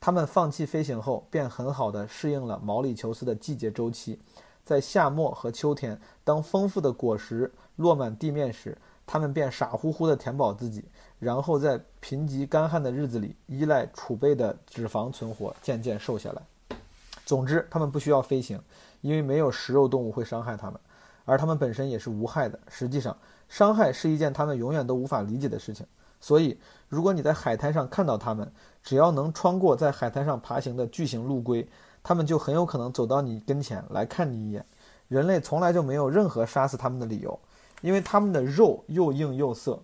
[0.00, 4.18] 它们放弃飞行后，便很好地适应了毛里求斯的季节周期。
[4.64, 8.76] 在夏末和秋天，当丰富的果实落满地面时，
[9.06, 10.84] 它们便傻乎乎地填饱自己，
[11.18, 16.78] 然后在贫瘠干旱的日子里，依赖储备的脂肪存活，渐渐瘦下来。
[17.26, 18.60] 总之，它们不需要飞行，
[19.02, 20.80] 因为没有食肉动物会伤害它们。
[21.26, 22.58] 而它们本身也是无害的。
[22.68, 23.16] 实际上，
[23.48, 25.86] 伤害是一件它们永远都无法理解的事情。
[26.20, 26.58] 所以，
[26.88, 28.50] 如果你在海滩上看到它们，
[28.82, 31.66] 只要能穿过在海滩上爬行的巨型陆龟，
[32.04, 34.64] 他们就很有可能走到你跟前来看你一眼。
[35.08, 37.36] 人类从来就没有任何杀死他们的理由，
[37.80, 39.80] 因为他们的肉又硬又涩。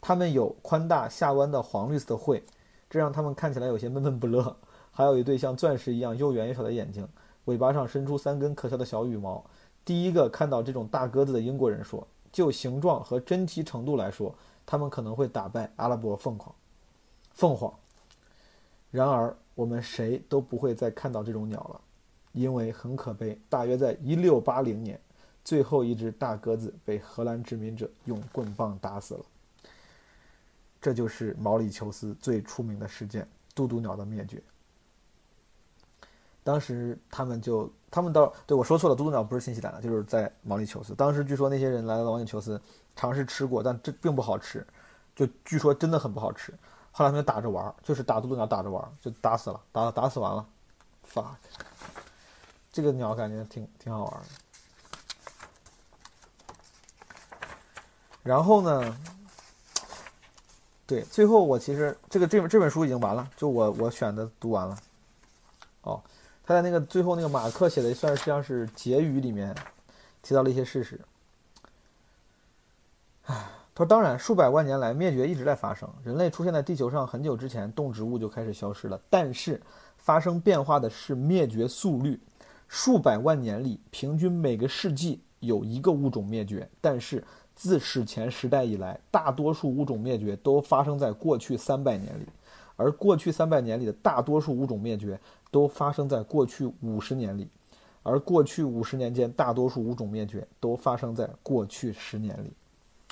[0.00, 2.42] 他们有宽大下弯的黄绿色的喙，
[2.88, 4.56] 这让他们看起来有些闷闷不乐。
[4.90, 7.06] 还有一对像钻石一样又圆又小的眼睛，
[7.44, 9.44] 尾巴上伸出三根可笑的小羽毛。
[9.84, 14.34] 第一个看到这种大鸽子的英国人说：“就形状和真奇程度来说，
[14.66, 16.54] 他们可能会打败阿拉伯凤凰。”
[17.32, 17.72] 凤凰。
[18.90, 21.78] 然而，我们谁都不会再看到这种鸟了，
[22.32, 23.38] 因为很可悲。
[23.46, 24.98] 大约在一六八零年，
[25.44, 29.20] 最后一只大鸽子被荷兰殖民者用棍棒打死了。
[30.80, 34.42] 这就是毛里求斯最出名的事件——渡渡鸟的灭绝。
[36.42, 40.94] 当时他们就，他们到对我说错了，渡渡鸟不是新西兰的，就是在毛里求斯。
[40.94, 42.58] 当时据说那些人来到毛里求斯，
[42.96, 44.66] 尝试吃过，但这并不好吃，
[45.14, 46.50] 就据说真的很不好吃。
[46.92, 50.46] 后来他们打着玩就是打渡渡鸟打着玩就打死了，打打死完了
[51.12, 51.34] ，fuck，
[52.72, 54.26] 这个鸟感觉挺挺好玩的。
[58.22, 58.96] 然后呢？
[60.86, 64.76] 对，最后我其实这个这本这本书已经完了，就我我选的读完了。
[65.82, 66.02] 哦，
[66.44, 69.54] 他在那个最后那个马克写的算是像是结语里面
[70.20, 71.00] 提到了一些事实。
[73.26, 73.48] 唉，
[73.80, 79.00] 说：“当然，数百万年来灭绝一直在发生，人类出现在地球上很久之前，动植物就开始消失了。
[79.08, 79.60] 但是
[79.96, 82.20] 发生变化的是灭绝速率，
[82.68, 92.26] 数百万年里平均每个世纪有一个物种灭绝，但是。”自史前时代以来，大多数物种灭绝都发生在过去三百年里，
[92.74, 95.20] 而过去三百年里的大多数物种灭绝
[95.50, 97.46] 都发生在过去五十年里，
[98.02, 102.50] 而过去五十年间大多数物种灭绝都发生在过去十年里。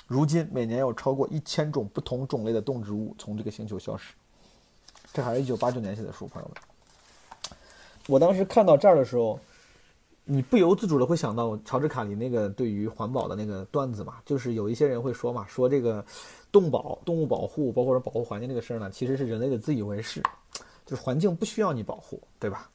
[0.09, 4.13] 如今每年有超过一千种不同种类的动植物从这个星球消失。
[5.13, 7.57] 这还是一九八九年写的书，朋友们。
[8.07, 9.39] 我当时看到这儿的时候。
[10.31, 16.05] 你不由自主的会想到乔治卡林那个对于环保的那个段子嘛，就是有一些人会说嘛，说这个
[16.51, 20.21] 动保、动物保护，包括说保护环境这个事儿呢，其实是人类的自以为是，
[20.85, 22.69] 就是环境不需要你保护，对吧？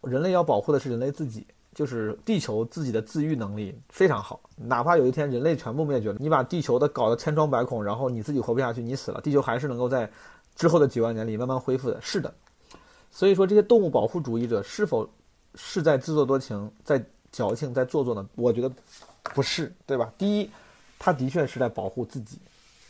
[0.00, 1.46] 人类要保护的是人类自己，
[1.78, 10.10] 就是地球自己的自愈能力非常好，哪怕有一天人类全部灭绝了，你把地球的搞得千疮百孔，然后你自己活不下去，你死了，地球还是能够在
[10.56, 12.00] 之后的几万年里慢慢恢复的。
[12.00, 12.34] 是的，
[13.12, 15.08] 所以说这些动物保护主义者是否？
[15.54, 17.02] 是在自作多情，在
[17.32, 18.28] 矫情，在做作呢？
[18.36, 18.70] 我觉得
[19.22, 20.12] 不是，对吧？
[20.16, 20.48] 第一，
[20.98, 22.38] 他的确是在保护自己。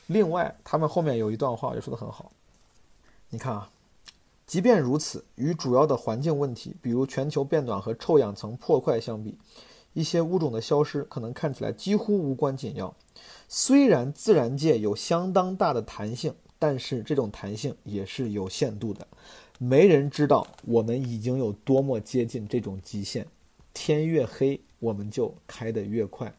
[0.09, 2.31] 另外，他们后面有一段话也说得很好。
[3.31, 3.71] 你看啊，
[4.49, 9.37] 即便如此，与主要的环境问题，比如全球变暖和臭氧层破坏相比，
[9.93, 12.95] 一些物种的消失可能看起来几乎无关紧要。
[13.47, 19.07] 虽然自然界有相当大的弹性，但是这种弹性也是有限度的。
[19.59, 23.27] 没人知道我们已经有多么接近这种极限。
[23.75, 26.33] 天越黑，我们就开得越快。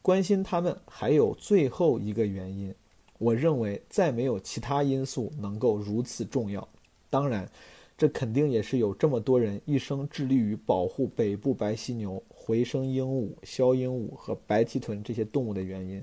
[0.00, 2.72] 关心他们还有最后一个原因，
[3.18, 6.68] 我认为再没有其他因素能够如此重要。
[7.10, 7.50] 当然，
[7.98, 16.02] 这肯定也是有这么多人一生致力于保护北部白犀牛、回声鹦鹉、枭鹦鹉和白鳍豚这些动物的原因。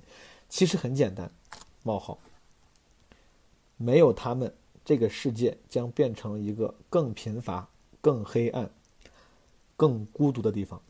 [0.50, 1.32] 其实很简单：
[1.84, 2.20] 冒号，
[3.78, 4.54] 没有他们。
[4.86, 7.68] 这个世界将变成一个更贫乏、
[8.00, 8.70] 更黑暗、
[9.76, 10.82] 更孤独的地方。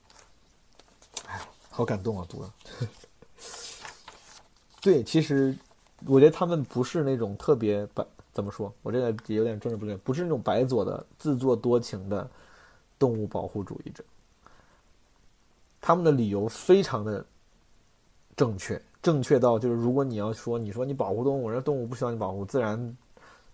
[1.26, 1.41] 哎，
[1.72, 2.53] 好感动啊，读了。
[4.81, 5.57] 对，其实
[6.06, 8.06] 我觉得他们不是那种特别白，
[8.38, 8.72] 怎么说？
[8.84, 12.30] 我这个也有点政治不对，不是那种白左的自作多情的
[12.99, 14.03] 动物保护主义者。
[15.81, 17.26] 他们的理由非常的
[18.35, 22.95] 正确，正确到就是，如果你要说，你说你保护动物，人家动物不需要你保护，自然。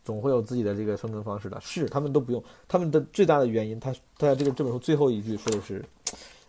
[0.04, 2.44] 总会有自己的这个生存方式的，是他们都不用。
[2.68, 5.82] 他们的最大的原因，他他在这个这本书最后一句说的是，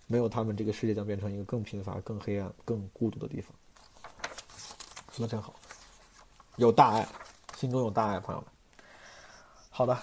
[0.08, 3.52] 没有他们，这个世界将变成一个更贫乏、更黑暗、更孤独的地方。
[5.12, 5.54] 说的真好，
[6.56, 7.06] 有大爱，
[7.56, 8.50] 心中有大爱，朋友们。
[9.70, 9.96] 好的，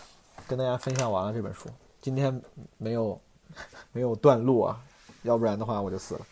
[0.48, 1.70] 跟大家分享完了这本书。
[2.02, 2.42] 今天
[2.78, 3.20] 没有
[3.92, 4.80] 没有断路啊，
[5.24, 6.22] 要不然的话我就死了。《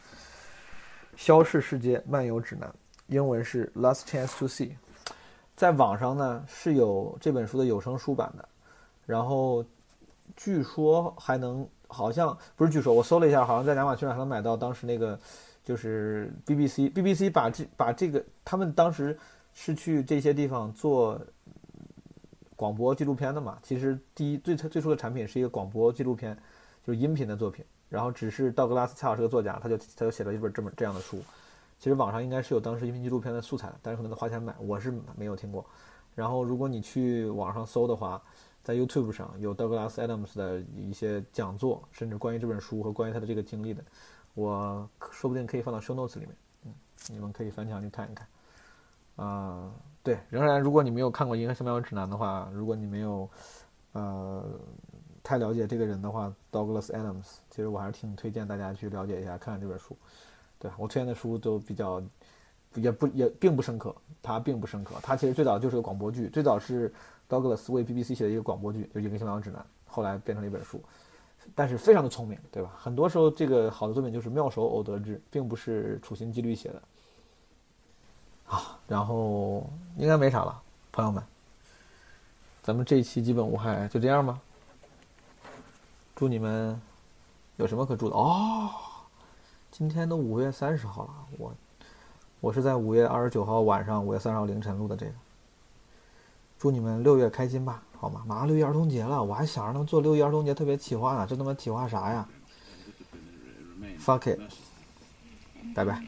[1.16, 2.70] 消逝世界漫游指南》，
[3.08, 4.70] 英文是《Last Chance to See》。
[5.56, 8.48] 在网上呢是有这本书的有声书版的，
[9.06, 9.64] 然后
[10.38, 14.56] 据说还能，好像不是据说，我搜了一下，好像在亚马逊上还能买到。
[14.56, 15.20] 当时那个
[15.66, 19.20] 就是 BBC，BBC 把这把这个，他们当时
[19.62, 21.20] 是去这些地方做
[22.56, 23.60] 广播纪录片的嘛。
[23.62, 26.34] 其实第一最最初的产品是一个广播纪录片，
[26.82, 27.66] 就是音频的作品。
[27.90, 31.22] 然后只是道格拉斯恰好是个作家，他就他就写了一本这么这样的书。
[31.78, 35.66] 其实网上应该是有当时音频纪录片的素材，但是可能得花钱买，我是没有听过。
[36.16, 38.22] 然后如果你去网上搜的话，
[38.64, 43.84] 在 YouTube 上有道格拉斯 Adams 的一些讲座，甚至关于这本书和关于他的这个经历的，
[44.36, 46.30] 我说不定可以放到 Show Notes 里面，
[46.66, 46.74] 嗯，
[47.10, 48.28] 你们可以翻墙去看一看。
[49.20, 49.70] 啊，
[50.02, 53.30] 对，仍然如果你没有看过《银河系漫游指南》的话，如果你没有
[53.92, 54.46] 呃
[55.22, 59.98] 太了解这个人的话，Douglas Adams，其实我还是挺推荐大家去了解一下，看看这本书。
[60.58, 62.02] 对我推荐的书都比较，
[62.76, 64.96] 也不也并不深刻，它并不深刻。
[65.04, 66.90] 它其实最早就是个广播剧，最早是
[67.28, 70.82] Douglas 为 BBC 写的一个广播剧，就《一个新闻指南》，后来变成了一本书。
[71.56, 72.74] 但是非常的聪明，对吧？
[72.78, 76.82] 很多时候这个好的作品就是妙手偶得之，并不是处心积虑写的。
[78.52, 79.64] 好，然后
[79.96, 80.60] 应该没啥了，
[80.92, 81.24] 朋友们，
[82.64, 84.40] 咱们这一期基本无害，就这样吧。
[86.16, 86.82] 祝你们
[87.58, 88.72] 有什么可祝的哦？
[89.70, 91.54] 今天都五月三十号了，我
[92.40, 95.12] 我是在五月二十九号晚上，五月三十号凌晨录的这个。
[96.58, 98.24] 祝你们六月开心吧，好吗？
[98.26, 102.28] 马上六一儿童节了，我还想着能做六一儿童节特别企划呢，这他妈企划啥呀
[104.00, 104.40] ？Fuck it，
[105.76, 106.04] 拜拜。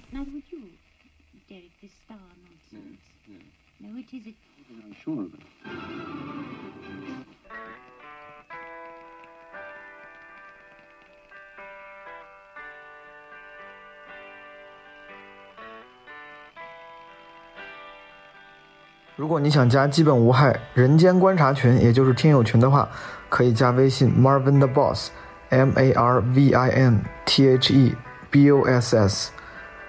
[19.15, 22.89] 如果你想加基本无害人间观察群，也就是听友群的话，
[23.29, 27.95] 可以加微信 Marvin the Boss，M A R V I N T H E
[28.31, 29.31] B O S S。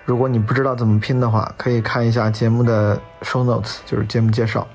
[0.05, 4.67] 如果你不知道怎么拼的话，可以看一下节目的 show notes，就是节目介绍。